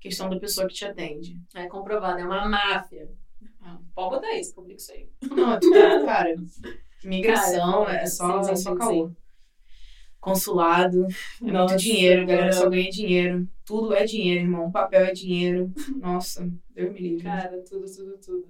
Questão 0.00 0.28
da 0.28 0.38
pessoa 0.38 0.66
que 0.66 0.74
te 0.74 0.84
atende. 0.84 1.40
é 1.54 1.66
comprovado, 1.66 2.20
é 2.20 2.24
uma 2.24 2.48
máfia. 2.48 3.10
Ah. 3.60 3.78
Pode 3.94 4.16
botar 4.16 4.34
isso, 4.34 4.54
publica 4.54 4.80
isso 4.80 4.92
aí. 4.92 5.08
Não, 5.30 5.52
é 5.54 5.58
tudo, 5.60 6.04
cara. 6.04 6.34
Migração 7.04 7.84
Cara, 7.84 7.96
é 7.98 8.06
só, 8.06 8.42
sim, 8.42 8.50
é 8.50 8.56
só 8.56 8.72
sim, 8.72 8.78
caô. 8.78 9.12
Consulado, 10.20 11.06
é 11.40 11.42
muito 11.42 11.52
Nossa, 11.54 11.76
dinheiro, 11.76 12.22
a 12.22 12.24
galera 12.26 12.52
só 12.52 12.68
ganha 12.68 12.90
dinheiro. 12.90 13.48
Tudo 13.64 13.94
é 13.94 14.04
dinheiro, 14.04 14.44
irmão. 14.44 14.70
Papel 14.70 15.04
é 15.04 15.12
dinheiro. 15.12 15.72
Nossa, 15.96 16.50
Deus 16.74 16.92
me 16.92 17.00
livre. 17.00 17.22
Cara, 17.22 17.62
tudo, 17.62 17.84
tudo, 17.86 18.18
tudo. 18.18 18.48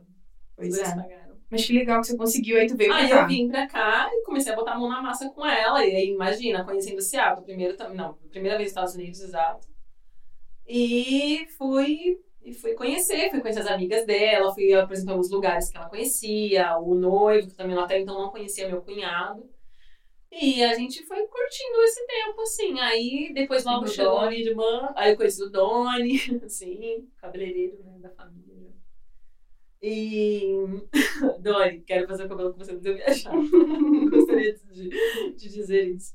pois 0.56 0.76
Tudo 0.78 1.00
é. 1.00 1.27
Mas 1.50 1.64
que 1.66 1.72
legal 1.72 2.00
que 2.00 2.06
você 2.08 2.16
conseguiu, 2.16 2.58
aí 2.58 2.66
tu 2.66 2.76
veio 2.76 2.90
pra 2.90 3.02
Aí 3.02 3.08
cá. 3.08 3.22
eu 3.22 3.26
vim 3.26 3.48
pra 3.48 3.66
cá 3.66 4.10
e 4.12 4.22
comecei 4.22 4.52
a 4.52 4.56
botar 4.56 4.72
a 4.72 4.78
mão 4.78 4.88
na 4.88 5.00
massa 5.00 5.30
com 5.30 5.46
ela. 5.46 5.84
E 5.84 5.96
aí, 5.96 6.08
imagina, 6.10 6.64
conhecendo 6.64 6.98
o 6.98 7.02
Seattle. 7.02 7.44
Primeiro, 7.44 7.76
tam- 7.76 7.94
não, 7.94 8.14
primeira 8.30 8.56
vez 8.58 8.66
nos 8.68 8.70
Estados 8.72 8.94
Unidos, 8.94 9.20
exato. 9.20 9.66
E 10.66 11.46
fui, 11.56 12.20
e 12.42 12.52
fui 12.52 12.74
conhecer, 12.74 13.30
fui 13.30 13.40
conhecer 13.40 13.60
as 13.60 13.66
amigas 13.66 14.04
dela, 14.04 14.52
fui 14.52 14.72
apresentar 14.74 15.16
os 15.16 15.30
lugares 15.30 15.70
que 15.70 15.76
ela 15.78 15.88
conhecia, 15.88 16.76
o 16.78 16.94
noivo, 16.94 17.48
que 17.48 17.54
também 17.54 17.76
até 17.78 17.98
então 17.98 18.18
não 18.20 18.30
conhecia 18.30 18.68
meu 18.68 18.82
cunhado. 18.82 19.48
E 20.30 20.62
a 20.62 20.74
gente 20.74 21.02
foi 21.06 21.26
curtindo 21.26 21.82
esse 21.84 22.06
tempo, 22.06 22.42
assim. 22.42 22.78
Aí 22.80 23.32
depois 23.32 23.64
logo 23.64 23.86
chegou 23.86 24.18
a 24.18 24.28
minha 24.28 24.42
irmã, 24.42 24.92
aí 24.94 25.12
eu 25.12 25.16
conheci 25.16 25.42
o 25.42 25.48
Doni, 25.48 26.20
assim, 26.44 27.08
cabeleireiro 27.16 27.78
né, 27.82 27.98
da 28.00 28.10
família. 28.10 28.68
E 29.80 30.56
Doni, 31.40 31.80
quero 31.80 32.08
fazer 32.08 32.24
o 32.24 32.28
cabelo 32.28 32.52
com 32.52 32.58
você, 32.58 32.72
mas 32.72 32.84
eu 32.84 32.96
viajar. 32.96 33.32
Gostaria 34.10 34.54
de, 34.54 34.90
de 35.36 35.48
dizer 35.48 35.88
isso. 35.88 36.14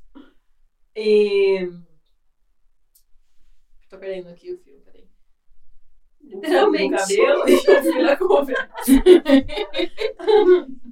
E. 0.96 1.70
Tô 3.90 3.98
perdendo 3.98 4.30
aqui 4.30 4.52
o 4.52 4.58
fio, 4.58 4.82
peraí. 4.82 5.08
Literalmente. 6.22 6.94
O 6.94 6.98
cabelo 6.98 7.50
e 7.50 8.04
da 8.04 8.18
conversa. 8.18 8.64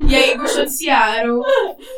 E 0.10 0.16
aí 0.16 0.36
gostou 0.36 0.66
de 0.66 0.72
Seattle, 0.72 1.42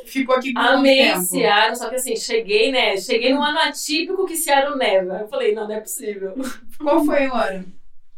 ficou 0.06 0.36
aqui 0.36 0.54
muito 0.54 0.60
Amei 0.60 0.98
tempo. 0.98 1.22
Seattle, 1.22 1.76
só 1.76 1.90
que 1.90 1.96
assim, 1.96 2.16
cheguei, 2.16 2.72
né? 2.72 2.98
Cheguei 2.98 3.34
num 3.34 3.42
ano 3.42 3.60
atípico 3.60 4.26
que 4.26 4.36
Seattle 4.36 4.78
neva. 4.78 5.22
Eu 5.22 5.28
falei, 5.28 5.56
não, 5.56 5.68
não 5.68 5.76
é 5.76 5.80
possível. 5.80 6.36
Qual 6.78 7.04
foi 7.04 7.28
o 7.28 7.34
ano? 7.34 7.66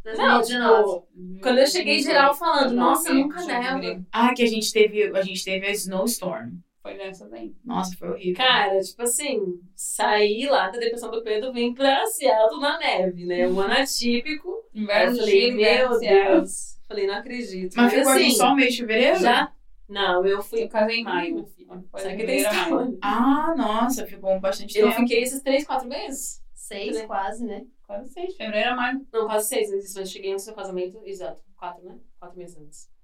Não, 0.05 0.37
2019. 0.41 0.83
tipo, 0.83 1.41
quando 1.41 1.57
eu 1.59 1.67
cheguei 1.67 1.99
geral 2.01 2.33
falando, 2.35 2.73
nossa, 2.75 3.13
nunca 3.13 3.43
neva. 3.45 4.05
Ah, 4.11 4.33
que 4.33 4.43
a 4.43 4.47
gente 4.47 4.71
teve, 4.71 5.03
a 5.17 5.21
gente 5.21 5.43
teve 5.43 5.65
a 5.65 5.71
Snowstorm. 5.71 6.59
Foi 6.81 6.93
nessa 6.93 7.27
daí. 7.27 7.55
Nossa, 7.65 7.95
foi 7.97 8.09
horrível. 8.09 8.35
Cara, 8.35 8.79
tipo 8.79 9.01
assim, 9.01 9.59
saí 9.75 10.45
lá 10.45 10.69
da 10.69 10.77
depressão 10.77 11.09
do 11.09 11.23
Pedro, 11.23 11.51
vim 11.51 11.73
pra 11.73 12.05
Seattle 12.05 12.61
na 12.61 12.77
neve, 12.77 13.25
né? 13.25 13.47
Um 13.47 13.59
ano 13.59 13.73
atípico. 13.73 14.63
Inverno 14.71 15.13
eu 15.13 15.19
falei, 15.19 15.51
meu 15.51 15.93
Seattle. 15.99 16.33
Deus. 16.35 16.77
Falei, 16.87 17.07
não 17.07 17.15
acredito. 17.15 17.73
Mas 17.75 17.91
ficou 17.91 18.11
assim, 18.11 18.29
só 18.29 18.51
o 18.51 18.55
mês 18.55 18.73
de 18.75 18.81
fevereiro? 18.81 19.19
Já? 19.19 19.51
Não, 19.89 20.23
eu 20.25 20.43
fui. 20.43 20.63
Eu 20.63 20.69
casei 20.69 20.97
em 20.97 21.03
maio. 21.03 21.45
De 21.45 22.15
que 22.15 22.23
tem 22.25 22.37
história. 22.37 22.97
Ah, 23.01 23.55
nossa, 23.57 24.05
ficou 24.05 24.39
bastante 24.39 24.77
Eu 24.77 24.89
tempo. 24.89 25.01
fiquei 25.01 25.23
esses 25.23 25.41
três, 25.41 25.65
quatro 25.65 25.87
meses? 25.87 26.39
Seis, 26.53 27.01
quase, 27.03 27.43
né? 27.43 27.63
Quase 27.87 28.11
seis. 28.11 28.35
Fevereiro 28.35 28.71
a 28.71 28.75
maio. 28.75 29.07
Não, 29.13 29.25
quase 29.25 29.47
seis 29.47 29.69
meses. 29.69 30.09
Cheguei 30.11 30.31
antes 30.31 30.43
do 30.45 30.47
seu 30.47 30.55
casamento. 30.55 31.01
Exato. 31.05 31.41
Quatro, 31.57 31.83
né? 31.83 31.97
Quatro 32.19 32.37
meses 32.37 32.57
antes. 32.57 32.95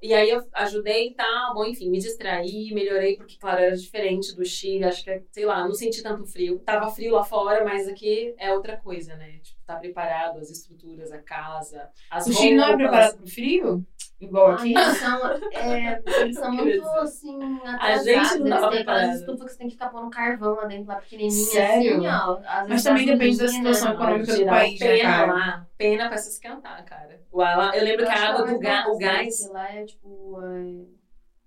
E 0.00 0.12
aí 0.12 0.28
eu 0.28 0.46
ajudei 0.52 1.08
e 1.08 1.14
tal, 1.14 1.54
bom, 1.54 1.64
enfim, 1.64 1.88
me 1.90 1.98
distraí, 1.98 2.70
melhorei, 2.72 3.16
porque, 3.16 3.38
claro, 3.38 3.62
era 3.62 3.74
diferente 3.74 4.36
do 4.36 4.44
Chile, 4.44 4.84
acho 4.84 5.02
que, 5.02 5.22
sei 5.32 5.46
lá, 5.46 5.64
não 5.64 5.72
senti 5.72 6.02
tanto 6.02 6.26
frio. 6.26 6.58
Tava 6.58 6.90
frio 6.90 7.14
lá 7.14 7.24
fora, 7.24 7.64
mas 7.64 7.88
aqui 7.88 8.34
é 8.36 8.52
outra 8.52 8.76
coisa, 8.76 9.16
né? 9.16 9.38
Tipo, 9.38 9.58
tá 9.64 9.74
preparado, 9.76 10.38
as 10.38 10.50
estruturas, 10.50 11.10
a 11.10 11.18
casa, 11.18 11.88
as 12.10 12.26
O 12.26 12.32
Chile 12.34 12.56
não 12.56 12.64
é 12.64 12.66
roupas. 12.68 12.82
preparado 12.82 13.16
pro 13.16 13.26
frio? 13.26 13.86
Igual 14.20 14.50
Ah, 14.52 14.54
aqui? 14.54 14.72
eles 14.72 14.96
são, 14.98 15.26
é, 15.52 16.02
eles 16.20 16.36
são 16.36 16.50
muito, 16.54 16.70
dizer, 16.70 16.98
assim, 16.98 17.38
gente 17.38 17.66
atrasados. 17.66 18.36
não 18.36 18.46
Eles 18.46 18.60
tava 18.60 18.70
têm 18.70 18.80
aquelas 18.80 19.20
estufas 19.20 19.44
que 19.46 19.52
você 19.52 19.58
tem 19.58 19.66
que 19.68 19.72
ficar 19.74 19.88
pondo 19.90 20.10
carvão 20.10 20.54
lá 20.54 20.64
dentro, 20.64 20.86
lá 20.86 20.96
pequenininha, 20.96 21.44
Sério? 21.44 21.96
assim, 21.96 22.06
ó. 22.06 22.40
Às 22.46 22.68
Mas 22.68 22.82
também 22.82 23.06
depende 23.06 23.36
da 23.36 23.44
gasolina, 23.44 23.72
situação 23.72 23.88
né? 23.88 23.94
econômica 23.94 24.36
do 24.36 24.46
país, 24.46 24.80
né, 24.80 24.86
pena 24.88 25.02
cara? 25.16 25.32
lá, 25.32 25.66
pena 25.76 26.08
pra 26.08 26.16
se 26.18 26.30
esquentar, 26.30 26.84
cara. 26.84 27.20
O- 27.30 27.38
lá- 27.38 27.76
Eu 27.76 27.84
lembro 27.84 28.06
que 28.06 28.12
a 28.12 28.28
água 28.28 28.40
é 28.48 28.54
do 28.54 28.60
mais 28.60 28.60
ga, 28.60 28.88
o 28.88 28.98
né? 28.98 28.98
gás, 28.98 29.50
lá 29.50 29.72
é, 29.74 29.84
tipo, 29.84 30.40
é, 30.42 30.84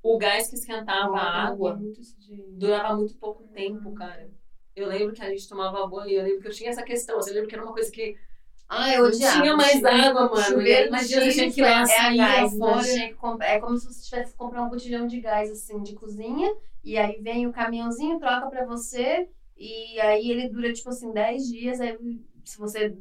o 0.03 0.17
gás 0.17 0.47
que 0.47 0.55
esquentava 0.55 1.17
a 1.17 1.32
tem 1.32 1.41
água 1.41 1.75
muito 1.75 2.01
durava 2.58 2.95
muito 2.95 3.15
pouco 3.15 3.43
tempo, 3.53 3.93
cara. 3.93 4.29
Eu 4.75 4.88
lembro 4.88 5.13
que 5.13 5.21
a 5.21 5.29
gente 5.29 5.47
tomava 5.49 5.86
banho, 5.88 6.12
eu 6.12 6.23
lembro 6.23 6.41
que 6.41 6.47
eu 6.47 6.51
tinha 6.53 6.69
essa 6.69 6.84
questão, 6.84 7.15
você 7.17 7.32
lembra 7.32 7.49
que 7.49 7.55
era 7.55 7.63
uma 7.63 7.73
coisa 7.73 7.91
que 7.91 8.15
Ah, 8.69 8.93
eu 8.93 9.01
Não 9.01 9.10
odiava. 9.10 9.41
tinha 9.41 9.58
mais 9.58 9.84
água, 9.84 10.29
mano. 10.29 10.41
Chuveiro 10.43 10.88
Imagina, 10.89 11.32
tinha 11.32 11.51
que 11.51 11.59
ir 11.59 11.63
lá, 11.63 11.82
é 11.82 11.86
sair 11.88 12.17
gás. 12.17 12.53
então 12.53 12.67
fora. 12.74 12.84
tinha 12.84 13.13
que 13.15 13.43
É 13.43 13.59
como 13.59 13.78
se 13.78 13.86
você 13.88 14.03
tivesse 14.03 14.32
que 14.32 14.38
comprar 14.38 14.61
um 14.63 14.70
botijão 14.70 15.07
de 15.07 15.20
gás, 15.20 15.49
assim, 15.49 15.82
de 15.82 15.95
cozinha. 15.95 16.53
E 16.84 16.97
aí 16.97 17.20
vem 17.20 17.47
o 17.47 17.51
caminhãozinho, 17.51 18.20
troca 18.20 18.47
pra 18.47 18.65
você. 18.65 19.28
E 19.57 19.99
aí 19.99 20.30
ele 20.30 20.47
dura, 20.49 20.72
tipo 20.72 20.89
assim, 20.89 21.11
10 21.11 21.47
dias. 21.47 21.82
Aí 21.82 21.97
se 22.45 22.57
você, 22.59 22.95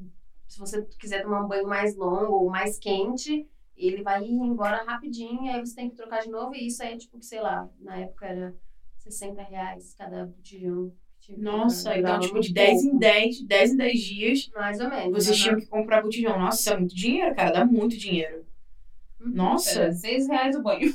se 0.47 0.59
você 0.59 0.83
quiser 0.99 1.23
tomar 1.23 1.45
um 1.45 1.49
banho 1.49 1.69
mais 1.69 1.95
longo 1.95 2.33
ou 2.33 2.49
mais 2.51 2.79
quente, 2.79 3.47
ele 3.77 4.03
vai 4.03 4.25
ir 4.25 4.33
embora 4.33 4.83
rapidinho. 4.85 5.53
Aí 5.53 5.61
você 5.61 5.75
tem 5.77 5.91
que 5.91 5.97
trocar 5.97 6.23
de 6.23 6.31
novo. 6.31 6.55
E 6.55 6.67
isso 6.67 6.83
aí 6.83 6.95
é 6.95 6.97
tipo, 6.97 7.23
sei 7.23 7.43
lá, 7.43 7.69
na 7.79 7.99
época 7.99 8.25
era 8.27 8.57
60 8.97 9.43
reais 9.43 9.95
cada 9.95 10.25
botijão. 10.25 10.91
Tipo, 11.29 11.43
Nossa, 11.43 11.91
então, 11.91 12.01
durava 12.03 12.21
tipo, 12.21 12.41
de 12.41 12.53
10 12.55 12.81
em 12.81 12.85
pouco. 12.85 12.99
10, 13.01 13.43
10 13.43 13.71
em 13.73 13.77
10 13.77 14.01
dias, 14.01 14.51
Mais 14.57 14.81
ou 14.81 14.89
menos. 14.89 15.13
vocês 15.25 15.37
aham. 15.37 15.45
tinham 15.45 15.61
que 15.61 15.67
comprar 15.67 16.01
botijão. 16.03 16.39
Nossa, 16.39 16.59
isso 16.61 16.73
é 16.73 16.77
muito 16.79 16.95
dinheiro, 16.95 17.35
cara. 17.35 17.51
Dá 17.53 17.65
muito 17.67 17.99
dinheiro. 17.99 18.47
Nossa. 19.21 19.83
Era 19.83 19.93
seis 19.93 20.27
reais 20.27 20.57
o 20.57 20.63
banho. 20.63 20.91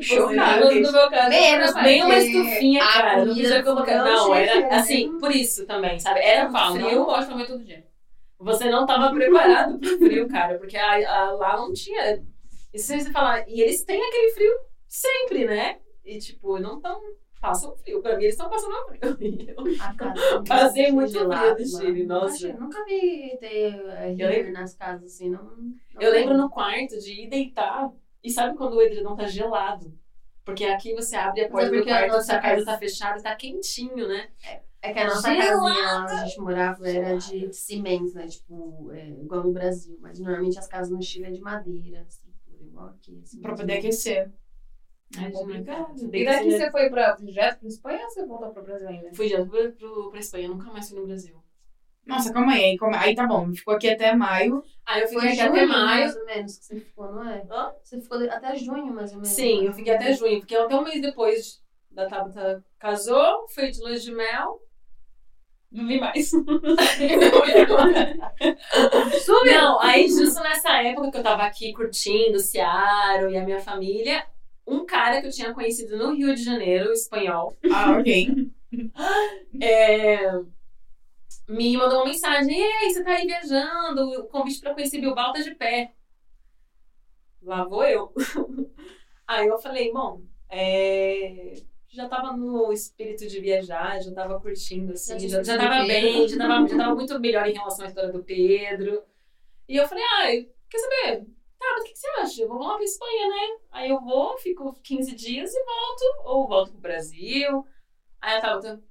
Chocado. 0.00 0.66
No 0.80 0.92
meu 0.92 1.10
caso, 1.10 1.28
Menos, 1.28 1.74
bem 1.74 2.02
uma 2.04 2.16
estufinha, 2.16 2.82
a 2.84 2.92
cara. 2.92 3.24
Não 3.24 3.34
precisa 3.34 3.62
colocar. 3.62 4.04
Não, 4.04 4.34
era 4.34 4.60
né? 4.60 4.68
assim, 4.76 5.18
por 5.18 5.30
isso 5.34 5.66
também, 5.66 5.98
sabe? 5.98 6.20
Era 6.20 6.44
Eu 6.46 6.50
falo, 6.52 6.78
não 6.78 6.86
frio. 6.88 7.04
gosto 7.04 7.26
de 7.26 7.32
comer 7.32 7.46
todo 7.46 7.64
dia. 7.64 7.84
Você 8.38 8.70
não 8.70 8.86
tava 8.86 9.12
preparado 9.12 9.78
pro 9.78 9.98
frio, 9.98 10.28
cara, 10.28 10.56
porque 10.58 10.76
a- 10.76 11.26
a- 11.26 11.32
lá 11.32 11.56
não 11.58 11.72
tinha. 11.72 12.22
E 12.72 12.78
se 12.78 12.98
você 12.98 13.10
falar, 13.10 13.44
e 13.48 13.60
eles 13.60 13.82
têm 13.84 14.00
aquele 14.02 14.32
frio 14.32 14.52
sempre, 14.88 15.44
né? 15.44 15.76
E 16.14 16.18
tipo, 16.18 16.58
não 16.58 16.80
tão. 16.80 17.00
Passam 17.40 17.74
frio. 17.76 18.02
Pra 18.02 18.16
mim, 18.18 18.24
eles 18.24 18.34
estão 18.34 18.50
passando 18.50 18.74
frio. 18.86 19.54
A 19.80 19.94
casa 19.94 20.42
Passei 20.46 20.86
é 20.86 20.92
muito 20.92 21.10
frio 21.12 21.26
lá. 21.28 21.56
Chile, 21.56 22.02
Nunca 22.02 22.14
nossa. 22.14 22.34
achei- 22.34 22.52
Nunca 22.52 22.84
vi 22.84 23.38
ter 23.40 23.74
eh, 23.86 24.12
heater 24.18 24.52
nas 24.52 24.74
casas 24.74 25.04
assim, 25.14 25.30
não. 25.30 25.44
não 25.44 25.72
Eu 25.98 26.12
lembro 26.12 26.36
no 26.36 26.50
quarto 26.50 26.98
de 26.98 27.22
ir 27.22 27.28
deitar. 27.30 27.90
E 28.22 28.30
sabe 28.30 28.54
quando 28.58 28.74
o 28.74 28.82
edredom 28.82 29.16
tá 29.16 29.26
gelado? 29.26 29.90
Porque 30.44 30.64
aqui 30.64 30.94
você 30.94 31.16
abre 31.16 31.40
a 31.40 31.44
Mas 31.44 31.52
porta 31.52 31.66
é 31.66 31.70
do 31.70 31.76
porque 31.76 31.90
a 31.90 31.98
quarto, 32.00 32.12
nossa 32.12 32.38
casa 32.38 32.42
casa- 32.56 32.64
tá 32.66 32.78
fechada 32.78 33.18
e 33.18 33.22
tá 33.22 33.34
quentinho, 33.36 34.06
né? 34.08 34.28
É 34.82 34.92
que 34.92 34.98
a 34.98 35.04
nossa 35.04 35.22
casinha 35.34 35.56
lá 35.56 36.02
onde 36.02 36.12
a 36.12 36.24
gente 36.26 36.40
morava 36.40 36.88
era 36.88 37.16
de 37.16 37.52
cimento, 37.54 38.14
né? 38.14 38.26
Tipo, 38.26 38.90
é, 38.92 39.08
igual 39.08 39.44
no 39.44 39.52
Brasil. 39.52 39.96
Mas 40.00 40.18
normalmente 40.18 40.58
as 40.58 40.66
casas 40.66 40.90
no 40.90 41.00
Chile 41.02 41.26
é 41.26 41.30
de 41.30 41.40
madeira, 41.40 42.04
estrutura, 42.08 42.62
igual 42.62 42.86
aqui. 42.88 43.18
Assim, 43.22 43.40
Pra 43.40 43.54
poder 43.54 43.74
aquecer. 43.78 44.30
É 45.18 45.30
complicado. 45.30 45.86
E 46.02 46.06
Deita 46.08 46.32
daqui 46.32 46.50
você 46.52 46.70
foi 46.70 46.88
pra, 46.90 47.12
direto 47.16 47.58
pra 47.60 47.68
Espanha 47.68 48.04
ou 48.04 48.10
você 48.10 48.26
voltou 48.26 48.50
pro 48.50 48.62
Brasil 48.62 48.88
ainda? 48.88 49.08
Fui 49.12 49.28
já 49.28 49.44
pro, 49.44 49.72
pro, 49.72 50.10
pra 50.10 50.20
Espanha, 50.20 50.48
nunca 50.48 50.70
mais 50.70 50.88
fui 50.88 50.98
no 51.00 51.06
Brasil. 51.06 51.34
Nossa, 52.06 52.32
calma 52.32 52.52
aí. 52.52 52.64
Aí, 52.64 52.78
calma- 52.78 52.98
aí 53.00 53.14
tá 53.14 53.26
bom. 53.26 53.52
Ficou 53.54 53.74
aqui 53.74 53.88
até 53.90 54.14
maio. 54.14 54.62
Aí 54.86 55.02
eu 55.02 55.08
Foi 55.08 55.20
fiquei 55.20 55.28
aqui 55.32 55.40
junho, 55.40 55.50
até 55.62 55.66
maio. 55.66 56.00
mais 56.04 56.16
ou 56.16 56.24
menos, 56.26 56.58
que 56.58 56.64
você 56.64 56.80
ficou, 56.80 57.12
não 57.12 57.28
é? 57.28 57.44
Hã? 57.50 57.72
Você 57.82 58.00
ficou 58.00 58.18
até 58.30 58.56
junho, 58.56 58.92
mais 58.92 59.10
ou 59.10 59.16
menos. 59.18 59.28
Sim, 59.28 59.62
né? 59.62 59.68
eu 59.68 59.72
fiquei 59.72 59.94
até 59.94 60.12
junho, 60.12 60.38
porque 60.40 60.54
até 60.54 60.76
um 60.76 60.84
mês 60.84 61.00
depois 61.00 61.60
da 61.90 62.06
Tabata 62.06 62.64
casou, 62.78 63.48
foi 63.48 63.70
de 63.70 63.80
lua 63.80 63.98
de 63.98 64.12
mel. 64.12 64.60
Não 65.70 65.86
vi 65.86 66.00
mais. 66.00 66.30
Não, 69.44 69.80
aí 69.80 70.08
justo 70.08 70.40
nessa 70.42 70.82
época 70.82 71.10
que 71.10 71.18
eu 71.18 71.22
tava 71.22 71.42
aqui 71.44 71.72
curtindo 71.72 72.36
o 72.36 72.40
Searo 72.40 73.30
e 73.30 73.36
a 73.36 73.44
minha 73.44 73.60
família, 73.60 74.24
um 74.70 74.86
cara 74.86 75.20
que 75.20 75.26
eu 75.26 75.32
tinha 75.32 75.52
conhecido 75.52 75.96
no 75.96 76.14
Rio 76.14 76.34
de 76.34 76.42
Janeiro, 76.42 76.92
espanhol, 76.92 77.56
Ah, 77.70 77.98
ok. 77.98 78.50
é, 79.60 80.30
me 81.48 81.76
mandou 81.76 81.98
uma 81.98 82.06
mensagem: 82.06 82.56
Ei, 82.56 82.90
você 82.90 83.02
tá 83.02 83.12
aí 83.12 83.26
viajando? 83.26 84.20
O 84.20 84.24
convite 84.28 84.60
pra 84.60 84.74
conhecer 84.74 85.00
Bilbao 85.00 85.32
tá 85.32 85.40
de 85.40 85.54
pé. 85.54 85.92
Lá 87.42 87.64
vou 87.64 87.84
eu. 87.84 88.12
Aí 89.26 89.46
eu 89.46 89.58
falei: 89.58 89.92
Bom, 89.92 90.22
é, 90.48 91.54
já 91.88 92.08
tava 92.08 92.36
no 92.36 92.72
espírito 92.72 93.26
de 93.26 93.40
viajar, 93.40 94.00
já 94.00 94.12
tava 94.12 94.40
curtindo, 94.40 94.92
assim, 94.92 95.18
Já 95.18 95.38
já, 95.38 95.42
já 95.42 95.58
tava 95.58 95.86
bem, 95.86 96.28
já 96.28 96.36
tava, 96.36 96.68
já 96.68 96.76
tava 96.76 96.94
muito 96.94 97.18
melhor 97.18 97.48
em 97.48 97.52
relação 97.54 97.84
à 97.84 97.88
história 97.88 98.12
do 98.12 98.22
Pedro. 98.22 99.02
E 99.68 99.76
eu 99.76 99.88
falei: 99.88 100.04
Ai, 100.18 100.48
quer 100.68 100.78
saber? 100.78 101.26
Tá, 101.60 101.66
mas 101.74 101.82
o 101.82 101.84
que, 101.84 101.92
que 101.92 101.98
você 101.98 102.08
acha? 102.20 102.48
Vamos 102.48 102.66
lá 102.66 102.74
pra 102.76 102.84
Espanha, 102.84 103.28
né? 103.28 103.58
Aí 103.70 103.90
eu 103.90 104.00
vou, 104.00 104.38
fico 104.38 104.72
15 104.82 105.14
dias 105.14 105.52
e 105.54 105.62
volto, 105.62 106.28
ou 106.28 106.48
volto 106.48 106.72
pro 106.72 106.80
Brasil. 106.80 107.66
Aí 108.18 108.36
eu 108.36 108.40
tava, 108.40 108.82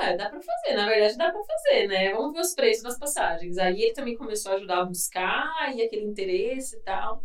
ah, 0.00 0.12
dá 0.16 0.28
pra 0.28 0.40
fazer, 0.40 0.74
na 0.74 0.88
verdade 0.88 1.16
dá 1.16 1.30
pra 1.30 1.40
fazer, 1.44 1.86
né? 1.86 2.12
Vamos 2.12 2.32
ver 2.32 2.40
os 2.40 2.54
preços 2.54 2.82
das 2.82 2.98
passagens. 2.98 3.58
Aí 3.58 3.80
ele 3.80 3.94
também 3.94 4.16
começou 4.16 4.52
a 4.52 4.54
ajudar 4.56 4.80
a 4.80 4.84
buscar 4.84 5.72
e 5.76 5.80
aquele 5.82 6.04
interesse 6.04 6.76
e 6.76 6.80
tal. 6.80 7.24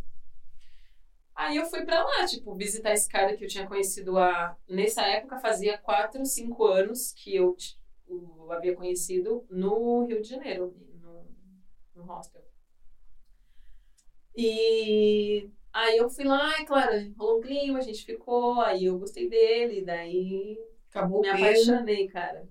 Aí 1.35 1.57
eu 1.57 1.65
fui 1.65 1.83
pra 1.83 2.03
lá, 2.03 2.25
tipo, 2.27 2.53
visitar 2.53 2.93
esse 2.93 3.09
cara 3.09 3.35
que 3.35 3.43
eu 3.43 3.49
tinha 3.49 3.67
conhecido 3.67 4.19
há. 4.19 4.55
Nessa 4.69 5.01
época 5.01 5.39
fazia 5.39 5.79
4, 5.79 6.23
5 6.27 6.63
anos 6.65 7.11
que 7.13 7.35
eu 7.35 7.55
o 8.07 8.51
havia 8.51 8.75
conhecido 8.75 9.47
no 9.49 10.05
Rio 10.05 10.21
de 10.21 10.29
Janeiro, 10.29 10.75
no, 11.01 11.25
no 11.95 12.03
hostel. 12.03 12.52
E 14.35 15.49
aí 15.71 15.97
eu 15.97 16.09
fui 16.09 16.25
lá, 16.25 16.59
e 16.59 16.65
claro, 16.65 16.91
rolou 17.17 17.39
um 17.39 17.41
clima, 17.41 17.79
a 17.79 17.81
gente 17.81 18.05
ficou, 18.05 18.61
aí 18.61 18.85
eu 18.85 18.97
gostei 18.97 19.29
dele, 19.29 19.83
daí 19.83 20.57
Acabou 20.93 21.21
me 21.21 21.29
apaixonei, 21.29 22.07
cara. 22.07 22.47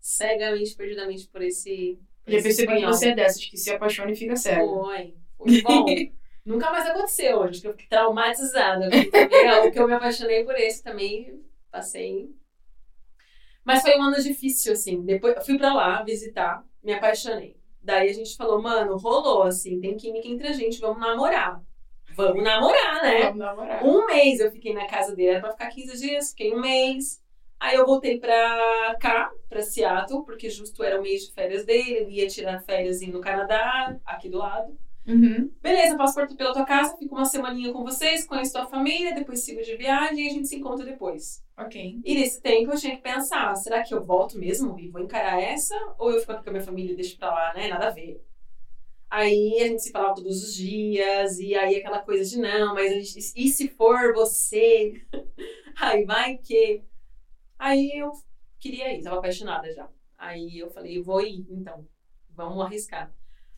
Cegamente, 0.00 0.74
perdidamente 0.74 1.28
por 1.28 1.40
esse. 1.42 1.98
por 2.24 2.32
Já 2.32 2.38
esse 2.38 2.48
percebi 2.48 2.80
que 2.80 2.86
você 2.86 3.08
é 3.10 3.14
dessas, 3.14 3.44
que 3.44 3.56
se 3.56 3.70
apaixona 3.70 4.10
e 4.10 4.16
fica 4.16 4.34
cego. 4.34 4.84
Foi. 4.84 5.14
Foi 5.38 5.62
bom. 5.62 5.86
Nunca 6.44 6.70
mais 6.70 6.86
aconteceu, 6.86 7.42
acho 7.42 7.60
que 7.62 7.68
eu 7.68 7.72
fiquei 7.72 7.86
traumatizada. 7.88 8.90
porque 8.90 9.10
também 9.10 9.46
é 9.46 9.60
o 9.60 9.72
que 9.72 9.78
eu 9.78 9.86
me 9.86 9.94
apaixonei 9.94 10.44
por 10.44 10.54
esse 10.56 10.82
também, 10.82 11.42
passei. 11.70 12.28
Mas 13.64 13.80
foi 13.80 13.96
um 13.96 14.02
ano 14.02 14.20
difícil, 14.20 14.74
assim. 14.74 15.00
Depois, 15.02 15.34
eu 15.36 15.42
fui 15.42 15.56
pra 15.56 15.72
lá 15.72 16.02
visitar, 16.02 16.62
me 16.82 16.92
apaixonei. 16.92 17.56
Daí 17.84 18.08
a 18.08 18.12
gente 18.14 18.34
falou, 18.34 18.62
mano, 18.62 18.96
rolou, 18.96 19.42
assim, 19.42 19.78
tem 19.78 19.94
química 19.94 20.26
entre 20.26 20.48
a 20.48 20.52
gente, 20.52 20.80
vamos 20.80 20.98
namorar. 20.98 21.62
Vamos 22.16 22.42
namorar, 22.42 23.02
né? 23.02 23.24
Vamos 23.24 23.38
namorar. 23.38 23.84
Um 23.84 24.06
mês 24.06 24.40
eu 24.40 24.50
fiquei 24.50 24.72
na 24.72 24.86
casa 24.86 25.14
dele, 25.14 25.30
era 25.30 25.40
pra 25.40 25.50
ficar 25.52 25.68
15 25.68 26.00
dias, 26.00 26.30
fiquei 26.30 26.54
um 26.54 26.60
mês. 26.60 27.22
Aí 27.60 27.76
eu 27.76 27.84
voltei 27.84 28.18
pra 28.18 28.96
cá, 28.98 29.30
pra 29.50 29.60
Seattle, 29.60 30.24
porque 30.24 30.48
justo 30.48 30.82
era 30.82 30.98
o 30.98 31.02
mês 31.02 31.26
de 31.26 31.34
férias 31.34 31.66
dele, 31.66 31.92
ele 31.92 32.12
ia 32.12 32.26
tirar 32.26 32.62
férias 32.62 33.02
no 33.02 33.20
Canadá, 33.20 33.94
aqui 34.06 34.30
do 34.30 34.38
lado. 34.38 34.76
Uhum. 35.06 35.50
Beleza, 35.60 35.98
passaporto 35.98 36.34
pela 36.36 36.54
tua 36.54 36.64
casa, 36.64 36.96
fico 36.96 37.14
uma 37.14 37.26
semaninha 37.26 37.70
com 37.70 37.84
vocês, 37.84 38.26
conheço 38.26 38.52
tua 38.52 38.66
família, 38.66 39.14
depois 39.14 39.44
sigo 39.44 39.62
de 39.62 39.76
viagem 39.76 40.24
e 40.24 40.28
a 40.28 40.32
gente 40.32 40.48
se 40.48 40.56
encontra 40.56 40.86
depois. 40.86 41.43
Ok. 41.56 42.00
E 42.04 42.14
nesse 42.14 42.40
tempo 42.40 42.72
eu 42.72 42.78
tinha 42.78 42.96
que 42.96 43.02
pensar, 43.02 43.54
será 43.54 43.82
que 43.82 43.94
eu 43.94 44.02
volto 44.02 44.38
mesmo 44.38 44.78
e 44.78 44.88
vou 44.88 45.00
encarar 45.00 45.40
essa? 45.40 45.74
Ou 45.98 46.10
eu 46.10 46.20
fico 46.20 46.32
aqui 46.32 46.42
com 46.42 46.50
a 46.50 46.52
minha 46.52 46.64
família 46.64 46.92
e 46.92 46.96
deixo 46.96 47.16
pra 47.16 47.32
lá, 47.32 47.54
né? 47.54 47.68
Nada 47.68 47.88
a 47.88 47.90
ver. 47.90 48.20
Aí 49.08 49.60
a 49.62 49.68
gente 49.68 49.82
se 49.82 49.92
falava 49.92 50.16
todos 50.16 50.42
os 50.42 50.54
dias, 50.54 51.38
e 51.38 51.54
aí 51.54 51.76
aquela 51.76 52.00
coisa 52.00 52.28
de 52.28 52.36
não, 52.36 52.74
mas 52.74 52.90
a 52.90 52.94
gente, 52.96 53.32
e 53.36 53.48
se 53.48 53.68
for 53.68 54.12
você? 54.12 55.00
Aí 55.80 56.04
vai 56.04 56.36
que. 56.38 56.82
Aí 57.56 57.92
eu 57.96 58.10
queria 58.58 58.92
ir, 58.92 59.02
tava 59.02 59.18
apaixonada 59.18 59.72
já. 59.72 59.88
Aí 60.18 60.58
eu 60.58 60.68
falei, 60.70 61.00
vou 61.00 61.20
ir, 61.20 61.46
então, 61.48 61.86
vamos 62.30 62.64
arriscar. 62.64 63.14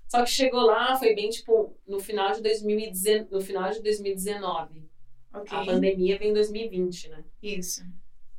Só 0.08 0.22
que 0.22 0.30
chegou 0.30 0.60
lá, 0.60 0.96
foi 0.96 1.14
bem 1.14 1.30
tipo 1.30 1.74
no 1.86 1.98
final 2.00 2.32
de 2.32 2.42
2019, 2.42 3.30
no 3.30 3.40
final 3.40 3.70
de 3.70 3.82
2019. 3.82 4.86
Ok. 5.36 5.56
A 5.56 5.64
pandemia 5.64 6.18
veio 6.18 6.30
em 6.30 6.34
2020, 6.34 7.08
né? 7.10 7.24
Isso. 7.42 7.82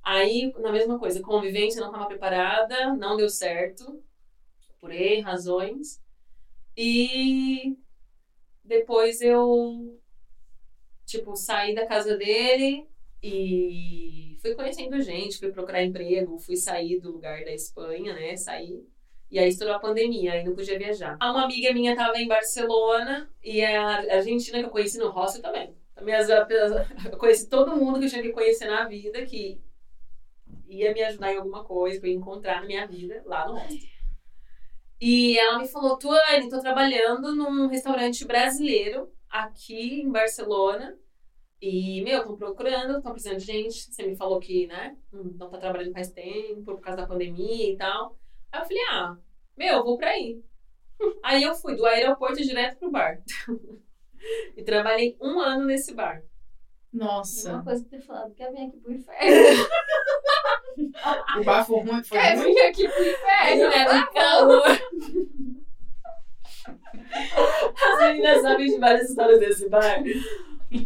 Aí, 0.03 0.53
na 0.59 0.71
mesma 0.71 0.97
coisa, 0.97 1.21
convivência 1.21 1.81
não 1.81 1.87
estava 1.87 2.07
preparada, 2.07 2.95
não 2.95 3.17
deu 3.17 3.29
certo, 3.29 4.01
por 4.79 4.91
E 4.91 5.19
razões. 5.19 6.01
E 6.75 7.75
depois 8.63 9.21
eu, 9.21 9.99
tipo, 11.05 11.35
saí 11.35 11.75
da 11.75 11.85
casa 11.85 12.15
dele 12.17 12.87
e 13.21 14.37
fui 14.41 14.55
conhecendo 14.55 15.01
gente, 15.01 15.39
fui 15.39 15.51
procurar 15.51 15.83
emprego, 15.83 16.39
fui 16.39 16.55
sair 16.55 16.99
do 16.99 17.11
lugar 17.11 17.43
da 17.43 17.51
Espanha, 17.51 18.13
né? 18.13 18.35
Saí. 18.37 18.85
E 19.29 19.37
aí 19.37 19.49
estourou 19.49 19.75
a 19.75 19.79
pandemia, 19.79 20.33
aí 20.33 20.43
não 20.43 20.55
podia 20.55 20.79
viajar. 20.79 21.17
Uma 21.21 21.43
amiga 21.43 21.73
minha 21.73 21.91
estava 21.91 22.17
em 22.17 22.27
Barcelona 22.27 23.29
e 23.43 23.61
a 23.61 24.15
Argentina 24.15 24.59
que 24.59 24.65
eu 24.65 24.69
conheci 24.69 24.97
no 24.97 25.09
hostel 25.09 25.41
também. 25.41 25.75
Também 25.97 26.13
as, 26.13 26.29
eu 26.29 27.17
conheci 27.17 27.49
todo 27.49 27.75
mundo 27.75 27.97
que 27.97 28.05
eu 28.05 28.09
tinha 28.09 28.21
que 28.21 28.31
conhecer 28.31 28.67
na 28.67 28.87
vida, 28.87 29.25
que 29.25 29.59
ia 30.67 30.93
me 30.93 31.01
ajudar 31.01 31.33
em 31.33 31.37
alguma 31.37 31.63
coisa, 31.63 31.99
que 31.99 32.05
eu 32.05 32.11
ia 32.11 32.15
encontrar 32.15 32.61
na 32.61 32.67
minha 32.67 32.85
vida 32.85 33.23
lá 33.25 33.47
no 33.47 33.55
hostel. 33.55 33.97
E 35.01 35.37
ela 35.39 35.57
me 35.57 35.67
falou, 35.67 35.97
Tuane, 35.97 36.49
tô 36.49 36.59
trabalhando 36.59 37.35
num 37.35 37.67
restaurante 37.67 38.25
brasileiro 38.25 39.11
aqui 39.27 40.01
em 40.01 40.11
Barcelona. 40.11 40.95
E, 41.59 42.03
meu, 42.03 42.19
estão 42.19 42.37
procurando, 42.37 42.97
estão 42.97 43.11
precisando 43.11 43.39
de 43.39 43.45
gente. 43.45 43.91
Você 43.91 44.03
me 44.03 44.15
falou 44.15 44.39
que, 44.39 44.67
né, 44.67 44.95
não 45.11 45.49
tá 45.49 45.57
trabalhando 45.57 45.93
faz 45.93 46.11
tempo, 46.11 46.63
por 46.63 46.79
causa 46.79 47.01
da 47.01 47.07
pandemia 47.07 47.73
e 47.73 47.75
tal. 47.75 48.15
Aí 48.51 48.61
eu 48.61 48.65
falei, 48.65 48.83
ah, 48.91 49.17
meu, 49.57 49.77
eu 49.77 49.83
vou 49.83 49.97
pra 49.97 50.11
aí. 50.11 50.43
Aí 51.23 51.41
eu 51.41 51.55
fui 51.55 51.75
do 51.75 51.87
aeroporto 51.87 52.43
direto 52.43 52.77
pro 52.77 52.91
bar. 52.91 53.19
e 54.55 54.63
trabalhei 54.63 55.15
um 55.21 55.39
ano 55.39 55.65
nesse 55.65 55.93
bar. 55.93 56.21
Nossa. 56.93 57.53
Uma 57.53 57.63
coisa 57.63 57.83
que 57.83 57.89
ter 57.89 58.01
falado, 58.01 58.33
quer 58.33 58.51
vir 58.51 58.67
aqui 58.67 58.77
pro 58.77 58.93
inferno. 58.93 59.67
O 61.39 61.43
bar 61.43 61.63
foi 61.65 61.79
ruim. 61.81 62.03
Foi 62.03 62.17
Quer 62.19 62.35
ruim. 62.37 62.53
vir 62.53 62.61
aqui 62.61 62.87
pro 62.87 63.03
inferno. 63.03 63.69
Né? 63.69 64.07
calor. 64.13 64.63
As 67.93 67.99
meninas 67.99 68.41
sabem 68.41 68.67
de 68.67 68.77
várias 68.79 69.09
histórias 69.09 69.39
desse 69.39 69.69
bar. 69.69 70.03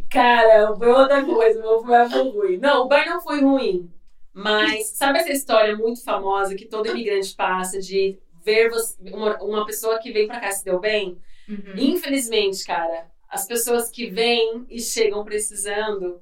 Cara, 0.09 0.75
foi 0.75 0.88
outra 0.89 1.25
coisa, 1.25 1.59
o 1.59 1.61
meu 1.63 1.84
bar 1.84 2.09
foi 2.09 2.29
ruim. 2.29 2.57
Não, 2.57 2.84
o 2.84 2.88
bar 2.88 3.05
não 3.05 3.21
foi 3.21 3.41
ruim. 3.41 3.91
Mas 4.34 4.88
sabe 4.89 5.19
essa 5.19 5.32
história 5.32 5.75
muito 5.75 6.03
famosa 6.03 6.55
que 6.55 6.65
todo 6.65 6.88
imigrante 6.89 7.36
passa 7.36 7.79
de 7.79 8.17
ver 8.43 8.69
você- 8.69 8.95
uma, 9.13 9.38
uma 9.43 9.65
pessoa 9.65 9.99
que 9.99 10.11
veio 10.11 10.27
pra 10.27 10.39
cá 10.39 10.51
se 10.51 10.63
deu 10.63 10.79
bem? 10.79 11.17
Uhum. 11.49 11.73
Infelizmente, 11.75 12.63
cara, 12.63 13.11
as 13.32 13.47
pessoas 13.47 13.89
que 13.89 14.09
vêm 14.09 14.65
e 14.69 14.82
chegam 14.82 15.23
precisando 15.23 16.21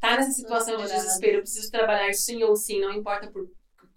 tá 0.00 0.16
nessa 0.16 0.30
situação 0.30 0.78
de 0.78 0.84
desespero, 0.84 1.40
preciso 1.40 1.70
trabalhar 1.70 2.12
sim 2.14 2.42
ou 2.42 2.56
sim, 2.56 2.80
não 2.80 2.92
importa 2.92 3.30
por, 3.30 3.50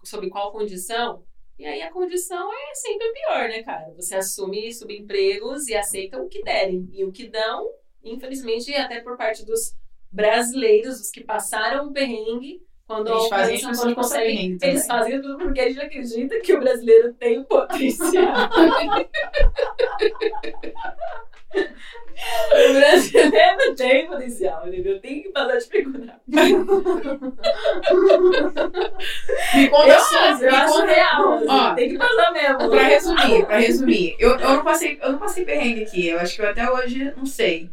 sob 0.04 0.28
qual 0.28 0.52
condição. 0.52 1.24
E 1.58 1.64
aí 1.64 1.80
a 1.80 1.90
condição 1.90 2.52
é 2.52 2.74
sempre 2.74 3.10
pior, 3.12 3.48
né, 3.48 3.62
cara? 3.62 3.90
Você 3.94 4.16
assume 4.16 4.70
subempregos 4.72 5.66
e 5.68 5.74
aceita 5.74 6.20
o 6.20 6.28
que 6.28 6.42
derem. 6.42 6.90
E 6.92 7.04
o 7.04 7.12
que 7.12 7.26
dão, 7.28 7.70
infelizmente, 8.02 8.74
até 8.74 9.00
por 9.00 9.16
parte 9.16 9.46
dos 9.46 9.74
brasileiros, 10.10 11.00
os 11.00 11.10
que 11.10 11.24
passaram 11.24 11.86
o 11.86 11.92
perrengue, 11.92 12.60
quando 12.86 13.10
Eles 13.10 13.28
fazem 13.28 13.54
pessoas 13.56 13.80
quando 13.80 13.94
conseguem. 13.94 14.58
também. 14.58 14.70
Eles 14.70 14.86
fazem 14.86 15.20
tudo 15.22 15.38
porque 15.38 15.60
a 15.60 15.68
gente 15.68 15.80
acredita 15.80 16.40
que 16.40 16.54
o 16.54 16.60
brasileiro 16.60 17.12
tem 17.14 17.42
potencial. 17.44 18.34
o 21.52 22.72
brasileiro 22.74 23.74
tem 23.76 24.06
potencial, 24.06 24.66
entendeu? 24.68 25.00
Tem 25.00 25.22
que 25.22 25.28
passar 25.30 25.56
dificuldade. 25.58 26.20
Me 29.54 29.68
conta 29.68 29.88
Eu 29.88 30.00
só. 30.00 30.18
acho, 30.18 30.42
me 30.42 30.50
conta- 30.50 30.86
real. 30.86 31.32
assim, 31.34 31.46
Ó, 31.48 31.74
tem 31.74 31.88
que 31.90 31.98
passar 31.98 32.32
mesmo. 32.32 32.70
Pra 32.70 32.82
resumir, 32.82 33.46
pra 33.46 33.58
resumir, 33.58 34.16
eu, 34.18 34.30
eu, 34.38 34.48
não 34.50 34.64
passei, 34.64 34.98
eu 35.02 35.12
não 35.12 35.18
passei 35.18 35.44
perrengue 35.44 35.82
aqui. 35.84 36.08
Eu 36.08 36.20
acho 36.20 36.36
que 36.36 36.42
eu 36.42 36.48
até 36.50 36.70
hoje 36.70 37.12
não 37.16 37.26
sei. 37.26 37.70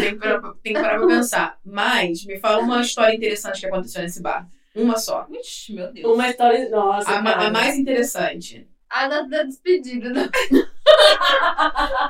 Tenho 0.00 0.12
que 0.14 0.18
parar, 0.20 0.40
pra- 0.40 0.54
tenho 0.62 0.76
que 0.76 0.82
parar 0.82 0.98
pra 0.98 1.06
pensar. 1.06 1.58
Mas 1.64 2.24
me 2.24 2.38
fala 2.38 2.62
uma 2.62 2.80
história 2.80 3.14
interessante 3.14 3.60
que 3.60 3.66
aconteceu 3.66 4.02
nesse 4.02 4.20
bar. 4.22 4.46
Uma 4.74 4.98
só. 4.98 5.26
Ixi, 5.30 5.74
meu 5.74 5.92
Deus. 5.92 6.12
Uma 6.14 6.28
história. 6.28 6.68
Nossa, 6.68 7.10
A, 7.10 7.22
ma- 7.22 7.32
a 7.32 7.50
mais 7.50 7.76
interessante. 7.78 8.68
A 8.90 9.08
da, 9.08 9.22
da 9.22 9.42
despedida. 9.42 10.10
né? 10.10 10.28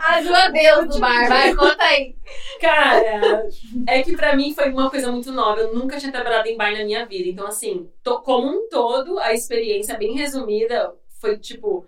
a 0.03 0.21
do 0.21 0.35
adeus 0.35 0.89
do 0.95 1.01
bar. 1.01 1.29
Vai, 1.29 1.55
conta 1.55 1.83
aí. 1.83 2.15
Cara, 2.61 3.49
é 3.89 4.03
que 4.03 4.15
pra 4.17 4.37
mim 4.37 4.55
foi 4.55 4.71
uma 4.71 4.91
coisa 4.91 5.11
muito 5.11 5.33
nova. 5.33 5.61
Eu 5.61 5.75
nunca 5.75 5.97
tinha 5.99 6.13
trabalhado 6.13 6.49
em 6.49 6.57
bar 6.57 6.73
na 6.73 6.85
minha 6.85 7.07
vida. 7.07 7.29
Então, 7.29 7.47
assim, 7.47 7.89
to- 8.03 8.21
como 8.23 8.49
um 8.49 8.69
todo, 8.69 9.19
a 9.21 9.33
experiência 9.33 9.97
bem 9.97 10.15
resumida 10.15 10.93
foi 11.21 11.39
tipo 11.39 11.87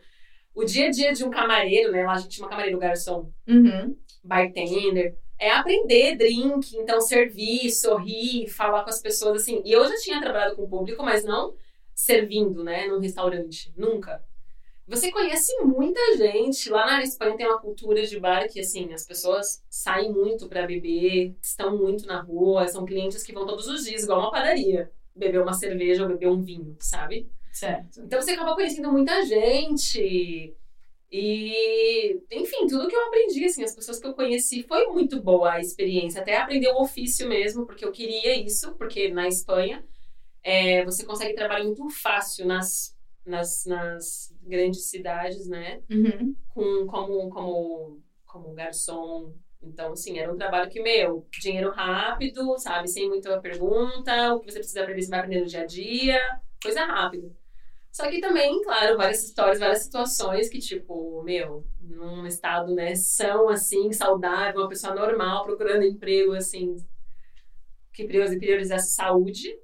o 0.55 0.65
dia 0.65 0.87
a 0.89 0.91
dia 0.91 1.13
de 1.13 1.25
um 1.25 1.31
camareiro, 1.31 1.93
né? 1.93 2.05
Lá 2.05 2.13
a 2.15 2.19
gente 2.19 2.31
tinha 2.31 2.45
uma 2.45 2.51
camareiro 2.51 2.79
garçom, 2.79 3.31
Uhum. 3.47 3.95
bartender. 4.25 5.15
É 5.39 5.51
aprender 5.51 6.17
drink, 6.17 6.77
então 6.77 7.01
servir, 7.01 7.71
sorrir, 7.71 8.49
falar 8.49 8.83
com 8.83 8.91
as 8.91 9.01
pessoas 9.01 9.43
assim. 9.43 9.63
E 9.65 9.73
eu 9.73 9.87
já 9.89 9.95
tinha 9.97 10.21
trabalhado 10.21 10.57
com 10.57 10.63
o 10.63 10.69
público, 10.69 11.03
mas 11.03 11.25
não 11.25 11.55
servindo, 11.95 12.63
né, 12.63 12.87
num 12.87 13.01
restaurante, 13.01 13.73
nunca. 13.77 14.25
Você 14.89 15.13
conhece 15.13 15.53
muita 15.63 16.01
gente. 16.17 16.71
Lá 16.71 16.87
na 16.87 17.03
Espanha 17.03 17.37
tem 17.37 17.47
uma 17.47 17.61
cultura 17.61 18.07
de 18.07 18.19
bar 18.19 18.49
que, 18.49 18.59
assim, 18.59 18.93
as 18.95 19.05
pessoas 19.05 19.63
saem 19.69 20.11
muito 20.11 20.49
pra 20.49 20.67
beber, 20.67 21.37
estão 21.43 21.77
muito 21.77 22.07
na 22.07 22.23
rua, 22.23 22.67
são 22.67 22.87
clientes 22.87 23.23
que 23.23 23.33
vão 23.33 23.47
todos 23.47 23.69
os 23.69 23.85
dias, 23.85 24.05
igual 24.05 24.21
uma 24.21 24.31
padaria. 24.31 24.91
Beber 25.15 25.43
uma 25.43 25.53
cerveja 25.53 26.05
ou 26.05 26.09
beber 26.09 26.29
um 26.29 26.41
vinho, 26.41 26.75
sabe? 26.81 27.29
Certo. 27.53 28.01
Então 28.01 28.23
você 28.23 28.31
acaba 28.31 28.55
conhecendo 28.55 28.91
muita 28.91 29.23
gente. 29.27 30.57
E, 31.11 32.21
enfim, 32.31 32.67
tudo 32.67 32.87
que 32.87 32.95
eu 32.95 33.07
aprendi, 33.07 33.45
assim, 33.45 33.65
as 33.65 33.75
pessoas 33.75 33.99
que 33.99 34.07
eu 34.07 34.15
conheci, 34.15 34.63
foi 34.63 34.87
muito 34.89 35.23
boa 35.23 35.53
a 35.53 35.61
experiência. 35.61 36.21
Até 36.21 36.37
aprender 36.37 36.69
o 36.69 36.83
ofício 36.83 37.27
mesmo, 37.29 37.67
porque 37.67 37.85
eu 37.85 37.93
queria 37.93 38.37
isso, 38.37 38.75
porque 38.75 39.09
na 39.09 39.27
Espanha 39.27 39.85
é, 40.43 40.85
você 40.85 41.05
consegue 41.05 41.35
trabalhar 41.35 41.65
muito 41.65 41.89
fácil 41.89 42.47
nas, 42.47 42.95
nas, 43.25 43.65
nas 43.65 44.35
grandes 44.43 44.85
cidades, 44.91 45.47
né? 45.49 45.81
Uhum. 45.91 46.35
com, 46.49 46.87
como, 46.87 47.31
como, 47.31 48.03
como 48.27 48.55
garçom. 48.55 49.33
Então, 49.63 49.93
assim, 49.93 50.19
era 50.19 50.33
um 50.33 50.37
trabalho 50.37 50.71
que, 50.71 50.81
meu, 50.81 51.27
dinheiro 51.41 51.71
rápido, 51.71 52.59
sabe? 52.59 52.87
Sem 52.87 53.09
muita 53.09 53.41
pergunta, 53.41 54.35
o 54.35 54.41
que 54.41 54.53
você 54.53 54.59
precisa 54.59 54.83
aprender, 54.83 55.03
você 55.03 55.11
vai 55.11 55.21
aprender 55.21 55.41
no 55.41 55.47
dia 55.47 55.63
a 55.63 55.67
dia, 55.67 56.41
coisa 56.63 56.85
rápida. 56.85 57.31
Só 57.91 58.09
que 58.09 58.21
também, 58.21 58.63
claro, 58.63 58.97
várias 58.97 59.25
histórias, 59.25 59.59
várias 59.59 59.83
situações 59.83 60.49
que, 60.49 60.59
tipo, 60.59 61.23
meu, 61.23 61.65
num 61.81 62.27
estado, 62.27 62.75
né, 62.75 62.95
são, 62.95 63.49
assim, 63.49 63.93
saudável, 63.93 64.61
uma 64.61 64.69
pessoa 64.69 64.95
normal, 64.95 65.45
procurando 65.45 65.85
emprego, 65.85 66.33
assim, 66.35 66.77
que 67.93 68.05
priori- 68.07 68.39
priorizasse 68.39 68.95
saúde, 68.95 69.59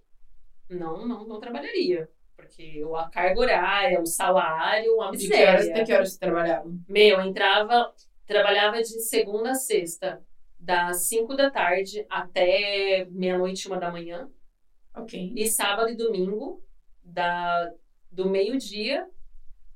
não, 0.68 1.06
não, 1.06 1.26
não 1.26 1.38
trabalharia. 1.40 2.10
Porque 2.36 2.82
a 2.96 3.08
carga 3.08 3.40
horária, 3.40 4.00
o 4.00 4.06
salário, 4.06 4.94
uma 4.96 5.12
De 5.12 5.28
que 5.28 5.34
horas 5.34 5.60
miséria. 5.66 5.70
até 5.72 5.84
que 5.84 5.92
horas 5.94 6.12
você 6.12 6.18
trabalhava? 6.18 6.72
Meu, 6.88 7.20
entrava, 7.20 7.94
trabalhava 8.26 8.78
de 8.82 9.00
segunda 9.00 9.52
a 9.52 9.54
sexta, 9.54 10.20
das 10.58 11.04
5 11.08 11.36
da 11.36 11.50
tarde 11.50 12.04
até 12.10 13.06
meia-noite, 13.10 13.68
uma 13.68 13.78
da 13.78 13.90
manhã. 13.92 14.28
Ok. 14.96 15.32
E 15.36 15.48
sábado 15.48 15.90
e 15.90 15.96
domingo, 15.96 16.62
da, 17.02 17.70
do 18.14 18.28
meio-dia 18.28 19.06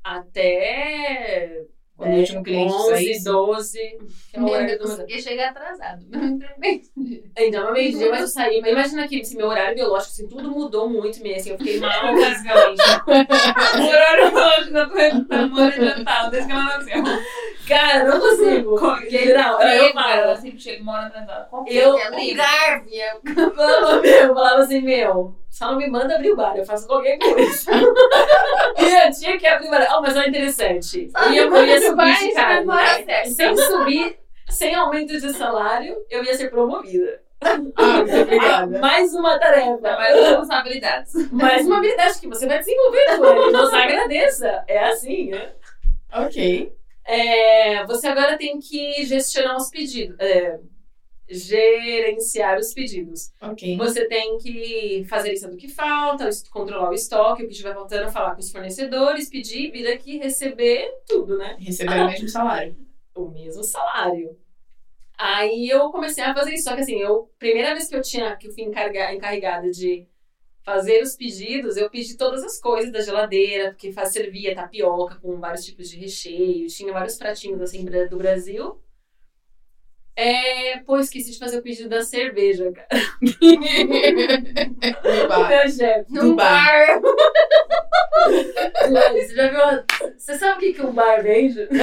até 0.04 1.64
Quando 1.96 2.12
o 2.12 2.18
último 2.18 2.42
cliente 2.44 2.72
11, 2.72 2.90
saísse. 2.90 3.24
12. 3.24 3.78
Que 4.30 4.36
é 4.36 4.38
o 4.40 4.44
Meu 4.44 4.52
horário 4.54 4.78
Deus, 4.78 4.90
do 4.90 4.96
consegui 4.96 5.22
chegar 5.22 5.50
atrasado. 5.50 6.04
Não. 6.08 6.38
Então, 7.36 7.66
no 7.66 7.72
meio-dia, 7.72 8.08
mas 8.10 8.20
eu 8.20 8.28
saí. 8.28 8.60
Mas 8.60 8.70
imagina 8.70 9.08
que 9.08 9.18
esse 9.20 9.36
meu 9.36 9.48
horário 9.48 9.74
biológico, 9.74 10.12
assim, 10.12 10.28
tudo 10.28 10.50
mudou 10.50 10.88
muito 10.88 11.20
mesmo. 11.22 11.38
Assim, 11.40 11.50
eu 11.50 11.58
fiquei 11.58 11.80
mal, 11.80 12.14
basicamente. 12.14 12.82
O 13.80 13.86
horário 13.86 14.30
biológico 14.30 14.72
da 14.72 14.86
tua 14.88 15.46
muito 15.46 15.60
adiantado, 15.62 16.30
desde 16.30 16.48
que 16.48 16.52
ela 16.54 16.64
nasceu. 16.78 17.02
Cara, 17.68 18.04
não 18.04 18.20
consigo. 18.20 18.78
Porque, 18.78 19.32
não, 19.34 19.60
eu 19.60 19.68
Ela 19.68 19.92
falo. 19.92 20.36
sempre 20.40 20.60
chega 20.60 20.82
uma 20.82 20.92
hora 20.94 21.06
atrasada. 21.08 21.48
Eu, 21.66 21.98
É. 21.98 22.34
Garve. 22.34 22.94
é- 23.00 23.20
falava, 23.54 24.00
meu, 24.00 24.34
falava 24.34 24.62
assim, 24.62 24.80
meu, 24.80 25.34
só 25.58 25.72
não 25.72 25.76
me 25.76 25.90
manda 25.90 26.14
abrir 26.14 26.30
o 26.30 26.36
bar, 26.36 26.56
eu 26.56 26.64
faço 26.64 26.86
qualquer 26.86 27.18
coisa. 27.18 27.68
e 28.78 29.06
eu 29.06 29.10
tinha 29.10 29.36
que 29.36 29.44
abrir 29.44 29.66
o 29.66 29.70
bar. 29.72 29.88
Oh, 29.98 30.00
mas 30.00 30.16
olha 30.16 30.28
interessante. 30.28 31.10
Ia, 31.16 31.30
me 31.30 31.36
eu 31.36 31.44
ia 31.44 31.50
manda 31.50 31.74
abrir 31.74 31.90
o 31.90 31.96
bar 31.96 32.14
subir 32.14 32.24
e 32.24 32.28
de 32.28 32.34
cargo, 32.34 32.74
né? 32.74 33.24
Sem 33.24 33.56
subir, 33.56 34.18
sem 34.48 34.74
aumento 34.76 35.18
de 35.18 35.32
salário, 35.32 35.96
eu 36.08 36.22
ia 36.22 36.32
ser 36.34 36.48
promovida. 36.48 37.20
Ah, 37.40 37.56
muito 37.56 38.16
obrigada. 38.16 38.78
Mais 38.78 39.12
uma 39.12 39.36
tarefa. 39.36 39.80
Mais 39.80 40.14
responsabilidades. 40.14 41.32
Mais 41.32 41.66
uma 41.66 41.78
habilidade 41.78 42.20
que 42.20 42.28
você 42.28 42.46
vai 42.46 42.60
desenvolver, 42.60 43.16
Joane. 43.16 43.52
Você 43.52 43.76
agradeça. 43.76 44.64
É 44.68 44.84
assim, 44.84 45.30
né? 45.30 45.52
Ok. 46.12 46.72
É, 47.04 47.84
você 47.84 48.06
agora 48.06 48.38
tem 48.38 48.60
que 48.60 49.04
gestionar 49.04 49.56
os 49.56 49.70
pedidos. 49.70 50.16
é, 50.20 50.60
gerenciar 51.28 52.58
os 52.58 52.72
pedidos. 52.72 53.32
Ok. 53.40 53.76
Você 53.76 54.06
tem 54.06 54.38
que 54.38 55.04
fazer 55.08 55.30
lista 55.30 55.48
do 55.48 55.56
que 55.56 55.68
falta, 55.68 56.28
controlar 56.50 56.90
o 56.90 56.94
estoque, 56.94 57.42
o 57.42 57.46
que 57.46 57.52
estiver 57.52 57.74
faltando, 57.74 58.10
falar 58.10 58.34
com 58.34 58.40
os 58.40 58.50
fornecedores, 58.50 59.28
pedir, 59.28 59.70
vir 59.70 59.86
aqui 59.88 60.18
receber 60.18 60.90
tudo, 61.06 61.36
né? 61.36 61.56
Receber 61.58 62.00
o 62.00 62.06
mesmo 62.06 62.28
salário. 62.28 62.76
O 63.14 63.28
mesmo 63.28 63.62
salário. 63.64 64.36
Aí 65.16 65.68
eu 65.68 65.90
comecei 65.90 66.22
a 66.22 66.32
fazer 66.34 66.54
isso, 66.54 66.64
só 66.64 66.74
que 66.74 66.82
assim, 66.82 67.00
eu 67.00 67.28
primeira 67.38 67.74
vez 67.74 67.88
que 67.88 67.96
eu 67.96 68.02
tinha 68.02 68.36
que 68.36 68.46
eu 68.46 68.52
fui 68.52 68.62
encarga- 68.62 69.12
encarregada 69.12 69.68
de 69.70 70.06
fazer 70.62 71.02
os 71.02 71.16
pedidos, 71.16 71.76
eu 71.76 71.90
pedi 71.90 72.16
todas 72.16 72.44
as 72.44 72.60
coisas 72.60 72.92
da 72.92 73.00
geladeira, 73.00 73.70
porque 73.70 73.90
faz, 73.90 74.12
servia 74.12 74.54
tapioca 74.54 75.16
com 75.16 75.40
vários 75.40 75.64
tipos 75.64 75.88
de 75.88 75.96
recheio, 75.98 76.68
tinha 76.68 76.92
vários 76.92 77.16
pratinhos 77.16 77.60
assim 77.60 77.84
do 77.84 78.16
Brasil. 78.16 78.78
É, 80.20 80.78
pô, 80.78 80.98
esqueci 80.98 81.30
de 81.30 81.38
fazer 81.38 81.58
o 81.58 81.62
pedido 81.62 81.88
da 81.88 82.02
cerveja, 82.02 82.72
cara. 82.72 82.88
No 85.22 85.28
bar. 85.28 85.48
Meu 85.48 85.68
chefe. 85.70 86.12
Do 86.12 86.24
Num 86.24 86.34
bar. 86.34 87.00
bar. 87.00 87.12
Você 89.12 89.34
já 89.36 89.48
viu? 89.48 89.60
Você 90.18 90.36
sabe 90.36 90.56
o 90.56 90.58
que, 90.58 90.72
que 90.74 90.82
um 90.82 90.90
bar 90.92 91.22
vende? 91.22 91.68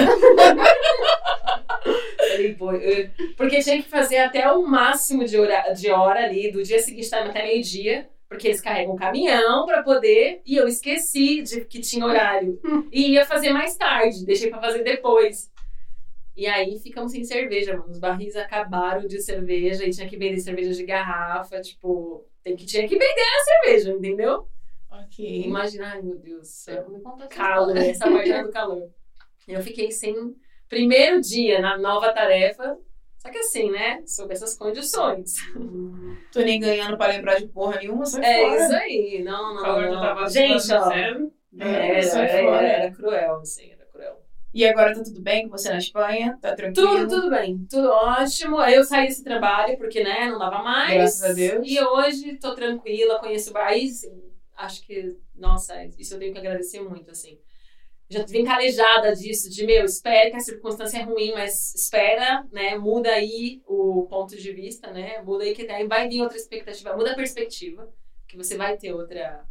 Porque 3.38 3.60
tinha 3.62 3.82
que 3.82 3.88
fazer 3.88 4.18
até 4.18 4.52
o 4.52 4.68
máximo 4.68 5.24
de 5.24 5.40
hora, 5.40 5.72
de 5.72 5.90
hora 5.90 6.26
ali, 6.26 6.52
do 6.52 6.62
dia 6.62 6.80
seguinte 6.80 7.16
até 7.16 7.42
meio-dia, 7.42 8.10
porque 8.28 8.48
eles 8.50 8.60
carregam 8.60 8.96
um 8.96 8.98
caminhão 8.98 9.66
pra 9.66 9.82
poder, 9.82 10.42
e 10.46 10.58
eu 10.58 10.68
esqueci 10.68 11.42
de 11.42 11.62
que 11.62 11.80
tinha 11.80 12.06
horário. 12.06 12.60
E 12.92 13.12
ia 13.14 13.26
fazer 13.26 13.52
mais 13.52 13.78
tarde, 13.78 14.26
deixei 14.26 14.50
pra 14.50 14.60
fazer 14.60 14.84
depois. 14.84 15.50
E 16.36 16.48
aí 16.48 16.78
ficamos 16.80 17.12
sem 17.14 17.24
cerveja, 17.24 17.78
mano. 17.78 17.90
Os 17.92 18.00
barris 18.00 18.36
acabaram 18.36 19.08
de 19.08 19.22
cerveja 19.22 19.86
e 19.86 19.90
tinha 19.92 20.08
que 20.08 20.18
vender 20.18 20.40
cerveja 20.40 20.74
de 20.74 20.84
garrafa. 20.86 21.62
Tipo, 21.62 22.26
tem 22.44 22.56
que, 22.56 22.66
tinha 22.66 22.88
que 22.88 22.98
vender 22.98 23.22
a 23.22 23.44
cerveja, 23.44 23.92
entendeu? 23.92 24.48
Ok. 24.92 25.44
Imagina, 25.46 25.94
ai 25.94 26.02
meu 26.02 26.18
Deus 26.18 26.42
do 26.42 26.46
céu. 26.46 26.90
Me 26.90 27.00
conta 27.02 27.26
essa 27.26 27.34
Calor, 27.36 27.78
essa 27.78 28.10
parte 28.12 28.44
do 28.44 28.52
calor. 28.52 28.90
Eu 29.48 29.62
fiquei 29.62 29.92
sem. 29.92 30.36
Primeiro 30.68 31.22
dia 31.22 31.62
na 31.62 31.78
nova 31.78 32.12
tarefa. 32.12 32.78
Só 33.18 33.30
que 33.32 33.38
assim, 33.40 33.72
né? 33.72 34.04
Sob 34.06 34.32
essas 34.34 34.56
condições. 34.58 35.34
Tô 36.32 36.42
nem 36.42 36.60
ganhando 36.60 36.98
pra 36.98 37.08
lembrar 37.08 37.40
de 37.40 37.48
porra 37.48 37.78
nenhuma, 37.78 38.06
sai 38.06 38.24
É 38.24 38.42
fora. 38.50 38.64
isso 38.66 38.76
aí. 38.76 39.24
Não, 39.24 39.56
não, 39.56 39.82
não. 39.92 40.02
tava 40.02 40.30
Gente, 40.30 40.72
ó. 40.74 40.88
zero. 40.90 41.32
É, 41.58 41.68
Era, 42.00 42.20
era, 42.20 42.44
fora. 42.44 42.68
era 42.68 42.92
cruel, 42.94 43.36
assim, 43.38 43.72
era. 43.72 43.75
E 44.56 44.66
agora 44.66 44.96
tá 44.96 45.04
tudo 45.04 45.22
bem 45.22 45.44
com 45.44 45.58
você 45.58 45.68
na 45.68 45.80
Espanha? 45.80 46.40
Tá 46.42 46.56
tranquilo? 46.56 46.88
Tudo, 46.88 47.10
tudo 47.10 47.30
bem, 47.30 47.68
tudo 47.70 47.90
ótimo. 47.90 48.58
Aí 48.58 48.74
eu 48.74 48.86
saí 48.86 49.08
desse 49.08 49.22
trabalho 49.22 49.78
porque, 49.78 50.02
né, 50.02 50.30
não 50.30 50.40
dava 50.40 50.64
mais. 50.64 50.94
Graças 50.94 51.24
a 51.24 51.34
Deus. 51.34 51.68
E 51.68 51.78
hoje 51.84 52.38
tô 52.38 52.56
tranquila, 52.56 53.20
conheço 53.20 53.50
o 53.50 53.54
país. 53.54 54.04
Acho 54.56 54.82
que, 54.84 55.18
nossa, 55.36 55.74
isso 56.00 56.14
eu 56.14 56.20
tenho 56.20 56.32
que 56.32 56.40
agradecer 56.40 56.80
muito, 56.80 57.12
assim. 57.12 57.38
Já 58.10 58.24
vim 58.24 58.46
calejada 58.46 59.14
disso, 59.14 59.50
de, 59.50 59.66
meu, 59.66 59.84
espera 59.84 60.30
que 60.30 60.38
a 60.38 60.40
circunstância 60.40 61.00
é 61.00 61.04
ruim, 61.04 61.34
mas 61.34 61.76
espera, 61.76 62.48
né, 62.50 62.78
muda 62.78 63.10
aí 63.10 63.62
o 63.68 64.08
ponto 64.10 64.38
de 64.38 64.54
vista, 64.54 64.90
né, 64.90 65.22
muda 65.22 65.44
aí 65.44 65.54
que 65.54 65.70
aí 65.70 65.86
vai 65.86 66.08
vir 66.08 66.22
outra 66.22 66.38
expectativa, 66.38 66.96
muda 66.96 67.12
a 67.12 67.16
perspectiva, 67.16 67.92
que 68.26 68.38
você 68.38 68.56
vai 68.56 68.78
ter 68.78 68.94
outra 68.94 69.46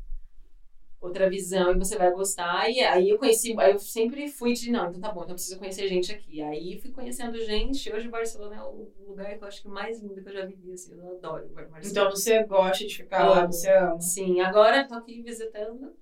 outra 1.05 1.29
visão 1.29 1.73
e 1.73 1.79
você 1.79 1.97
vai 1.97 2.11
gostar. 2.11 2.71
E 2.71 2.81
aí 2.81 3.11
eu 3.11 3.19
conheci, 3.19 3.55
aí 3.59 3.73
eu 3.73 3.79
sempre 3.79 4.29
fui 4.29 4.53
de, 4.53 4.71
não, 4.71 4.89
então 4.89 5.01
tá 5.01 5.13
bom, 5.13 5.21
então 5.23 5.31
eu 5.33 5.35
preciso 5.35 5.59
conhecer 5.59 5.87
gente 5.89 6.13
aqui. 6.13 6.43
Aí 6.43 6.79
fui 6.81 6.91
conhecendo 6.91 7.39
gente, 7.45 7.93
hoje 7.93 8.09
Barcelona 8.09 8.57
é 8.57 8.63
o 8.63 8.89
lugar 9.09 9.37
que 9.37 9.45
eu 9.45 9.49
acho 9.49 9.63
que 9.63 9.69
mais 9.69 10.01
lindo 10.01 10.23
que 10.23 10.29
eu 10.29 10.33
já 10.33 10.47
vivi, 10.47 10.73
assim, 10.73 10.95
eu 10.97 11.07
adoro 11.17 11.49
Barcelona. 11.55 11.81
Então 11.85 12.11
você 12.11 12.43
gosta 12.45 12.87
de 12.87 12.95
ficar 12.97 13.29
lá, 13.29 13.47
você 13.47 13.71
ama. 13.71 14.01
Sim, 14.01 14.41
agora 14.41 14.87
tô 14.87 14.95
aqui 14.95 15.23
visitando 15.23 15.95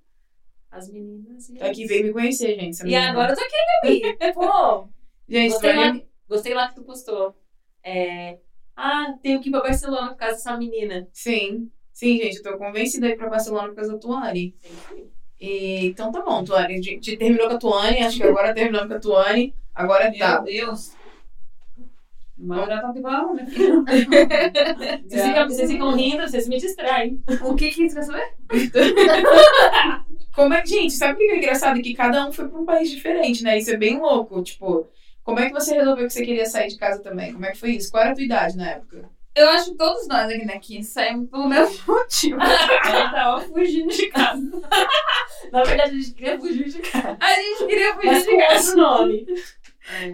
as 0.71 0.89
meninas. 0.89 1.49
E 1.49 1.57
Tá 1.57 1.67
aqui, 1.67 1.85
veio 1.85 2.05
me 2.05 2.13
conhecer, 2.13 2.59
gente. 2.59 2.79
E 2.81 2.83
menina. 2.83 3.09
agora 3.11 3.33
eu 3.33 3.35
tô 3.37 3.43
aqui, 3.43 4.01
Gabi. 4.11 4.33
Pô, 4.33 4.89
Gente, 5.27 5.51
gostei 5.51 5.73
lá, 5.75 6.01
gostei 6.27 6.53
lá 6.53 6.67
que 6.69 6.75
tu 6.75 6.83
postou. 6.83 7.35
É, 7.83 8.39
ah, 8.75 9.13
tenho 9.21 9.41
que 9.41 9.49
ir 9.49 9.51
pra 9.51 9.61
Barcelona 9.61 10.09
por 10.09 10.17
causa 10.17 10.35
dessa 10.35 10.57
menina. 10.57 11.07
Sim. 11.13 11.71
Sim, 11.93 12.17
gente, 12.17 12.37
eu 12.37 12.43
tô 12.43 12.57
convencida 12.57 13.07
aí 13.07 13.15
pra 13.15 13.29
Barcelona 13.29 13.69
por 13.69 13.75
causa 13.75 13.93
da 13.93 13.99
Tuane. 13.99 14.55
E, 15.39 15.85
então 15.85 16.11
tá 16.11 16.21
bom, 16.21 16.43
Tuane. 16.43 16.75
A 16.75 16.81
gente 16.81 17.15
terminou 17.15 17.47
com 17.47 17.55
a 17.55 17.59
Tuane, 17.59 18.03
acho 18.03 18.17
que 18.17 18.23
agora 18.23 18.53
terminamos 18.53 18.87
com 18.87 18.95
a 18.95 18.99
Tuane. 18.99 19.53
Agora 19.75 20.11
tá. 20.17 20.41
Meu 20.41 20.43
Deus. 20.43 20.93
Mas 22.35 22.67
já 22.67 22.81
tá 22.81 22.93
igual, 22.95 23.35
né? 23.35 23.45
Vocês, 25.07 25.23
ficam, 25.23 25.47
vocês 25.47 25.71
ficam 25.71 25.95
rindo, 25.95 26.23
vocês 26.23 26.47
me 26.47 26.57
distraem. 26.57 27.23
O 27.43 27.55
que 27.55 27.69
que 27.69 27.87
você 27.87 27.95
quer 27.95 28.03
saber? 28.03 28.33
Como 30.35 30.53
é, 30.53 30.65
gente, 30.65 30.93
sabe 30.93 31.13
o 31.13 31.17
que 31.17 31.23
é 31.23 31.37
engraçado? 31.37 31.79
Que 31.81 31.93
cada 31.93 32.27
um 32.27 32.31
foi 32.31 32.49
pra 32.49 32.59
um 32.59 32.65
país 32.65 32.89
diferente, 32.89 33.43
né? 33.43 33.57
Isso 33.57 33.69
é 33.69 33.77
bem 33.77 33.99
louco. 33.99 34.41
Tipo, 34.41 34.89
como 35.23 35.39
é 35.39 35.47
que 35.47 35.53
você 35.53 35.75
resolveu 35.75 36.07
que 36.07 36.13
você 36.13 36.25
queria 36.25 36.45
sair 36.47 36.69
de 36.69 36.77
casa 36.77 37.01
também? 37.01 37.31
Como 37.31 37.45
é 37.45 37.51
que 37.51 37.59
foi 37.59 37.71
isso? 37.71 37.91
Qual 37.91 38.01
era 38.01 38.11
a 38.11 38.15
tua 38.15 38.23
idade 38.23 38.57
na 38.57 38.71
época? 38.71 39.09
Eu 39.35 39.49
acho 39.49 39.71
que 39.71 39.77
todos 39.77 40.07
nós 40.07 40.29
aqui 40.31 40.45
daqui 40.45 40.83
saímos 40.83 41.29
pelo 41.29 41.47
mesmo 41.49 41.75
motivo. 41.87 42.39
Ela 42.39 43.11
tava 43.11 43.41
fugindo 43.41 43.91
de 43.91 44.07
casa. 44.09 44.41
Na 45.51 45.63
verdade, 45.63 45.91
a 45.95 45.99
gente 45.99 46.13
queria 46.13 46.39
fugir 46.39 46.69
de 46.69 46.79
casa. 46.79 47.17
A 47.19 47.33
gente 47.35 47.65
queria 47.67 47.93
fugir 47.95 48.07
Mas 48.07 48.23
de 48.25 48.31
com 48.31 48.37
casa. 48.37 48.69
outro 48.69 48.81
nome. 48.81 49.25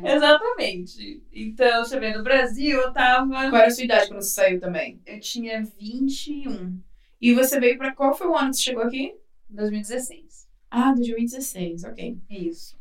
Exatamente. 0.04 1.24
Então, 1.32 1.84
eu 1.96 2.00
ver, 2.00 2.18
no 2.18 2.24
Brasil 2.24 2.80
eu 2.82 2.92
tava. 2.94 3.28
Qual 3.50 3.56
era 3.56 3.68
a 3.68 3.72
sua 3.72 3.84
idade 3.84 4.08
quando 4.08 4.22
você 4.22 4.30
saiu 4.32 4.60
também? 4.60 5.02
Eu 5.06 5.20
tinha 5.20 5.64
21, 5.64 6.80
E 7.22 7.34
você 7.34 7.60
veio 7.60 7.78
pra 7.78 7.94
qual 7.94 8.14
foi 8.16 8.28
o 8.28 8.36
ano 8.36 8.50
que 8.52 8.58
você 8.58 8.64
chegou 8.64 8.84
aqui? 8.84 9.14
2016. 9.50 10.48
Ah, 10.72 10.94
2016, 10.94 11.84
ok. 11.84 12.18
Isso. 12.30 12.78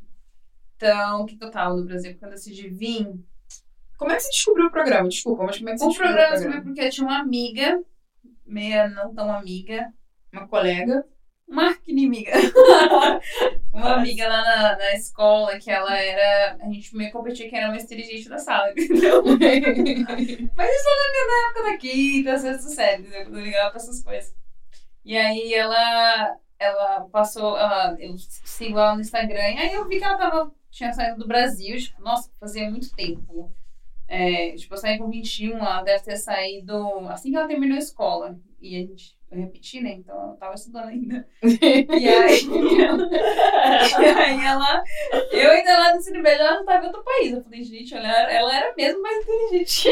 Então, 0.77 1.23
o 1.23 1.27
que 1.27 1.37
que 1.37 1.45
eu 1.45 1.51
tava 1.51 1.75
no 1.77 1.85
Brasil? 1.85 2.15
Quando 2.19 2.33
eu 2.33 2.37
decidi 2.37 2.69
vir, 2.69 3.09
Como 3.99 4.13
é 4.13 4.17
que 4.17 4.23
você 4.23 4.31
descobriu 4.31 4.67
o 4.67 4.71
programa? 4.71 5.09
Desculpa, 5.09 5.43
mas 5.45 5.59
como 5.59 5.69
é 5.69 5.73
que 5.73 5.79
você 5.81 5.85
o 5.85 5.89
descobriu 5.89 6.15
programa 6.15 6.31
o 6.31 6.35
eu 6.35 6.41
programa? 6.41 6.63
descobri 6.63 6.75
porque 6.75 6.87
eu 6.87 6.91
tinha 6.91 7.07
uma 7.07 7.19
amiga, 7.21 7.83
meia 8.47 8.89
não 8.89 9.15
tão 9.15 9.31
amiga, 9.31 9.93
Uma 10.33 10.47
colega. 10.49 11.05
uma 11.49 11.77
inimiga. 11.87 12.33
uma 13.73 13.95
amiga 13.97 14.29
lá 14.29 14.43
na, 14.45 14.77
na 14.79 14.95
escola 14.95 15.59
que 15.59 15.71
ela 15.71 15.97
era. 15.99 16.57
A 16.61 16.67
gente 16.67 16.97
meio 16.97 17.11
competia 17.13 17.49
que 17.49 17.57
era 17.57 17.69
mais 17.69 17.85
inteligente 17.85 18.29
da 18.29 18.39
sala, 18.39 18.71
entendeu? 18.77 19.23
Mas 20.57 20.71
isso 20.71 20.89
não 20.89 21.05
é 21.07 21.27
da 21.27 21.49
época 21.49 21.63
da 21.73 21.77
quinta, 21.79 22.39
sexta 22.39 22.69
série, 22.69 23.03
entendeu? 23.03 23.25
Quando 23.25 23.39
eu 23.39 23.45
ligava 23.45 23.71
pra 23.71 23.81
essas 23.81 24.03
coisas. 24.03 24.35
E 25.05 25.17
aí 25.17 25.55
ela. 25.55 26.37
Ela 26.59 27.01
passou. 27.13 27.57
Ela, 27.57 27.97
eu 28.01 28.15
sigo 28.19 28.79
ela 28.79 28.95
no 28.95 29.01
Instagram, 29.01 29.51
e 29.51 29.59
aí 29.59 29.73
eu 29.73 29.87
vi 29.89 29.99
que 29.99 30.05
ela 30.05 30.19
tava, 30.19 30.51
tinha 30.71 30.93
saído 30.93 31.19
do 31.19 31.27
Brasil, 31.29 31.77
tipo, 31.79 32.03
nossa, 32.03 32.31
fazia 32.41 32.69
muito 32.71 32.95
tempo. 32.97 33.53
É, 34.09 34.53
tipo, 34.57 34.73
eu 34.75 34.79
saí 34.79 34.97
com 34.99 35.11
21, 35.11 35.59
ela 35.59 35.83
deve 35.83 36.03
ter 36.03 36.17
saído 36.17 36.77
assim 37.09 37.31
que 37.31 37.37
ela 37.37 37.47
terminou 37.47 37.77
a 37.77 37.81
escola. 37.81 38.39
E 38.61 38.75
a 38.75 38.81
gente, 38.81 39.17
eu 39.31 39.39
repeti, 39.39 39.81
né? 39.83 39.91
Então 39.93 40.31
eu 40.31 40.37
tava 40.37 40.55
estudando 40.55 40.89
ainda. 40.89 41.29
E 41.43 42.09
aí, 42.09 42.41
e 44.01 44.05
aí 44.07 44.45
ela, 44.47 44.83
eu 45.31 45.51
ainda 45.51 45.79
lá 45.79 45.91
no 45.93 45.99
ensino 45.99 46.23
médio, 46.23 46.41
ela 46.41 46.57
não 46.59 46.65
tava 46.65 46.85
em 46.85 46.87
outro 46.87 47.05
país. 47.05 47.33
Eu 47.35 47.43
falei, 47.43 47.63
gente, 47.63 47.95
ela, 47.95 48.09
era- 48.09 48.33
ela 48.33 48.57
era 48.57 48.75
mesmo 48.77 49.03
mais 49.03 49.19
inteligente. 49.23 49.89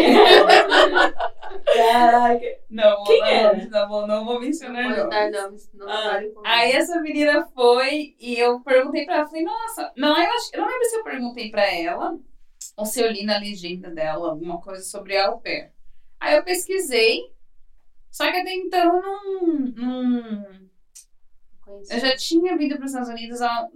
Caraca. 1.74 2.46
Não, 2.70 3.04
Quem 3.04 3.20
não, 3.20 3.26
era? 3.26 3.66
não, 3.68 3.88
vou, 3.88 4.06
não 4.06 4.24
vou 4.24 4.40
mencionar 4.40 4.96
não. 4.96 5.08
dar 5.08 5.30
nomes, 5.30 5.70
não 5.74 5.86
Ah, 5.88 6.20
Aí 6.44 6.72
essa 6.72 7.00
menina 7.00 7.46
foi 7.54 8.14
e 8.18 8.38
eu 8.38 8.60
perguntei 8.60 9.04
pra 9.04 9.16
ela, 9.18 9.26
falei, 9.26 9.44
nossa, 9.44 9.92
não, 9.96 10.08
eu, 10.08 10.30
acho, 10.32 10.50
eu 10.54 10.60
não 10.60 10.68
lembro 10.68 10.84
se 10.84 10.96
eu 10.96 11.04
perguntei 11.04 11.50
pra 11.50 11.72
ela 11.72 12.18
ou 12.76 12.86
se 12.86 13.00
eu 13.00 13.10
li 13.10 13.24
na 13.24 13.38
legenda 13.38 13.90
dela 13.90 14.30
alguma 14.30 14.60
coisa 14.60 14.82
sobre 14.82 15.16
a 15.16 15.28
au 15.28 15.40
pair. 15.40 15.72
Aí 16.18 16.36
eu 16.36 16.44
pesquisei, 16.44 17.32
só 18.10 18.30
que 18.30 18.38
até 18.38 18.54
então 18.54 19.00
não, 19.02 19.46
não 19.58 20.66
eu 21.66 22.00
já 22.00 22.16
tinha 22.16 22.56
vindo 22.56 22.76
para 22.76 22.84
os 22.84 22.92
Estados 22.92 23.08
Unidos 23.08 23.40
há, 23.42 23.68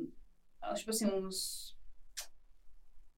tipo 0.74 0.90
assim, 0.90 1.06
uns 1.06 1.76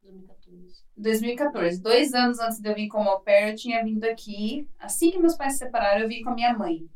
2014. 0.02 0.84
2014. 0.96 1.82
Dois 1.82 2.14
anos 2.14 2.38
antes 2.38 2.58
de 2.58 2.68
eu 2.68 2.74
vir 2.74 2.88
como 2.88 3.08
au 3.08 3.20
pair, 3.20 3.50
eu 3.50 3.56
tinha 3.56 3.84
vindo 3.84 4.04
aqui. 4.04 4.68
Assim 4.78 5.10
que 5.10 5.18
meus 5.18 5.36
pais 5.36 5.54
se 5.54 5.60
separaram, 5.60 6.02
eu 6.02 6.08
vim 6.08 6.22
com 6.22 6.30
a 6.30 6.34
minha 6.34 6.56
mãe. 6.56 6.88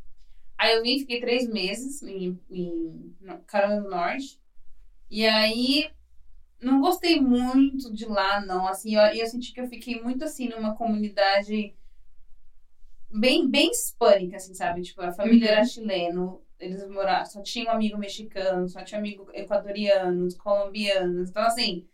Aí 0.59 0.75
eu 0.75 0.83
vim, 0.83 0.99
fiquei 0.99 1.21
três 1.21 1.47
meses 1.49 2.03
em, 2.03 2.41
em 2.51 3.15
Carolina 3.47 3.83
do 3.83 3.91
Norte. 3.91 4.41
E 5.11 5.27
aí, 5.27 5.91
não 6.61 6.81
gostei 6.81 7.21
muito 7.21 7.93
de 7.93 8.07
lá, 8.07 8.41
não. 8.41 8.67
Assim, 8.67 8.95
eu, 8.97 9.03
eu 9.03 9.27
senti 9.27 9.53
que 9.53 9.61
eu 9.61 9.69
fiquei 9.69 10.01
muito, 10.01 10.25
assim, 10.25 10.49
numa 10.49 10.75
comunidade 10.75 11.75
bem, 13.11 13.49
bem 13.49 13.71
hispânica, 13.71 14.37
assim, 14.37 14.55
sabe? 14.55 14.83
Tipo, 14.83 15.03
a 15.03 15.13
família 15.13 15.49
Uhum. 15.49 15.55
era 15.57 15.65
chileno. 15.65 16.43
Eles 16.59 16.89
moravam, 16.89 17.27
só 17.27 17.43
tinha 17.43 17.71
um 17.71 17.75
amigo 17.75 17.99
mexicano, 17.99 18.67
só 18.69 18.83
tinha 18.83 18.99
amigo 18.99 19.29
equatorianos, 19.35 20.35
colombianos. 20.35 21.29
Então, 21.29 21.43
assim, 21.43 21.87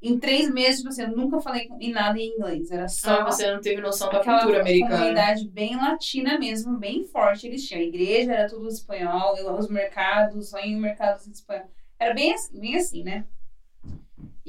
em 0.00 0.18
três 0.18 0.50
meses, 0.50 0.78
tipo 0.78 0.88
assim, 0.88 1.02
eu 1.02 1.14
nunca 1.14 1.40
falei 1.40 1.68
em 1.78 1.92
nada 1.92 2.18
em 2.18 2.34
inglês. 2.34 2.70
Era 2.70 2.88
só 2.88 3.18
Só 3.18 3.24
você 3.26 3.52
não 3.52 3.60
teve 3.60 3.82
noção 3.82 4.10
da 4.10 4.24
cultura 4.24 4.60
americana. 4.60 4.96
comunidade 4.96 5.48
bem 5.48 5.76
latina 5.76 6.38
mesmo, 6.38 6.78
bem 6.78 7.04
forte. 7.04 7.46
Eles 7.46 7.66
tinham 7.66 7.82
a 7.82 7.86
igreja, 7.86 8.32
era 8.32 8.48
tudo 8.48 8.66
espanhol, 8.68 9.34
os 9.58 9.68
mercados, 9.68 10.48
só 10.50 10.58
em 10.58 10.76
mercados 10.80 11.26
em 11.26 11.32
espanhol. 11.32 11.68
Era 11.98 12.14
bem 12.14 12.32
assim, 12.32 12.58
bem 12.58 12.76
assim, 12.76 13.02
né? 13.02 13.26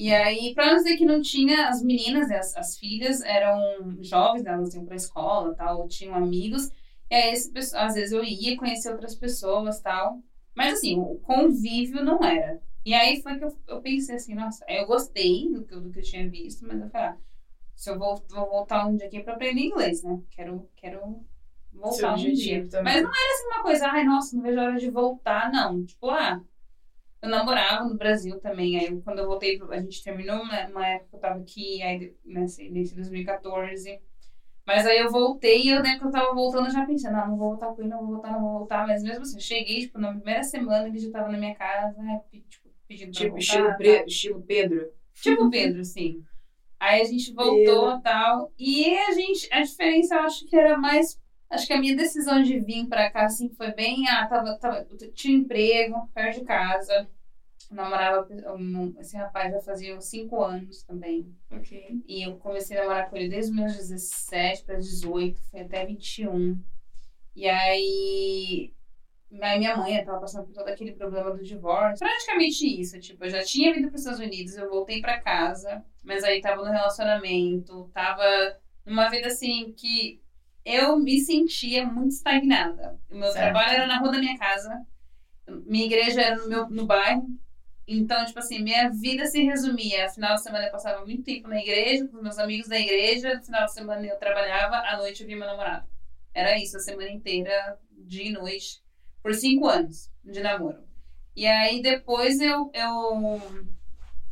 E 0.01 0.13
aí, 0.13 0.53
pra 0.55 0.67
não 0.67 0.75
dizer 0.77 0.95
que 0.95 1.03
não 1.05 1.21
tinha, 1.21 1.67
as 1.67 1.83
meninas, 1.83 2.29
né, 2.29 2.37
as, 2.37 2.55
as 2.55 2.77
filhas, 2.77 3.19
eram 3.21 3.59
jovens, 4.01 4.43
né, 4.43 4.51
elas 4.53 4.73
iam 4.73 4.85
pra 4.85 4.95
escola 4.95 5.53
tal, 5.55 5.89
tinham 5.89 6.15
amigos. 6.15 6.69
E 7.09 7.15
aí, 7.15 7.33
esse, 7.33 7.51
às 7.75 7.95
vezes 7.95 8.13
eu 8.13 8.23
ia 8.23 8.55
conhecer 8.55 8.91
outras 8.93 9.13
pessoas 9.15 9.81
tal. 9.81 10.21
Mas 10.55 10.75
assim, 10.75 10.95
o 10.97 11.15
convívio 11.19 12.01
não 12.01 12.23
era. 12.23 12.61
E 12.85 12.93
aí 12.93 13.21
foi 13.21 13.37
que 13.37 13.43
eu, 13.43 13.53
eu 13.67 13.81
pensei 13.81 14.15
assim, 14.15 14.33
nossa, 14.35 14.63
eu 14.69 14.85
gostei 14.87 15.51
do 15.51 15.65
que, 15.65 15.73
eu- 15.73 15.81
do 15.81 15.91
que 15.91 15.99
eu 15.99 16.03
tinha 16.03 16.29
visto, 16.29 16.65
mas 16.65 16.79
eu 16.79 16.89
falei, 16.89 17.07
ah, 17.09 17.17
se 17.75 17.89
eu 17.89 17.99
vou, 17.99 18.23
vou 18.29 18.49
voltar 18.49 18.85
um 18.87 18.95
dia 18.95 19.07
aqui 19.07 19.21
pra 19.21 19.33
aprender 19.33 19.61
inglês, 19.61 20.01
né? 20.01 20.21
Quero, 20.31 20.69
quero 20.77 20.99
Seu 21.01 21.81
voltar 21.81 22.13
um 22.13 22.33
dia. 22.33 22.67
também. 22.69 22.83
Mas 22.93 23.03
não 23.03 23.09
era 23.11 23.33
assim 23.35 23.47
uma 23.47 23.63
coisa, 23.63 23.87
ai, 23.87 24.03
nossa, 24.05 24.35
não 24.35 24.43
vejo 24.43 24.59
a 24.59 24.63
hora 24.63 24.79
de 24.79 24.89
voltar, 24.89 25.51
não. 25.51 25.85
Tipo, 25.85 26.09
ah, 26.09 26.41
eu 27.21 27.29
namorava 27.29 27.85
no 27.85 27.97
Brasil 27.97 28.39
também. 28.39 28.79
Aí 28.79 29.01
quando 29.01 29.19
eu 29.19 29.27
voltei, 29.27 29.59
a 29.71 29.79
gente 29.81 30.03
terminou 30.03 30.45
né, 30.47 30.67
uma 30.67 30.87
época 30.87 31.09
que 31.09 31.15
eu 31.15 31.19
tava 31.19 31.39
aqui, 31.39 31.81
aí 31.83 32.15
nesse, 32.23 32.69
nesse 32.69 32.95
2014. 32.95 33.99
Mas 34.65 34.85
aí 34.85 34.99
eu 34.99 35.09
voltei 35.11 35.63
e 35.63 35.69
eu 35.69 35.81
lembro 35.81 35.99
que 36.01 36.05
eu 36.07 36.11
tava 36.11 36.33
voltando 36.33 36.69
já 36.71 36.85
pensando, 36.85 37.15
ah, 37.17 37.27
não 37.27 37.37
vou 37.37 37.49
voltar 37.51 37.73
com 37.73 37.81
ele, 37.81 37.89
não 37.89 37.99
vou 37.99 38.07
voltar, 38.13 38.31
não 38.33 38.41
vou 38.41 38.59
voltar. 38.59 38.87
Mas 38.87 39.03
mesmo 39.03 39.21
assim, 39.23 39.37
eu 39.37 39.41
cheguei, 39.41 39.79
tipo, 39.81 39.97
na 39.99 40.13
primeira 40.13 40.43
semana 40.43 40.87
ele 40.87 40.99
já 40.99 41.11
tava 41.11 41.29
na 41.29 41.37
minha 41.37 41.55
casa, 41.55 41.95
pe- 42.31 42.41
tipo, 42.49 42.69
pedindo 42.87 43.13
pra 43.13 43.19
Tipo, 43.23 43.29
voltar, 43.31 43.39
estilo, 43.39 43.67
tá? 43.97 44.05
Estilo 44.05 44.41
Pedro. 44.43 44.91
Tipo 45.15 45.49
Pedro, 45.51 45.81
assim. 45.81 46.23
Aí 46.79 47.01
a 47.01 47.05
gente 47.05 47.33
voltou 47.33 47.97
e 47.97 48.01
tal. 48.01 48.53
E 48.57 48.95
a 48.97 49.11
gente, 49.11 49.49
a 49.53 49.61
diferença 49.61 50.15
eu 50.15 50.21
acho 50.21 50.45
que 50.47 50.55
era 50.55 50.77
mais. 50.77 51.19
Acho 51.49 51.65
que 51.65 51.73
a 51.73 51.79
minha 51.79 51.95
decisão 51.95 52.43
de 52.43 52.59
vir 52.59 52.87
pra 52.87 53.09
cá, 53.09 53.25
assim, 53.25 53.49
foi 53.49 53.73
bem. 53.73 54.07
Ah, 54.07 54.27
tava, 54.27 54.57
tava, 54.59 54.85
tinha 55.13 55.37
emprego 55.37 56.07
perto 56.13 56.39
de 56.39 56.45
casa. 56.45 57.09
Namorava 57.71 58.27
esse 58.99 59.15
rapaz 59.15 59.53
já 59.53 59.61
fazia 59.61 59.95
uns 59.95 60.05
5 60.05 60.43
anos 60.43 60.83
também. 60.83 61.31
Ok. 61.51 62.01
E 62.07 62.25
eu 62.25 62.37
comecei 62.37 62.77
a 62.77 62.81
namorar 62.81 63.09
com 63.09 63.17
ele 63.17 63.29
desde 63.29 63.51
os 63.51 63.57
meus 63.57 63.75
17 63.75 64.63
para 64.63 64.75
18, 64.75 65.39
foi 65.51 65.61
até 65.61 65.85
21. 65.85 66.59
E 67.35 67.47
aí. 67.47 68.73
Aí 69.41 69.59
minha 69.59 69.77
mãe 69.77 69.95
estava 69.95 70.19
passando 70.19 70.45
por 70.45 70.53
todo 70.53 70.67
aquele 70.67 70.93
problema 70.93 71.31
do 71.31 71.43
divórcio. 71.43 71.99
Praticamente 71.99 72.65
isso. 72.65 72.99
Tipo, 72.99 73.25
eu 73.25 73.29
já 73.29 73.43
tinha 73.43 73.73
vindo 73.73 73.87
para 73.87 73.95
os 73.95 74.01
Estados 74.01 74.19
Unidos, 74.19 74.55
eu 74.55 74.69
voltei 74.69 75.01
para 75.01 75.21
casa, 75.21 75.83
mas 76.03 76.23
aí 76.23 76.41
tava 76.41 76.63
no 76.63 76.71
relacionamento, 76.71 77.89
tava 77.93 78.23
numa 78.83 79.09
vida 79.09 79.27
assim 79.27 79.71
que 79.73 80.19
eu 80.69 80.97
me 80.97 81.19
sentia 81.19 81.85
muito 81.85 82.11
estagnada. 82.13 82.99
O 83.09 83.15
meu 83.15 83.31
Certo. 83.31 83.43
trabalho 83.43 83.75
era 83.75 83.87
na 83.87 83.99
rua 83.99 84.11
da 84.11 84.19
minha 84.19 84.37
casa, 84.37 84.85
minha 85.65 85.85
igreja 85.85 86.21
era 86.21 86.35
no, 86.37 86.47
meu, 86.47 86.69
no 86.69 86.85
bairro. 86.85 87.27
Então, 87.87 88.23
tipo 88.23 88.37
assim, 88.37 88.61
minha 88.61 88.89
vida 88.89 89.25
se 89.25 89.43
resumia. 89.43 90.09
Final 90.09 90.35
de 90.35 90.43
semana 90.43 90.65
eu 90.65 90.71
passava 90.71 91.03
muito 91.03 91.23
tempo 91.23 91.47
na 91.47 91.59
igreja, 91.59 92.07
com 92.07 92.17
os 92.17 92.23
meus 92.23 92.37
amigos 92.37 92.67
da 92.67 92.79
igreja. 92.79 93.33
No 93.33 93.43
final 93.43 93.65
de 93.65 93.73
semana 93.73 94.05
eu 94.05 94.17
trabalhava, 94.19 94.75
à 94.75 94.97
noite 94.97 95.21
eu 95.21 95.27
via 95.27 95.35
meu 95.35 95.47
namorado. 95.47 95.87
Era 96.33 96.55
isso, 96.57 96.77
a 96.77 96.79
semana 96.79 97.09
inteira, 97.09 97.79
dia 97.91 98.25
e 98.25 98.31
noite, 98.31 98.83
por 99.23 99.33
cinco 99.33 99.67
anos 99.67 100.11
de 100.23 100.39
namoro. 100.39 100.83
E 101.35 101.47
aí 101.47 101.81
depois 101.81 102.39
eu, 102.39 102.69
eu, 102.75 103.41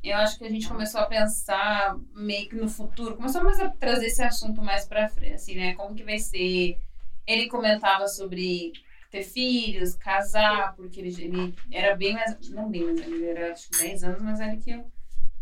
eu 0.09 0.17
acho 0.17 0.37
que 0.37 0.45
a 0.45 0.49
gente 0.49 0.67
começou 0.67 1.01
a 1.01 1.05
pensar 1.05 1.97
meio 2.13 2.47
que 2.49 2.55
no 2.55 2.67
futuro. 2.69 3.15
Começou 3.15 3.43
mais 3.43 3.59
a 3.59 3.69
trazer 3.69 4.07
esse 4.07 4.23
assunto 4.23 4.61
mais 4.61 4.85
pra 4.85 5.07
frente, 5.09 5.33
assim, 5.33 5.55
né? 5.55 5.73
Como 5.75 5.95
que 5.95 6.03
vai 6.03 6.17
ser. 6.19 6.77
Ele 7.25 7.47
comentava 7.47 8.07
sobre 8.07 8.71
ter 9.09 9.23
filhos, 9.23 9.95
casar, 9.95 10.75
porque 10.75 10.99
ele, 10.99 11.15
ele 11.23 11.55
era 11.71 11.95
bem 11.95 12.13
mais. 12.13 12.37
Não 12.49 12.69
bem 12.69 12.83
mais 12.83 12.99
ele 13.01 13.25
era 13.25 13.51
acho 13.53 13.69
que 13.69 13.77
10 13.77 14.03
anos 14.03 14.21
mais 14.21 14.39
velho 14.39 14.59
que 14.59 14.71
eu. 14.71 14.91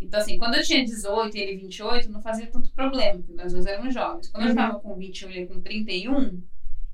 Então, 0.01 0.19
assim, 0.19 0.37
quando 0.37 0.55
eu 0.55 0.63
tinha 0.63 0.83
18 0.83 1.37
e 1.37 1.39
ele 1.39 1.57
28, 1.57 2.11
não 2.11 2.21
fazia 2.21 2.47
tanto 2.47 2.69
problema, 2.73 3.17
porque 3.19 3.33
nós 3.33 3.53
dois 3.53 3.65
éramos 3.65 3.93
jovens. 3.93 4.27
Quando 4.29 4.43
eu 4.43 4.49
Uhum. 4.49 4.55
tava 4.55 4.79
com 4.79 4.93
21 4.95 5.29
e 5.31 5.37
ele 5.37 5.47
com 5.47 5.61
31, 5.61 6.41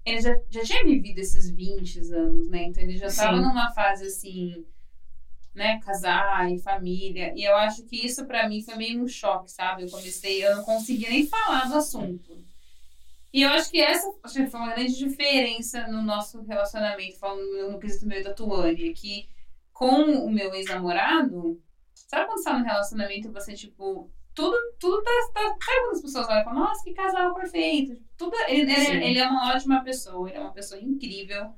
ele 0.05 0.22
já, 0.22 0.36
já 0.49 0.61
tinha 0.61 0.84
vivido 0.84 1.17
esses 1.19 1.49
20 1.49 1.99
anos, 2.13 2.47
né? 2.49 2.63
Então 2.65 2.84
ele 2.84 2.97
já 2.97 3.07
tava 3.11 3.38
Sim. 3.38 3.43
numa 3.43 3.72
fase 3.72 4.05
assim, 4.05 4.63
né? 5.54 5.80
Casar 5.80 6.52
e 6.52 6.60
família. 6.60 7.34
E 7.36 7.43
eu 7.43 7.56
acho 7.56 7.84
que 7.86 8.06
isso 8.06 8.26
pra 8.26 8.47
mim 8.47 8.62
foi 8.64 8.76
meio 8.76 9.04
um 9.04 9.08
choque, 9.08 9.52
sabe? 9.52 9.84
Eu 9.84 9.89
comecei, 9.89 10.45
eu 10.45 10.56
não 10.56 10.64
conseguia 10.64 11.10
nem 11.10 11.28
falar 11.28 11.68
do 11.68 11.76
assunto. 11.76 12.41
E 13.34 13.43
eu 13.43 13.49
acho 13.49 13.72
que 13.72 13.80
essa 13.80 14.08
acho 14.24 14.34
que 14.36 14.47
foi 14.47 14.60
uma 14.60 14.74
grande 14.74 14.97
diferença 14.97 15.88
no 15.88 16.02
nosso 16.02 16.41
relacionamento, 16.43 17.18
falando 17.18 17.70
no, 17.70 17.80
quesito 17.80 18.06
meu 18.06 18.20
e 18.20 18.24
da 18.24 18.34
Tuane, 18.34 18.93
que 18.93 19.30
com 19.72 20.04
o 20.26 20.30
meu 20.30 20.54
ex-namorado, 20.54 21.62
sabe 21.93 22.26
quando 22.26 22.38
você 22.39 22.43
tá 22.43 22.60
no 22.60 22.66
relacionamento 22.66 23.28
e 23.30 23.32
você, 23.32 23.54
tipo, 23.54 24.12
tudo, 24.36 24.56
tudo 24.80 25.02
tá, 25.02 25.12
tá. 25.34 25.41
Sabe 25.41 25.80
quando 25.82 25.93
as 25.93 26.02
pessoas 26.02 26.28
olham 26.28 26.41
e 26.41 26.43
falam, 26.43 26.60
nossa, 26.60 26.84
que 26.84 26.93
casal 26.93 27.34
perfeito? 27.34 28.02
Tudo, 28.18 28.36
ele, 28.47 28.72
ele, 28.72 29.06
ele 29.06 29.20
é 29.20 29.28
uma 29.28 29.54
ótima 29.56 29.82
pessoa, 29.84 30.28
ele 30.30 30.38
é 30.38 30.41
uma 30.41 30.54
pessoa 30.54 30.80
incrível. 30.80 31.54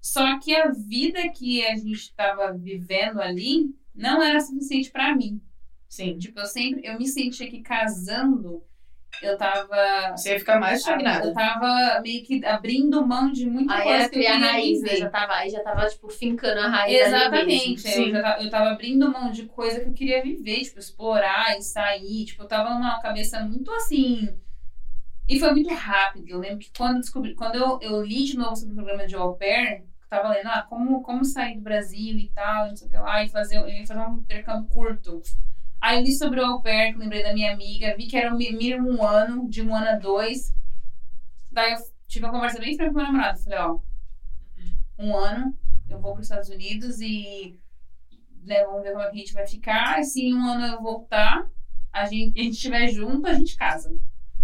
Só 0.00 0.38
que 0.38 0.54
a 0.56 0.68
vida 0.70 1.28
que 1.30 1.64
a 1.66 1.76
gente 1.76 1.92
estava 1.94 2.52
vivendo 2.52 3.20
ali 3.20 3.74
não 3.94 4.22
era 4.22 4.40
suficiente 4.40 4.90
pra 4.90 5.14
mim. 5.14 5.40
Sim. 5.88 6.18
Tipo, 6.18 6.40
eu 6.40 6.46
sempre, 6.46 6.86
eu 6.86 6.96
me 6.98 7.06
sentia 7.06 7.50
que 7.50 7.60
casando, 7.60 8.62
eu 9.20 9.36
tava 9.36 10.12
Você 10.16 10.32
ia 10.32 10.38
ficar 10.38 10.58
mais 10.60 10.74
eu 10.74 10.78
estagnada. 10.78 11.34
tava 11.34 12.00
meio 12.00 12.22
que 12.24 12.44
abrindo 12.46 13.04
mão 13.06 13.30
de 13.30 13.44
muita 13.44 13.74
Aí 13.74 13.82
coisa 13.82 14.04
eu 14.04 14.10
criar 14.10 14.32
queria 14.34 14.52
raiz, 14.52 14.80
né? 14.82 14.88
viver. 14.88 15.00
Já 15.00 15.10
tava, 15.10 15.32
aí 15.34 15.50
já 15.50 15.60
tava, 15.62 15.86
tipo, 15.88 16.08
fincando 16.08 16.60
a 16.60 16.68
raiz 16.68 16.96
ali 17.02 17.14
Exatamente. 17.14 17.68
mesmo. 17.74 17.88
é, 17.88 17.92
Sim. 17.92 18.04
Eu, 18.04 18.10
já 18.12 18.22
tava, 18.22 18.42
eu 18.44 18.50
tava 18.50 18.70
abrindo 18.70 19.10
mão 19.12 19.30
de 19.32 19.46
coisa 19.46 19.80
que 19.80 19.88
eu 19.88 19.92
queria 19.92 20.22
viver, 20.22 20.60
tipo, 20.62 20.78
explorar 20.78 21.58
e 21.58 21.62
sair. 21.62 22.24
Tipo, 22.24 22.44
eu 22.44 22.48
tava 22.48 22.70
numa 22.72 23.00
cabeça 23.00 23.40
muito 23.40 23.70
assim. 23.72 24.28
E 25.28 25.38
foi 25.38 25.50
muito 25.52 25.72
rápido. 25.74 26.28
Eu 26.28 26.38
lembro 26.38 26.58
que 26.58 26.70
quando 26.76 26.94
eu 26.94 27.00
descobri, 27.00 27.34
quando 27.34 27.56
eu, 27.56 27.78
eu 27.82 28.02
li 28.02 28.24
de 28.24 28.36
novo 28.36 28.56
sobre 28.56 28.72
o 28.72 28.76
programa 28.76 29.06
de 29.06 29.14
au 29.16 29.36
pair, 29.36 29.82
eu 29.82 29.89
tava 30.10 30.30
lendo, 30.30 30.48
ah, 30.48 30.66
como, 30.68 31.00
como 31.02 31.24
sair 31.24 31.54
do 31.54 31.62
Brasil 31.62 32.18
e 32.18 32.28
tal, 32.30 32.66
e 32.66 32.70
não 32.70 32.76
sei 32.76 32.88
o 32.88 32.90
que 32.90 32.96
lá, 32.96 33.24
e 33.24 33.28
fazer, 33.28 33.56
eu 33.58 33.68
ia 33.68 33.86
fazer 33.86 34.00
um 34.00 34.18
intercâmbio 34.18 34.68
curto. 34.68 35.22
Aí 35.80 35.96
eu 35.96 36.02
li 36.02 36.12
sobre 36.12 36.40
o 36.40 36.44
au 36.44 36.60
pair, 36.60 36.96
lembrei 36.98 37.22
da 37.22 37.32
minha 37.32 37.52
amiga, 37.52 37.96
vi 37.96 38.06
que 38.08 38.16
era 38.16 38.34
o 38.34 38.36
mínimo 38.36 38.90
um 38.90 39.06
ano, 39.06 39.48
de 39.48 39.62
um 39.62 39.74
ano 39.74 39.88
a 39.88 39.94
dois. 39.94 40.52
Daí 41.50 41.72
eu 41.72 41.78
tive 42.08 42.26
uma 42.26 42.32
conversa 42.32 42.58
bem 42.58 42.76
franca 42.76 42.90
com 42.90 42.98
meu 42.98 43.06
namorado. 43.06 43.38
Falei, 43.38 43.58
ó, 43.60 43.78
um 44.98 45.16
ano, 45.16 45.56
eu 45.88 46.00
vou 46.00 46.12
para 46.12 46.20
os 46.20 46.26
Estados 46.26 46.50
Unidos 46.50 47.00
e 47.00 47.56
né, 48.42 48.64
vamos 48.64 48.82
ver 48.82 48.90
como 48.90 49.02
é 49.02 49.10
que 49.10 49.16
a 49.16 49.20
gente 49.20 49.32
vai 49.32 49.46
ficar. 49.46 50.00
E 50.00 50.04
se 50.04 50.22
em 50.22 50.34
um 50.34 50.44
ano 50.44 50.66
eu 50.66 50.82
voltar, 50.82 51.48
a 51.92 52.04
gente, 52.04 52.38
a 52.38 52.42
gente 52.42 52.54
estiver 52.54 52.88
junto, 52.88 53.28
a 53.28 53.34
gente 53.34 53.56
casa. 53.56 53.96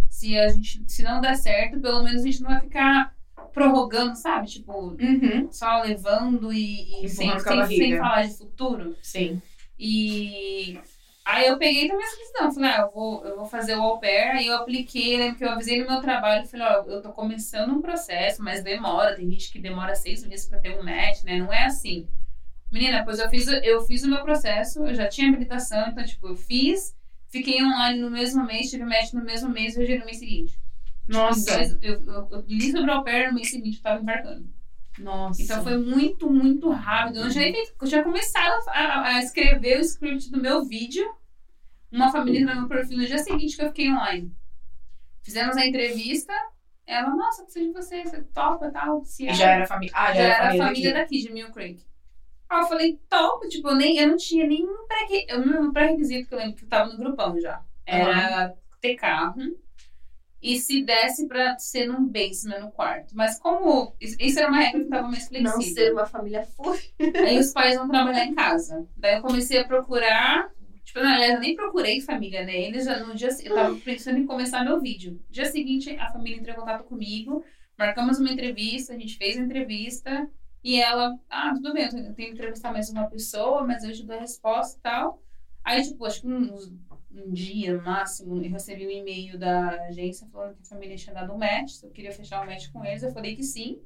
Se, 0.08 0.38
a 0.38 0.48
gente, 0.48 0.84
se 0.86 1.02
não 1.02 1.20
der 1.20 1.34
certo, 1.36 1.80
pelo 1.80 2.04
menos 2.04 2.22
a 2.22 2.24
gente 2.24 2.40
não 2.40 2.50
vai 2.50 2.60
ficar 2.60 3.15
prorrogando, 3.56 4.14
sabe? 4.14 4.46
Tipo, 4.46 4.94
Uhum. 5.00 5.50
só 5.50 5.80
levando 5.80 6.52
e, 6.52 7.02
e 7.02 7.08
sem, 7.08 7.38
sem, 7.40 7.66
sem 7.66 7.96
falar 7.96 8.26
de 8.26 8.36
futuro. 8.36 8.94
Sim. 9.00 9.40
E 9.78 10.78
aí 11.24 11.46
eu 11.46 11.56
peguei 11.56 11.88
também 11.88 12.04
essa 12.04 12.16
decisão. 12.18 12.52
Falei, 12.52 12.70
ah, 12.70 12.80
eu 12.82 12.90
vou, 12.90 13.24
eu 13.24 13.36
vou 13.36 13.46
fazer 13.46 13.74
o 13.74 13.80
au 13.82 13.98
pair. 13.98 14.36
Aí 14.36 14.46
eu 14.46 14.56
apliquei, 14.56 15.16
lembro 15.16 15.38
que 15.38 15.44
eu 15.44 15.48
avisei 15.50 15.80
no 15.80 15.90
meu 15.90 16.02
trabalho. 16.02 16.46
Falei, 16.46 16.66
ó, 16.66 16.82
eu 16.82 17.00
tô 17.00 17.10
começando 17.12 17.70
um 17.72 17.80
processo, 17.80 18.42
mas 18.42 18.62
demora. 18.62 19.16
Tem 19.16 19.30
gente 19.30 19.50
que 19.50 19.58
demora 19.58 19.94
seis 19.94 20.22
meses 20.26 20.46
pra 20.46 20.58
ter 20.60 20.78
um 20.78 20.82
match, 20.84 21.24
né? 21.24 21.38
Não 21.38 21.50
é 21.50 21.64
assim. 21.64 22.06
Menina, 22.70 23.02
pois 23.06 23.18
eu 23.18 23.30
fiz, 23.30 23.46
eu 23.48 23.80
fiz 23.86 24.02
o 24.04 24.08
meu 24.10 24.22
processo, 24.22 24.84
eu 24.86 24.94
já 24.94 25.08
tinha 25.08 25.28
habilitação, 25.28 25.88
então, 25.88 26.04
tipo, 26.04 26.26
eu 26.26 26.36
fiz, 26.36 26.94
fiquei 27.30 27.62
online 27.62 28.00
no 28.00 28.10
mesmo 28.10 28.44
mês, 28.44 28.68
tive 28.68 28.84
match 28.84 29.12
no 29.14 29.24
mesmo 29.24 29.48
mês 29.48 29.76
hoje 29.78 29.96
no 29.96 30.04
mês 30.04 30.18
seguinte. 30.18 30.58
Nossa. 31.08 31.56
Dois- 31.56 31.78
eu, 31.82 32.04
eu, 32.06 32.28
eu 32.30 32.44
li 32.48 32.70
sobre 32.72 32.90
o 32.90 33.04
pair 33.04 33.28
no 33.28 33.34
mês 33.34 33.50
seguinte, 33.50 33.76
eu 33.78 33.82
tava 33.82 34.00
embarcando. 34.02 34.48
Nossa. 34.98 35.42
Então 35.42 35.62
foi 35.62 35.76
muito, 35.78 36.30
muito 36.30 36.70
rápido. 36.70 37.18
Eu, 37.18 37.24
não 37.24 37.30
tinha, 37.30 37.44
nem 37.44 37.52
feito- 37.54 37.74
eu 37.80 37.88
tinha 37.88 38.02
começado 38.02 38.68
a, 38.68 39.08
a- 39.08 39.18
escrever 39.22 39.78
o 39.78 39.82
script 39.82 40.30
do 40.30 40.40
meu 40.40 40.64
vídeo. 40.64 41.04
Uma 41.92 42.10
família 42.10 42.44
no 42.46 42.60
meu 42.62 42.68
perfil 42.68 42.98
no 42.98 43.06
dia 43.06 43.18
seguinte 43.18 43.56
que 43.56 43.62
eu 43.62 43.68
fiquei 43.68 43.90
online. 43.90 44.34
Fizemos 45.22 45.56
a 45.56 45.66
entrevista. 45.66 46.32
Ela, 46.86 47.14
nossa, 47.14 47.42
preciso 47.44 47.66
de 47.66 47.72
você, 47.72 48.02
você 48.04 48.22
topa 48.22 48.70
tal. 48.70 49.04
Se 49.04 49.26
E 49.26 49.34
já 49.34 49.50
era 49.52 49.66
família. 49.66 49.92
Ah, 49.96 50.08
já 50.08 50.14
já, 50.14 50.22
era 50.22 50.36
família 50.36 50.64
família. 50.66 50.94
daqui, 50.94 51.18
de 51.22 51.32
Mill 51.32 51.50
Creek. 51.52 51.84
Aí 52.48 52.60
eu 52.60 52.66
falei, 52.66 53.00
top, 53.08 53.48
tipo, 53.48 53.68
eu, 53.68 53.74
nem, 53.74 53.98
eu 53.98 54.08
não 54.08 54.16
tinha 54.16 54.46
nenhum 54.46 54.86
pré- 54.86 55.26
pré-requisito 55.72 56.28
que 56.28 56.34
eu 56.34 56.38
lembro 56.38 56.56
que 56.56 56.64
eu 56.64 56.68
tava 56.68 56.92
no 56.92 56.98
grupão 56.98 57.38
já. 57.40 57.62
Era 57.84 58.54
ter 58.80 58.94
carro. 58.94 59.34
E 60.46 60.60
se 60.60 60.84
desse 60.84 61.26
pra 61.26 61.58
ser 61.58 61.88
num 61.88 62.06
basement 62.06 62.60
no 62.60 62.70
quarto. 62.70 63.16
Mas 63.16 63.36
como. 63.36 63.96
Isso 64.00 64.38
era 64.38 64.46
uma 64.46 64.58
regra 64.58 64.84
que 64.84 64.88
tava 64.88 65.08
mais 65.08 65.26
flexível. 65.26 65.52
Não 65.52 65.60
ser 65.60 65.92
uma 65.92 66.06
família 66.06 66.44
fúria. 66.44 66.80
Aí 67.26 67.36
os 67.38 67.52
pais 67.52 67.76
vão 67.76 67.88
trabalhar 67.88 68.24
em 68.24 68.32
casa. 68.36 68.86
Daí 68.96 69.16
eu 69.16 69.22
comecei 69.22 69.58
a 69.58 69.66
procurar. 69.66 70.48
Tipo, 70.84 71.00
na 71.00 71.16
aliás, 71.16 71.34
eu 71.34 71.40
nem 71.40 71.56
procurei 71.56 72.00
família, 72.00 72.44
né? 72.44 72.56
Eles 72.56 72.84
já 72.84 73.04
no 73.04 73.12
dia. 73.12 73.30
Eu 73.42 73.54
tava 73.56 73.74
pensando 73.76 74.18
em 74.18 74.26
começar 74.26 74.64
meu 74.64 74.80
vídeo. 74.80 75.20
Dia 75.28 75.46
seguinte, 75.46 75.96
a 75.98 76.12
família 76.12 76.38
entrou 76.38 76.54
em 76.54 76.58
contato 76.60 76.84
comigo. 76.84 77.44
Marcamos 77.76 78.20
uma 78.20 78.30
entrevista, 78.30 78.94
a 78.94 78.98
gente 78.98 79.18
fez 79.18 79.36
a 79.36 79.40
entrevista. 79.40 80.30
E 80.62 80.80
ela, 80.80 81.18
ah, 81.28 81.52
tudo 81.54 81.72
bem, 81.72 81.84
eu 81.84 81.90
tenho 81.90 82.06
eu 82.06 82.14
tenho 82.14 82.28
que 82.28 82.34
entrevistar 82.34 82.72
mais 82.72 82.88
uma 82.88 83.08
pessoa, 83.08 83.64
mas 83.64 83.82
eu 83.82 83.92
te 83.92 84.04
dou 84.04 84.16
a 84.16 84.20
resposta 84.20 84.78
e 84.78 84.82
tal. 84.82 85.22
Aí, 85.64 85.82
tipo, 85.82 86.04
acho 86.04 86.20
que 86.20 86.28
uns, 86.28 86.72
um 87.22 87.32
dia 87.32 87.74
no 87.74 87.82
máximo, 87.82 88.42
eu 88.42 88.50
recebi 88.50 88.86
um 88.86 88.90
e-mail 88.90 89.38
da 89.38 89.70
agência 89.86 90.26
falando 90.32 90.54
que 90.56 90.62
a 90.62 90.68
família 90.68 90.96
tinha 90.96 91.14
dado 91.14 91.32
um 91.32 91.38
match, 91.38 91.70
se 91.70 91.86
eu 91.86 91.90
queria 91.90 92.12
fechar 92.12 92.42
um 92.42 92.46
match 92.46 92.70
com 92.72 92.84
eles. 92.84 93.02
Eu 93.02 93.12
falei 93.12 93.34
que 93.36 93.42
sim. 93.42 93.80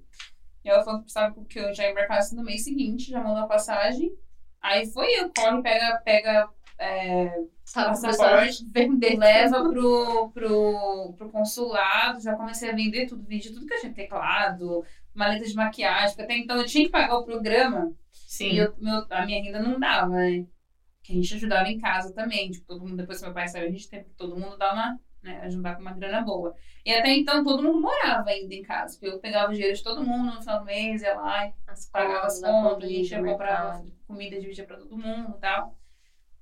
E 0.65 0.69
ela 0.69 0.83
falou 0.85 0.99
que 1.01 1.05
precisava 1.05 1.35
que 1.45 1.59
eu 1.59 1.73
já 1.75 1.91
embarcasse 1.91 2.35
no 2.37 2.43
mês 2.43 2.65
seguinte, 2.65 3.11
já 3.11 3.23
mandou 3.23 3.45
a 3.45 3.47
passagem. 3.47 4.13
Aí 4.61 4.87
foi 4.87 5.07
eu, 5.19 5.31
corre, 5.35 5.63
pega, 5.63 5.97
pega 6.05 6.49
é, 6.79 7.43
Passaporte, 7.73 8.65
a 8.69 8.79
vender. 8.81 9.17
leva 9.17 9.69
pro, 9.71 10.31
pro, 10.31 11.15
pro 11.17 11.31
consulado, 11.31 12.21
já 12.21 12.35
comecei 12.35 12.71
a 12.71 12.75
vender 12.75 13.07
tudo, 13.07 13.25
vendi 13.27 13.51
tudo 13.53 13.65
que 13.67 13.73
eu 13.75 13.81
tinha, 13.81 13.93
teclado, 13.93 14.85
maleta 15.15 15.47
de 15.47 15.55
maquiagem, 15.55 16.15
até 16.23 16.37
então 16.37 16.59
eu 16.59 16.67
tinha 16.67 16.85
que 16.85 16.91
pagar 16.91 17.17
o 17.19 17.25
programa 17.25 17.91
Sim. 18.13 18.51
e 18.51 18.59
eu- 18.59 18.75
meu, 18.79 19.07
a 19.09 19.25
minha 19.25 19.43
renda 19.43 19.63
não 19.63 19.79
dava, 19.81 20.09
né? 20.15 20.45
Que 21.11 21.19
a 21.19 21.23
gente 21.23 21.35
ajudava 21.35 21.69
em 21.69 21.79
casa 21.79 22.15
também, 22.15 22.51
tipo, 22.51 22.67
todo 22.67 22.87
mundo, 22.87 22.97
depois 22.97 23.19
que 23.19 23.25
meu 23.25 23.35
pai 23.35 23.49
saiu, 23.49 23.67
a 23.67 23.71
gente 23.71 23.89
teve 23.89 24.05
que 24.05 24.15
todo 24.15 24.39
mundo 24.39 24.57
dar 24.57 24.73
uma, 24.73 25.01
né, 25.23 25.41
ajudar 25.43 25.75
com 25.75 25.83
uma 25.83 25.93
grana 25.93 26.23
boa. 26.23 26.55
E 26.87 26.93
até 26.93 27.11
então 27.11 27.43
todo 27.43 27.63
mundo 27.63 27.81
morava 27.81 28.31
ainda 28.31 28.55
em 28.55 28.63
casa, 28.63 28.95
porque 28.95 29.15
eu 29.15 29.19
pegava 29.19 29.51
o 29.51 29.55
dinheiro 29.55 29.77
de 29.77 29.83
todo 29.83 30.05
mundo 30.05 30.35
no 30.35 30.41
final 30.41 30.61
do 30.61 30.65
mês, 30.65 31.03
ia 31.03 31.15
lá 31.15 31.47
e 31.47 31.53
As 31.67 31.91
pagava 31.91 32.27
as 32.27 32.41
contas, 32.41 32.89
a 32.89 32.93
gente 32.93 33.11
ia 33.11 33.25
comprar 33.25 33.83
comida, 34.07 34.41
dividia 34.41 34.65
pra 34.65 34.77
todo 34.77 34.97
mundo 34.97 35.35
e 35.37 35.41
tal. 35.41 35.77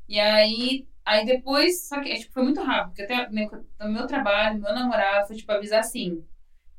E 0.07 0.21
aí, 0.21 0.87
Aí 1.09 1.25
depois, 1.25 1.89
só 1.89 2.03
que 2.03 2.15
tipo, 2.17 2.35
foi 2.35 2.43
muito 2.43 2.61
rápido, 2.61 2.89
porque 2.89 3.03
até 3.03 3.31
meu, 3.31 3.49
no 3.81 3.89
meu 3.91 4.07
trabalho, 4.07 4.61
meu 4.61 4.75
namorado 4.75 5.27
foi 5.27 5.37
tipo 5.37 5.51
avisar 5.51 5.81
assim. 5.81 6.23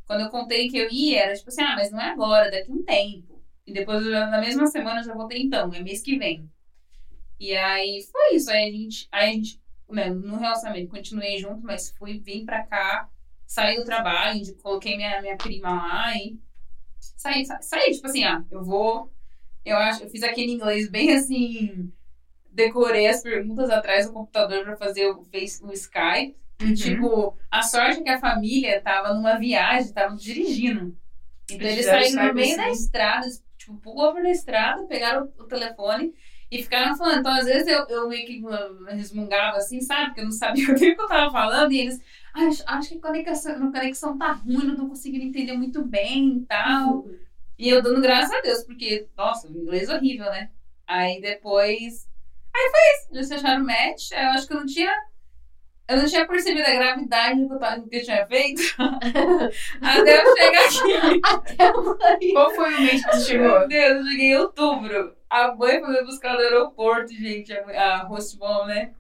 Quando 0.06 0.22
eu 0.22 0.30
contei 0.30 0.70
que 0.70 0.78
eu 0.78 0.88
ia, 0.92 1.24
era 1.24 1.34
tipo 1.36 1.50
assim, 1.50 1.64
ah, 1.64 1.76
mas 1.76 1.92
não 1.92 2.00
é 2.00 2.12
agora, 2.12 2.52
daqui 2.52 2.72
a 2.72 2.76
um 2.76 2.84
tempo. 2.84 3.44
E 3.66 3.74
depois, 3.74 4.06
na 4.06 4.40
mesma 4.40 4.68
semana, 4.68 5.00
eu 5.00 5.04
já 5.06 5.14
voltei 5.16 5.42
então, 5.42 5.74
é 5.74 5.82
mês 5.82 6.04
que 6.04 6.18
vem. 6.18 6.48
E 7.40 7.56
aí 7.56 8.02
foi 8.12 8.36
isso. 8.36 8.50
Aí 8.52 8.68
a 8.70 8.72
gente, 8.72 9.08
aí 9.12 9.30
a 9.30 9.34
gente 9.34 9.62
né, 9.90 10.10
no 10.10 10.38
relacionamento, 10.38 10.90
continuei 10.90 11.38
junto, 11.38 11.62
mas 11.66 11.90
fui, 11.98 12.20
vim 12.20 12.46
pra 12.46 12.64
cá, 12.66 13.10
saí 13.48 13.76
do 13.78 13.84
trabalho, 13.84 14.40
coloquei 14.62 14.96
minha, 14.96 15.20
minha 15.22 15.36
prima 15.36 15.70
lá 15.70 16.16
e 16.16 16.38
saí, 17.00 17.44
sa- 17.46 17.62
saí, 17.62 17.92
tipo 17.92 18.06
assim, 18.08 18.24
ah, 18.24 18.44
eu 18.52 18.64
vou. 18.64 19.12
Eu 19.66 19.78
acho, 19.78 20.04
eu 20.04 20.10
fiz 20.10 20.22
aquele 20.24 20.52
inglês 20.52 20.90
bem 20.90 21.12
assim. 21.14 21.92
Decorei 22.52 23.08
as 23.08 23.22
perguntas 23.22 23.70
atrás 23.70 24.06
do 24.08 24.14
computador 24.14 24.64
pra 24.64 24.78
fazer 24.78 25.08
o, 25.08 25.24
face, 25.24 25.64
o 25.64 25.72
Skype. 25.72 26.36
Uhum. 26.62 26.74
Tipo, 26.74 27.38
a 27.50 27.62
sorte 27.62 28.00
é 28.02 28.04
que 28.04 28.10
a 28.10 28.20
família 28.20 28.82
tava 28.82 29.14
numa 29.14 29.38
viagem, 29.38 29.94
tava 29.94 30.16
dirigindo. 30.16 30.96
Então 31.50 31.68
Eles 31.68 31.86
saíram 31.86 32.28
no 32.28 32.34
meio 32.34 32.48
assim. 32.48 32.58
da 32.58 32.70
estrada, 32.70 33.28
tipo, 33.58 33.78
pulou 33.78 34.14
na 34.14 34.30
estrada, 34.30 34.86
pegaram 34.88 35.32
o 35.38 35.44
telefone 35.46 36.14
e 36.52 36.64
ficaram 36.64 36.96
falando. 36.96 37.20
Então, 37.20 37.32
às 37.32 37.46
vezes, 37.46 37.68
eu, 37.68 37.86
eu 37.88 38.08
meio 38.10 38.26
que 38.26 38.42
resmungava 38.96 39.58
assim, 39.58 39.82
sabe? 39.82 40.08
Porque 40.08 40.22
eu 40.22 40.26
não 40.26 40.32
sabia 40.32 40.66
o 40.72 40.76
que 40.76 40.86
eu 40.86 41.08
tava 41.08 41.32
falando. 41.32 41.72
E 41.72 41.80
eles, 41.80 42.02
"Ah, 42.34 42.48
acho, 42.48 42.64
acho 42.66 42.90
que 42.90 42.98
a 42.98 43.02
conexão, 43.02 43.68
a 43.68 43.72
conexão 43.72 44.18
tá 44.18 44.32
ruim, 44.32 44.66
não 44.66 44.76
tô 44.76 44.88
conseguindo 44.88 45.26
entender 45.26 45.54
muito 45.54 45.84
bem 45.84 46.38
e 46.38 46.46
tal. 46.46 47.06
E 47.58 47.70
eu 47.70 47.82
dando 47.82 48.02
graças 48.02 48.32
a 48.32 48.42
Deus, 48.42 48.64
porque, 48.64 49.08
nossa, 49.18 49.48
o 49.48 49.52
inglês 49.52 49.90
é 49.90 49.96
horrível, 49.96 50.26
né? 50.26 50.50
Aí 50.88 51.22
depois. 51.22 52.08
Aí 52.56 52.72
foi 52.72 52.80
isso. 52.96 53.08
Eles 53.12 53.28
fecharam 53.30 53.64
o 53.64 53.66
match. 53.68 54.12
Eu 54.12 54.30
acho 54.30 54.48
que 54.48 54.54
eu 54.54 54.60
não 54.60 54.66
tinha. 54.66 54.94
Eu 55.90 55.98
não 55.98 56.06
tinha 56.06 56.28
percebido 56.28 56.68
a 56.68 56.74
gravidade 56.76 57.48
do 57.48 57.58
que 57.90 57.98
eu, 57.98 58.04
tinha 58.04 58.24
feito. 58.28 58.62
Até 59.82 60.22
eu 60.22 60.38
chegar 60.38 60.66
aqui. 60.66 62.32
Qual 62.32 62.52
foi 62.52 62.76
o 62.76 62.82
mês 62.82 63.04
que 63.04 63.12
tu 63.12 63.20
chegou? 63.22 63.60
Meu 63.60 63.68
Deus, 63.68 63.98
eu 63.98 64.06
cheguei 64.06 64.28
em 64.28 64.38
outubro. 64.38 65.16
A 65.28 65.56
mãe 65.56 65.80
foi 65.80 65.90
me 65.90 66.04
buscar 66.04 66.34
no 66.34 66.42
aeroporto, 66.42 67.12
gente. 67.12 67.52
A, 67.52 67.96
a 67.96 68.04
host 68.04 68.38
mom, 68.38 68.68
né? 68.68 68.92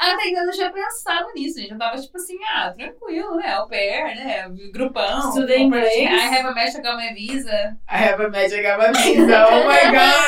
Até 0.00 0.28
então 0.28 0.40
eu 0.40 0.46
não 0.46 0.52
tinha 0.52 0.72
pensado 0.72 1.30
nisso, 1.34 1.60
gente. 1.60 1.72
Eu 1.72 1.78
tava 1.78 2.00
tipo 2.00 2.16
assim, 2.16 2.38
ah, 2.42 2.72
tranquilo, 2.72 3.36
né? 3.36 3.52
Au 3.52 3.68
pair, 3.68 4.16
né? 4.16 4.48
Grupão. 4.72 5.28
Estudei 5.28 5.58
inglês. 5.58 5.94
I 5.94 6.38
have 6.38 6.46
a 6.46 6.54
match, 6.54 6.74
I 6.74 6.80
got 6.80 6.96
my 6.96 7.12
visa. 7.12 7.78
I 7.86 7.96
have 7.96 8.24
a 8.24 8.30
magic 8.30 8.62
visa. 8.62 9.46
Oh 9.46 9.68
my 9.68 9.84
god! 9.92 10.20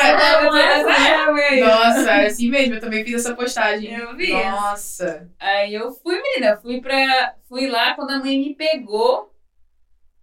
Nossa, 1.59 2.11
era 2.11 2.27
assim 2.27 2.51
mesmo. 2.51 2.75
Eu 2.75 2.81
também 2.81 3.03
fiz 3.03 3.15
essa 3.15 3.33
postagem. 3.33 3.91
Eu 3.95 4.15
vi. 4.15 4.31
Nossa. 4.31 5.27
Aí 5.39 5.73
eu 5.73 5.91
fui, 5.91 6.21
menina, 6.21 6.55
fui 6.57 6.79
pra. 6.79 7.33
Fui 7.49 7.65
lá 7.67 7.95
quando 7.95 8.11
a 8.11 8.19
mãe 8.19 8.37
me 8.37 8.53
pegou, 8.53 9.33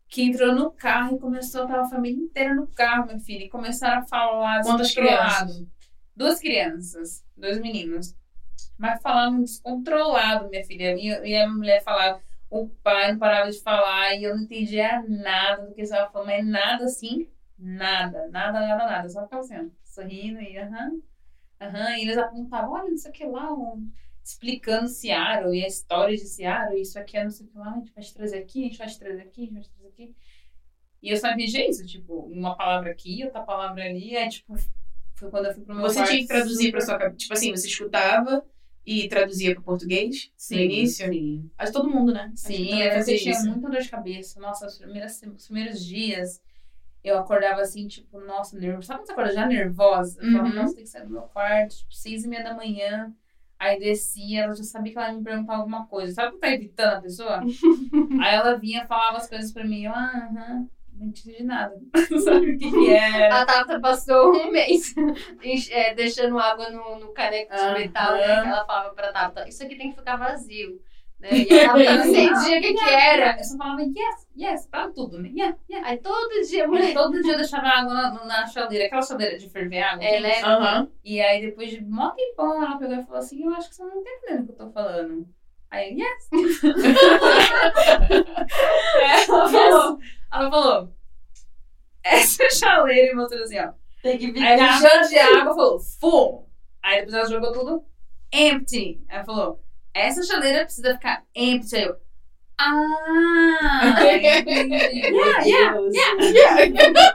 que 0.09 0.23
entrou 0.23 0.55
no 0.55 0.71
carro 0.71 1.17
e 1.17 1.19
começou, 1.19 1.67
tava 1.67 1.83
a 1.83 1.91
família 1.91 2.23
inteira 2.23 2.55
no 2.55 2.69
carro, 2.69 3.09
meu 3.09 3.19
filho, 3.19 3.47
e 3.47 3.49
começaram 3.49 4.03
a 4.03 4.07
falar 4.07 4.63
Quantas 4.63 4.95
crianças? 4.95 5.65
Duas 6.15 6.39
crianças, 6.39 7.25
dois 7.37 7.59
meninos. 7.59 8.15
Mas 8.79 9.01
falavam 9.03 9.43
descontrolado, 9.43 10.49
minha 10.49 10.65
filha. 10.65 10.97
E, 10.97 11.07
e 11.31 11.37
a 11.37 11.49
mulher 11.49 11.83
falava, 11.83 12.23
o 12.49 12.69
pai 12.69 13.13
não 13.13 13.19
parava 13.19 13.51
de 13.51 13.61
falar, 13.63 14.15
e 14.15 14.25
eu 14.25 14.35
não 14.35 14.43
entendia 14.43 15.03
nada 15.09 15.67
do 15.67 15.75
que 15.75 15.81
eles 15.81 15.91
estavam 15.91 16.13
falando, 16.13 16.29
mas 16.29 16.47
nada 16.47 16.85
assim, 16.85 17.29
nada, 17.59 18.29
nada, 18.29 18.61
nada, 18.61 18.87
nada. 18.87 19.09
Só 19.09 19.23
ficava 19.25 19.43
assim, 19.43 19.71
sorrindo 19.85 20.41
e 20.41 20.59
aham, 20.59 21.01
aham. 21.61 21.97
E 21.97 22.03
eles 22.03 22.19
apontavam, 22.19 22.73
olha, 22.73 22.91
não 22.91 22.97
sei 22.97 23.11
o 23.11 23.15
que 23.15 23.25
lá, 23.27 23.53
um, 23.53 23.91
explicando 24.25 24.89
Seattle 24.89 25.55
e 25.55 25.65
a 25.65 25.69
história 25.69 26.17
de 26.17 26.27
Seattle, 26.27 26.81
isso 26.81 26.99
aqui 26.99 27.17
é 27.17 27.25
não 27.25 27.31
sei 27.31 27.47
o 27.47 27.51
que 27.51 27.59
lá, 27.59 27.71
a 27.71 27.79
gente 27.79 27.93
vai 27.93 28.05
te 28.05 28.15
trazer 28.15 28.39
aqui, 28.39 28.61
a 28.61 28.69
gente 28.69 28.79
vai 28.79 28.89
te 28.89 28.99
trazer 28.99 29.23
aqui, 29.23 29.43
a 29.43 29.45
gente 29.45 29.55
vai 29.55 29.63
te 29.63 29.71
trazer 29.71 29.89
aqui. 29.89 30.17
E 31.03 31.11
eu 31.11 31.17
só 31.17 31.31
entendi 31.31 31.63
isso, 31.63 31.87
tipo, 31.87 32.15
uma 32.15 32.57
palavra 32.57 32.91
aqui, 32.91 33.25
outra 33.25 33.43
palavra 33.43 33.85
ali, 33.85 34.15
é 34.15 34.29
tipo, 34.29 34.55
foi 35.21 35.31
quando 35.31 35.47
eu 35.47 35.55
fui 35.55 35.63
pro 35.63 35.75
meu 35.75 35.83
Você 35.85 35.97
quarto 35.97 36.09
tinha 36.11 36.21
que 36.23 36.27
traduzir 36.29 36.71
pra 36.73 36.81
super- 36.81 36.93
sua 36.93 36.99
cabeça. 36.99 37.17
Tipo 37.19 37.33
assim, 37.35 37.51
você 37.53 37.67
escutava 37.69 38.45
e 38.85 39.09
traduzia 39.09 39.55
pro 39.55 39.63
português 39.63 40.31
Sim, 40.37 40.57
no 40.57 40.61
início? 40.63 41.13
Sim, 41.13 41.51
Acho 41.59 41.73
todo 41.73 41.91
mundo, 41.91 42.13
né? 42.13 42.33
Sim 42.35 42.71
também 42.71 42.95
eu 42.97 43.05
tinha 43.05 43.33
isso. 43.33 43.47
muita 43.49 43.69
dor 43.71 43.81
de 43.81 43.89
cabeça. 43.89 44.41
Nossa, 44.41 44.67
os 44.67 44.79
primeiros, 44.79 45.23
os 45.23 45.47
primeiros 45.47 45.85
dias 45.85 46.41
eu 47.05 47.19
acordava 47.19 47.61
assim, 47.63 47.87
tipo, 47.89 48.21
nossa, 48.21 48.59
nervosa. 48.59 48.87
Sabe 48.89 48.99
quando 49.01 49.07
você 49.07 49.13
acorda 49.13 49.33
já 49.33 49.47
nervosa? 49.47 50.21
Eu 50.23 50.33
falava, 50.33 50.49
Uhum. 50.49 50.55
nossa, 50.57 50.75
tem 50.75 50.85
que 50.85 50.91
sair 50.91 51.05
do 51.05 51.11
meu 51.11 51.23
quarto, 51.23 51.77
tipo, 51.77 51.95
seis 51.95 52.25
e 52.25 52.29
meia 52.29 52.45
da 52.45 52.55
manhã. 52.55 53.15
Aí 53.59 53.79
descia, 53.79 54.43
ela 54.45 54.55
já 54.55 54.63
sabia 54.65 54.93
que 54.93 54.99
ela 54.99 55.09
ia 55.13 55.19
me 55.19 55.25
perguntar 55.25 55.57
alguma 55.57 55.87
coisa. 55.87 56.13
Sabe 56.15 56.33
quando 56.33 56.41
tá 56.41 56.51
evitando 56.51 56.95
a 56.97 57.01
pessoa? 57.01 57.41
Aí 58.23 58.35
ela 58.35 58.59
vinha, 58.59 58.87
falava 58.87 59.19
as 59.19 59.29
coisas 59.29 59.53
pra 59.53 59.65
mim, 59.65 59.85
eu, 59.85 59.93
ah, 59.93 60.29
aham, 60.31 60.69
não 61.01 61.09
entendi 61.09 61.43
nada. 61.43 61.75
Não 62.11 62.19
sabe 62.21 62.53
o 62.53 62.59
que 62.59 62.71
que 62.71 62.91
era. 62.91 63.43
A 63.43 63.47
Tata 63.47 63.81
passou 63.81 64.33
um 64.35 64.51
mês 64.51 64.95
é, 65.71 65.95
deixando 65.95 66.39
água 66.39 66.71
no, 66.71 67.01
no 67.01 67.09
caneco 67.13 67.55
de 67.55 67.61
Aham. 67.61 67.79
metal, 67.79 68.13
né? 68.13 68.43
Que 68.43 68.49
ela 68.49 68.67
falava 68.67 68.95
pra 68.95 69.13
Tata, 69.13 69.49
isso 69.49 69.63
aqui 69.65 69.77
tem 69.77 69.91
que 69.91 69.97
ficar 69.97 70.17
vazio. 70.17 70.81
Né? 71.19 71.29
E 71.33 71.53
ela 71.53 71.75
não 71.75 72.07
entendia 72.07 72.33
o 72.59 72.63
que, 72.63 72.75
que 72.75 72.91
era. 72.91 73.37
Eu 73.39 73.45
só 73.45 73.57
falava 73.57 73.83
yes, 73.83 74.29
yes, 74.37 74.67
pra 74.67 74.89
tudo, 74.89 75.19
né? 75.21 75.31
Yeah, 75.35 75.57
yeah. 75.69 75.89
Aí 75.89 75.99
todo 75.99 76.47
dia 76.47 76.65
a 76.65 76.69
Mulher, 76.69 76.95
todo 76.95 77.23
dia 77.23 77.33
eu 77.33 77.37
deixava 77.37 77.67
água 77.67 77.95
na, 77.95 78.25
na 78.25 78.47
chaleira, 78.47 78.87
aquela 78.87 79.03
chaleira 79.03 79.39
de 79.39 79.49
ferver 79.51 79.83
água. 79.83 80.05
É, 80.05 80.21
né? 80.21 80.89
E 81.05 81.21
aí, 81.21 81.43
depois 81.43 81.71
de 81.71 81.83
mó 81.83 82.11
tempão, 82.11 82.63
ela 82.63 82.79
pegou 82.79 82.97
e 82.97 83.05
falou 83.05 83.19
assim: 83.19 83.45
Eu 83.45 83.53
acho 83.53 83.69
que 83.69 83.77
você 83.77 83.85
não 83.85 84.03
tá 84.03 84.11
entendendo 84.11 84.41
o 84.41 84.47
que 84.47 84.53
eu 84.53 84.67
tô 84.67 84.71
falando. 84.71 85.29
Aí, 85.71 85.95
yes. 85.95 86.31
ela, 89.29 89.49
falou, 89.49 89.99
ela 90.33 90.51
falou: 90.51 90.95
Essa 92.03 92.49
chaleira, 92.51 93.13
e 93.13 93.15
mostrou 93.15 93.43
assim, 93.43 93.59
ó. 93.59 93.73
Tem 94.03 94.19
que 94.19 94.27
Aí 94.27 94.33
ficar. 94.33 94.49
ela 94.49 94.77
encheu 94.77 95.09
de 95.09 95.19
água 95.19 95.55
falou: 95.55 95.81
Full. 95.81 96.51
Aí 96.83 96.97
depois 96.97 97.15
ela 97.15 97.29
jogou 97.29 97.53
tudo 97.53 97.85
empty. 98.33 99.03
Aí 99.09 99.17
ela 99.17 99.25
falou: 99.25 99.65
Essa 99.93 100.23
chaleira 100.23 100.65
precisa 100.65 100.95
ficar 100.95 101.25
empty. 101.35 101.77
Aí 101.77 101.83
eu. 101.83 101.97
Ah! 102.59 103.95
entendi." 104.15 104.75
yeah, 105.49 105.79
yeah. 106.25 107.15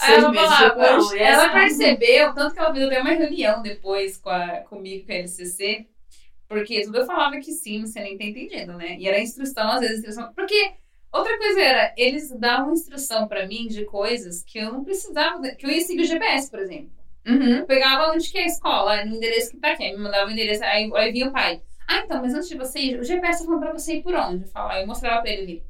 Aí 0.00 0.14
ela 0.14 0.32
falava, 0.32 0.96
depois. 0.96 1.12
ela 1.20 1.48
percebeu, 1.50 2.34
tanto 2.34 2.54
que 2.54 2.58
ela 2.60 2.72
fez 2.72 2.86
até 2.86 3.00
uma 3.00 3.10
reunião 3.10 3.60
depois 3.60 4.16
com 4.16 4.30
a, 4.30 4.62
comigo, 4.62 5.04
com 5.04 5.12
a 5.12 5.16
LCC, 5.16 5.86
porque 6.48 6.82
tudo 6.82 6.98
eu 6.98 7.06
falava 7.06 7.36
que 7.38 7.52
sim, 7.52 7.82
você 7.82 8.00
nem 8.00 8.16
tá 8.16 8.24
entendendo, 8.24 8.72
né? 8.78 8.96
E 8.98 9.06
era 9.06 9.20
instrução, 9.20 9.70
às 9.70 9.80
vezes, 9.80 9.98
instrução. 9.98 10.32
Porque 10.32 10.72
outra 11.12 11.36
coisa 11.38 11.60
era, 11.60 11.94
eles 11.96 12.30
davam 12.38 12.72
instrução 12.72 13.26
pra 13.28 13.46
mim 13.46 13.66
de 13.66 13.84
coisas 13.84 14.42
que 14.42 14.58
eu 14.58 14.72
não 14.72 14.84
precisava, 14.84 15.42
que 15.56 15.66
eu 15.66 15.70
ia 15.70 15.80
seguir 15.80 16.02
o 16.02 16.06
GPS, 16.06 16.50
por 16.50 16.60
exemplo. 16.60 16.90
Uhum. 17.26 17.66
Pegava 17.66 18.12
onde 18.12 18.30
que 18.30 18.38
é 18.38 18.44
a 18.44 18.46
escola, 18.46 19.04
no 19.04 19.16
endereço 19.16 19.50
que 19.50 19.58
tá 19.58 19.72
aqui, 19.72 19.84
aí 19.84 19.92
me 19.92 20.02
mandava 20.02 20.28
o 20.28 20.32
endereço, 20.32 20.64
aí, 20.64 20.90
aí 20.94 21.12
vinha 21.12 21.28
o 21.28 21.32
pai. 21.32 21.62
Ah, 21.86 22.02
então, 22.04 22.22
mas 22.22 22.34
antes 22.34 22.48
de 22.48 22.56
você 22.56 22.78
ir, 22.78 23.00
o 23.00 23.04
GPS 23.04 23.40
tá 23.40 23.44
falando 23.44 23.60
pra 23.60 23.72
você 23.72 23.96
ir 23.96 24.02
por 24.02 24.14
onde? 24.14 24.44
Eu 24.44 24.48
falava, 24.48 24.80
eu 24.80 24.86
mostrava 24.86 25.20
pra 25.22 25.30
ele 25.30 25.42
ali. 25.42 25.62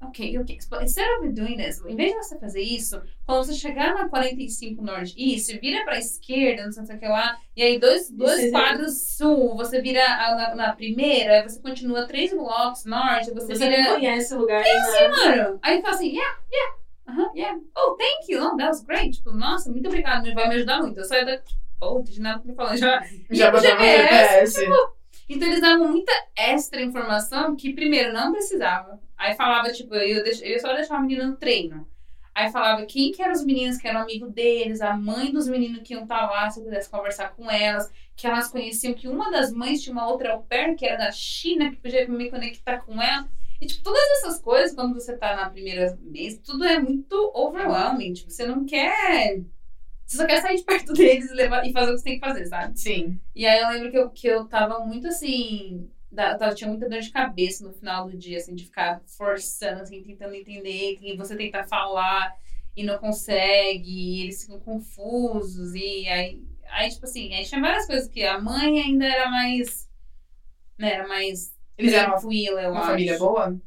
Ok, 0.00 0.38
ok. 0.38 0.58
Instead 0.82 1.08
of 1.20 1.28
doing 1.32 1.56
this, 1.56 1.82
em 1.86 1.96
vez 1.96 2.12
de 2.12 2.18
você 2.22 2.38
fazer 2.38 2.60
isso, 2.60 3.00
quando 3.26 3.44
você 3.46 3.54
chegar 3.54 3.94
na 3.94 4.08
45 4.08 4.82
Norte, 4.82 5.14
isso, 5.16 5.58
vira 5.60 5.82
pra 5.84 5.98
esquerda, 5.98 6.64
não 6.66 6.72
sei 6.72 6.96
o 6.96 6.98
que 6.98 7.06
lá, 7.08 7.38
e 7.56 7.62
aí 7.62 7.78
dois, 7.78 8.10
dois 8.10 8.50
quadros 8.50 9.16
sul, 9.16 9.56
você 9.56 9.80
vira 9.80 10.04
a- 10.04 10.34
na, 10.36 10.54
na 10.54 10.72
primeira, 10.74 11.36
aí 11.36 11.42
você 11.42 11.58
continua 11.60 12.06
três 12.06 12.32
blocos 12.32 12.84
norte, 12.84 13.32
você, 13.32 13.46
Você 13.54 13.54
vira. 13.68 13.70
nem 13.82 13.86
conhece 13.94 14.34
o 14.34 14.40
lugar. 14.40 14.62
nem 14.62 14.80
Sim, 14.82 14.90
nada. 15.24 15.36
mano. 15.46 15.58
Aí 15.62 15.72
ele 15.74 15.82
fala 15.82 15.94
assim, 15.94 16.08
yeah, 16.10 16.36
yeah, 16.52 16.74
uh 17.08 17.30
yeah. 17.34 17.60
Oh, 17.76 17.96
thank 17.96 18.30
you, 18.30 18.42
oh, 18.44 18.56
that 18.56 18.68
was 18.68 18.84
great. 18.84 19.16
Tipo, 19.16 19.32
nossa, 19.32 19.70
muito 19.70 19.86
obrigada, 19.86 20.32
vai 20.34 20.48
me 20.48 20.54
ajudar 20.56 20.80
muito. 20.82 20.98
Eu 21.00 21.04
saio 21.04 21.24
da. 21.24 21.40
Oh, 21.80 22.02
de 22.02 22.20
nada 22.20 22.40
que 22.40 22.48
me 22.48 22.54
falando 22.54 22.76
já. 22.76 23.02
Já 23.30 23.48
o 23.48 23.52
botava 23.52 23.74
no 23.74 23.84
GPS, 23.84 24.54
GPS. 24.54 24.94
Então 25.26 25.48
eles 25.48 25.60
davam 25.62 25.88
muita 25.88 26.12
extra 26.36 26.82
informação 26.82 27.56
que 27.56 27.72
primeiro 27.72 28.12
não 28.12 28.30
precisava. 28.30 29.00
Aí 29.24 29.34
falava, 29.34 29.72
tipo, 29.72 29.94
eu, 29.94 30.22
deix... 30.22 30.42
eu 30.42 30.60
só 30.60 30.74
deixava 30.74 31.00
a 31.00 31.02
menina 31.02 31.26
no 31.26 31.36
treino. 31.36 31.88
Aí 32.34 32.52
falava 32.52 32.84
quem 32.84 33.10
que 33.10 33.22
eram 33.22 33.32
os 33.32 33.42
meninos 33.42 33.78
que 33.78 33.88
eram 33.88 34.00
amigo 34.00 34.28
deles, 34.28 34.82
a 34.82 34.94
mãe 34.94 35.32
dos 35.32 35.48
meninos 35.48 35.80
que 35.82 35.94
iam 35.94 36.02
estar 36.02 36.28
lá, 36.28 36.50
se 36.50 36.60
eu 36.60 36.64
pudesse 36.64 36.90
conversar 36.90 37.30
com 37.34 37.50
elas, 37.50 37.90
que 38.14 38.26
elas 38.26 38.48
conheciam 38.48 38.92
que 38.92 39.08
uma 39.08 39.30
das 39.30 39.50
mães 39.50 39.82
tinha 39.82 39.94
uma 39.94 40.06
outra 40.06 40.32
au 40.32 40.42
pair, 40.42 40.76
que 40.76 40.84
era 40.84 40.98
da 40.98 41.10
China, 41.10 41.70
que 41.70 41.76
podia 41.76 42.06
me 42.06 42.28
conectar 42.28 42.80
com 42.80 43.00
ela. 43.00 43.26
E, 43.62 43.66
tipo, 43.66 43.82
todas 43.82 44.02
essas 44.18 44.40
coisas, 44.40 44.74
quando 44.74 44.92
você 44.92 45.16
tá 45.16 45.34
na 45.36 45.48
primeira 45.48 45.96
vez, 46.02 46.38
tudo 46.38 46.64
é 46.64 46.78
muito 46.78 47.14
overwhelming. 47.34 48.12
Tipo, 48.12 48.30
você 48.30 48.44
não 48.44 48.66
quer. 48.66 49.40
Você 50.04 50.18
só 50.18 50.26
quer 50.26 50.42
sair 50.42 50.56
de 50.56 50.64
perto 50.64 50.92
deles 50.92 51.30
e, 51.30 51.34
levar... 51.34 51.66
e 51.66 51.72
fazer 51.72 51.92
o 51.92 51.94
que 51.94 52.00
você 52.00 52.04
tem 52.04 52.20
que 52.20 52.26
fazer, 52.26 52.44
sabe? 52.44 52.78
Sim. 52.78 53.18
E 53.34 53.46
aí 53.46 53.58
eu 53.58 53.68
lembro 53.70 53.90
que 53.90 53.96
eu, 53.96 54.10
que 54.10 54.26
eu 54.26 54.44
tava 54.44 54.84
muito 54.84 55.06
assim. 55.06 55.88
Da- 56.14 56.32
eu 56.32 56.38
tava- 56.38 56.54
tinha 56.54 56.68
muita 56.70 56.88
dor 56.88 57.00
de 57.00 57.10
cabeça 57.10 57.66
no 57.66 57.72
final 57.74 58.08
do 58.08 58.16
dia, 58.16 58.38
assim, 58.38 58.54
de 58.54 58.64
ficar 58.66 59.02
forçando, 59.06 59.82
assim, 59.82 60.02
tentando 60.02 60.34
entender, 60.34 60.98
e 61.02 61.16
você 61.16 61.36
tentar 61.36 61.64
falar 61.64 62.34
e 62.76 62.82
não 62.84 62.98
consegue, 62.98 63.88
e 63.90 64.22
eles 64.22 64.42
ficam 64.42 64.60
confusos, 64.60 65.74
e 65.74 66.08
aí, 66.08 66.42
Aí, 66.70 66.88
tipo 66.88 67.04
assim, 67.04 67.32
aí 67.32 67.44
tinha 67.44 67.60
várias 67.60 67.86
coisas 67.86 68.08
que 68.08 68.24
a 68.24 68.40
mãe 68.40 68.80
ainda 68.80 69.04
era 69.06 69.30
mais. 69.30 69.88
Né, 70.78 70.94
era 70.94 71.06
mais. 71.06 71.54
Eles 71.78 71.92
eram 71.92 72.16
uma, 72.16 72.68
uma 72.70 72.82
família 72.82 73.18
boa? 73.18 73.60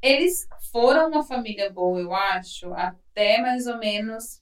Eles 0.00 0.48
foram 0.72 1.08
uma 1.08 1.22
família 1.22 1.70
boa, 1.70 2.00
eu 2.00 2.14
acho, 2.14 2.72
até 2.72 3.42
mais 3.42 3.66
ou 3.66 3.78
menos. 3.78 4.40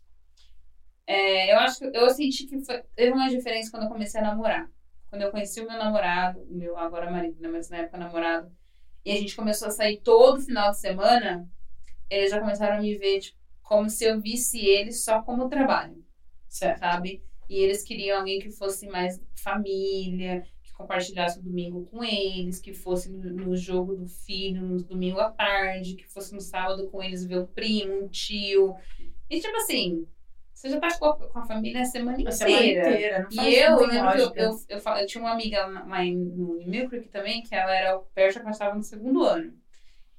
é, 1.07 1.53
eu 1.53 1.59
acho 1.59 1.79
que 1.79 1.85
eu 1.97 2.11
senti 2.11 2.47
que 2.47 2.65
foi, 2.65 2.83
teve 2.95 3.13
uma 3.13 3.29
diferença 3.29 3.71
quando 3.71 3.85
eu 3.85 3.89
comecei 3.89 4.21
a 4.21 4.25
namorar. 4.25 4.71
Quando 5.13 5.23
eu 5.23 5.31
conheci 5.31 5.61
o 5.61 5.67
meu 5.67 5.77
namorado, 5.77 6.43
meu 6.49 6.75
agora 6.79 7.11
marido, 7.11 7.39
né, 7.39 7.47
mas 7.47 7.69
na 7.69 7.77
época 7.77 7.99
namorado, 7.99 8.51
e 9.05 9.13
a 9.13 9.15
gente 9.15 9.37
começou 9.37 9.69
a 9.69 9.71
sair 9.71 10.01
todo 10.01 10.41
final 10.41 10.71
de 10.71 10.81
semana, 10.81 11.47
eles 12.09 12.31
já 12.31 12.41
começaram 12.41 12.79
a 12.79 12.81
me 12.81 12.97
ver 12.97 13.21
tipo, 13.21 13.37
como 13.61 13.91
se 13.91 14.07
eu 14.07 14.19
visse 14.23 14.59
eles 14.65 15.05
só 15.05 15.21
como 15.21 15.51
trabalho 15.51 16.03
Certo. 16.49 16.79
sabe? 16.79 17.23
E 17.47 17.57
eles 17.59 17.83
queriam 17.83 18.21
alguém 18.21 18.39
que 18.39 18.51
fosse 18.53 18.87
mais 18.87 19.21
família, 19.37 20.47
que 20.63 20.73
compartilhasse 20.73 21.41
o 21.41 21.43
domingo 21.43 21.85
com 21.91 22.03
eles, 22.03 22.59
que 22.59 22.73
fosse 22.73 23.13
no, 23.13 23.23
no 23.23 23.55
jogo 23.55 23.95
do 23.95 24.09
filho 24.09 24.63
no 24.63 24.83
domingo 24.83 25.21
à 25.21 25.31
tarde, 25.31 25.95
que 25.95 26.09
fosse 26.09 26.33
no 26.33 26.41
sábado 26.41 26.89
com 26.89 27.03
eles 27.03 27.23
ver 27.23 27.37
o 27.37 27.47
primo, 27.49 28.05
um 28.05 28.09
tio. 28.09 28.75
E 29.29 29.39
tipo 29.39 29.57
assim, 29.59 30.07
você 30.63 30.69
já 30.69 30.81
tá 30.81 30.97
com 30.99 31.07
a, 31.07 31.17
com 31.17 31.39
a 31.39 31.45
família 31.45 31.83
a 31.83 31.85
semana 31.85 32.23
A 32.25 32.31
semana 32.31 32.65
inteira. 32.65 32.91
inteira. 32.95 33.27
E 33.31 33.55
eu 33.57 33.77
tem 33.79 33.89
lembro 33.89 34.13
que 34.13 34.19
eu, 34.21 34.25
lógica. 34.27 34.41
eu, 34.43 34.77
eu, 34.77 34.81
falo- 34.81 35.01
eu 35.01 35.07
tinha 35.07 35.23
uma 35.25 35.33
amiga 35.33 35.67
lá 35.67 36.05
em, 36.05 36.17
no 36.17 36.89
Creek 36.89 37.09
também, 37.09 37.43
que 37.43 37.55
ela 37.55 37.75
era 37.75 37.99
perto 38.15 38.35
que 38.37 38.41
ela 38.43 38.51
estava 38.51 38.75
no 38.75 38.83
segundo 38.83 39.25
ano. 39.25 39.53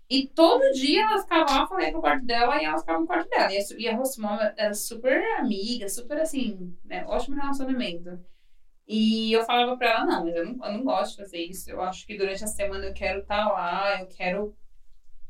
E 0.10 0.28
todo 0.28 0.62
dia 0.74 1.02
ela 1.02 1.22
ficava 1.22 1.52
lá, 1.52 1.62
eu 1.62 1.68
falei 1.68 1.92
pro 1.92 2.02
quarto 2.02 2.26
dela 2.26 2.62
e 2.62 2.66
ela 2.66 2.78
ficava 2.78 3.00
no 3.00 3.08
quarto 3.08 3.30
dela. 3.30 3.52
E 3.52 3.58
a, 3.58 3.62
e 3.80 3.88
a 3.88 4.54
era 4.58 4.74
super 4.74 5.24
amiga, 5.40 5.88
super 5.90 6.20
assim, 6.20 6.78
né? 6.84 7.06
Ótimo 7.08 7.36
relacionamento. 7.38 8.20
E 8.88 9.32
eu 9.34 9.44
falava 9.46 9.78
pra 9.78 9.90
ela, 9.90 10.06
não, 10.06 10.26
mas 10.26 10.36
eu 10.36 10.46
não, 10.46 10.66
eu 10.66 10.74
não 10.74 10.84
gosto 10.84 11.12
de 11.12 11.18
fazer 11.24 11.40
isso. 11.46 11.70
Eu 11.72 11.82
acho 11.82 12.06
que 12.06 12.18
durante 12.18 12.44
a 12.44 12.48
semana 12.48 12.86
eu 12.86 12.94
quero 12.94 13.22
estar 13.22 13.48
lá, 13.52 14.02
eu 14.02 14.08
quero. 14.08 14.58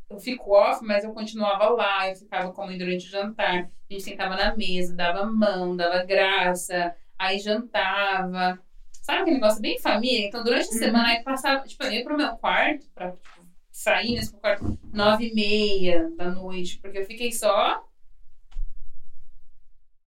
Eu 0.10 0.20
fico 0.20 0.52
off, 0.52 0.84
mas 0.84 1.04
eu 1.04 1.12
continuava 1.12 1.70
lá, 1.70 2.10
eu 2.10 2.16
ficava 2.16 2.52
comendo 2.52 2.80
durante 2.80 3.08
o 3.08 3.10
jantar. 3.10 3.70
A 3.90 3.94
gente 3.94 4.04
sentava 4.04 4.36
na 4.36 4.56
mesa, 4.56 4.96
dava 4.96 5.26
mão, 5.26 5.76
dava 5.76 6.04
graça, 6.04 6.96
aí 7.18 7.40
jantava. 7.40 8.60
Sabe 8.92 9.22
aquele 9.22 9.36
negócio 9.36 9.62
bem 9.62 9.80
família? 9.80 10.28
Então, 10.28 10.44
durante 10.44 10.70
a 10.70 10.72
semana, 10.72 11.10
aí 11.10 11.24
passava, 11.24 11.68
tipo, 11.68 11.84
eu 11.84 11.92
ia 11.92 12.04
pro 12.04 12.16
meu 12.18 12.36
quarto, 12.38 12.86
pra 12.94 13.12
tipo, 13.12 13.46
sair 13.72 14.14
nesse 14.14 14.34
quarto, 14.34 14.78
nove 14.94 15.28
e 15.30 15.34
meia 15.34 16.10
da 16.16 16.30
noite, 16.30 16.80
porque 16.80 17.00
eu 17.00 17.06
fiquei 17.06 17.32
só 17.32 17.84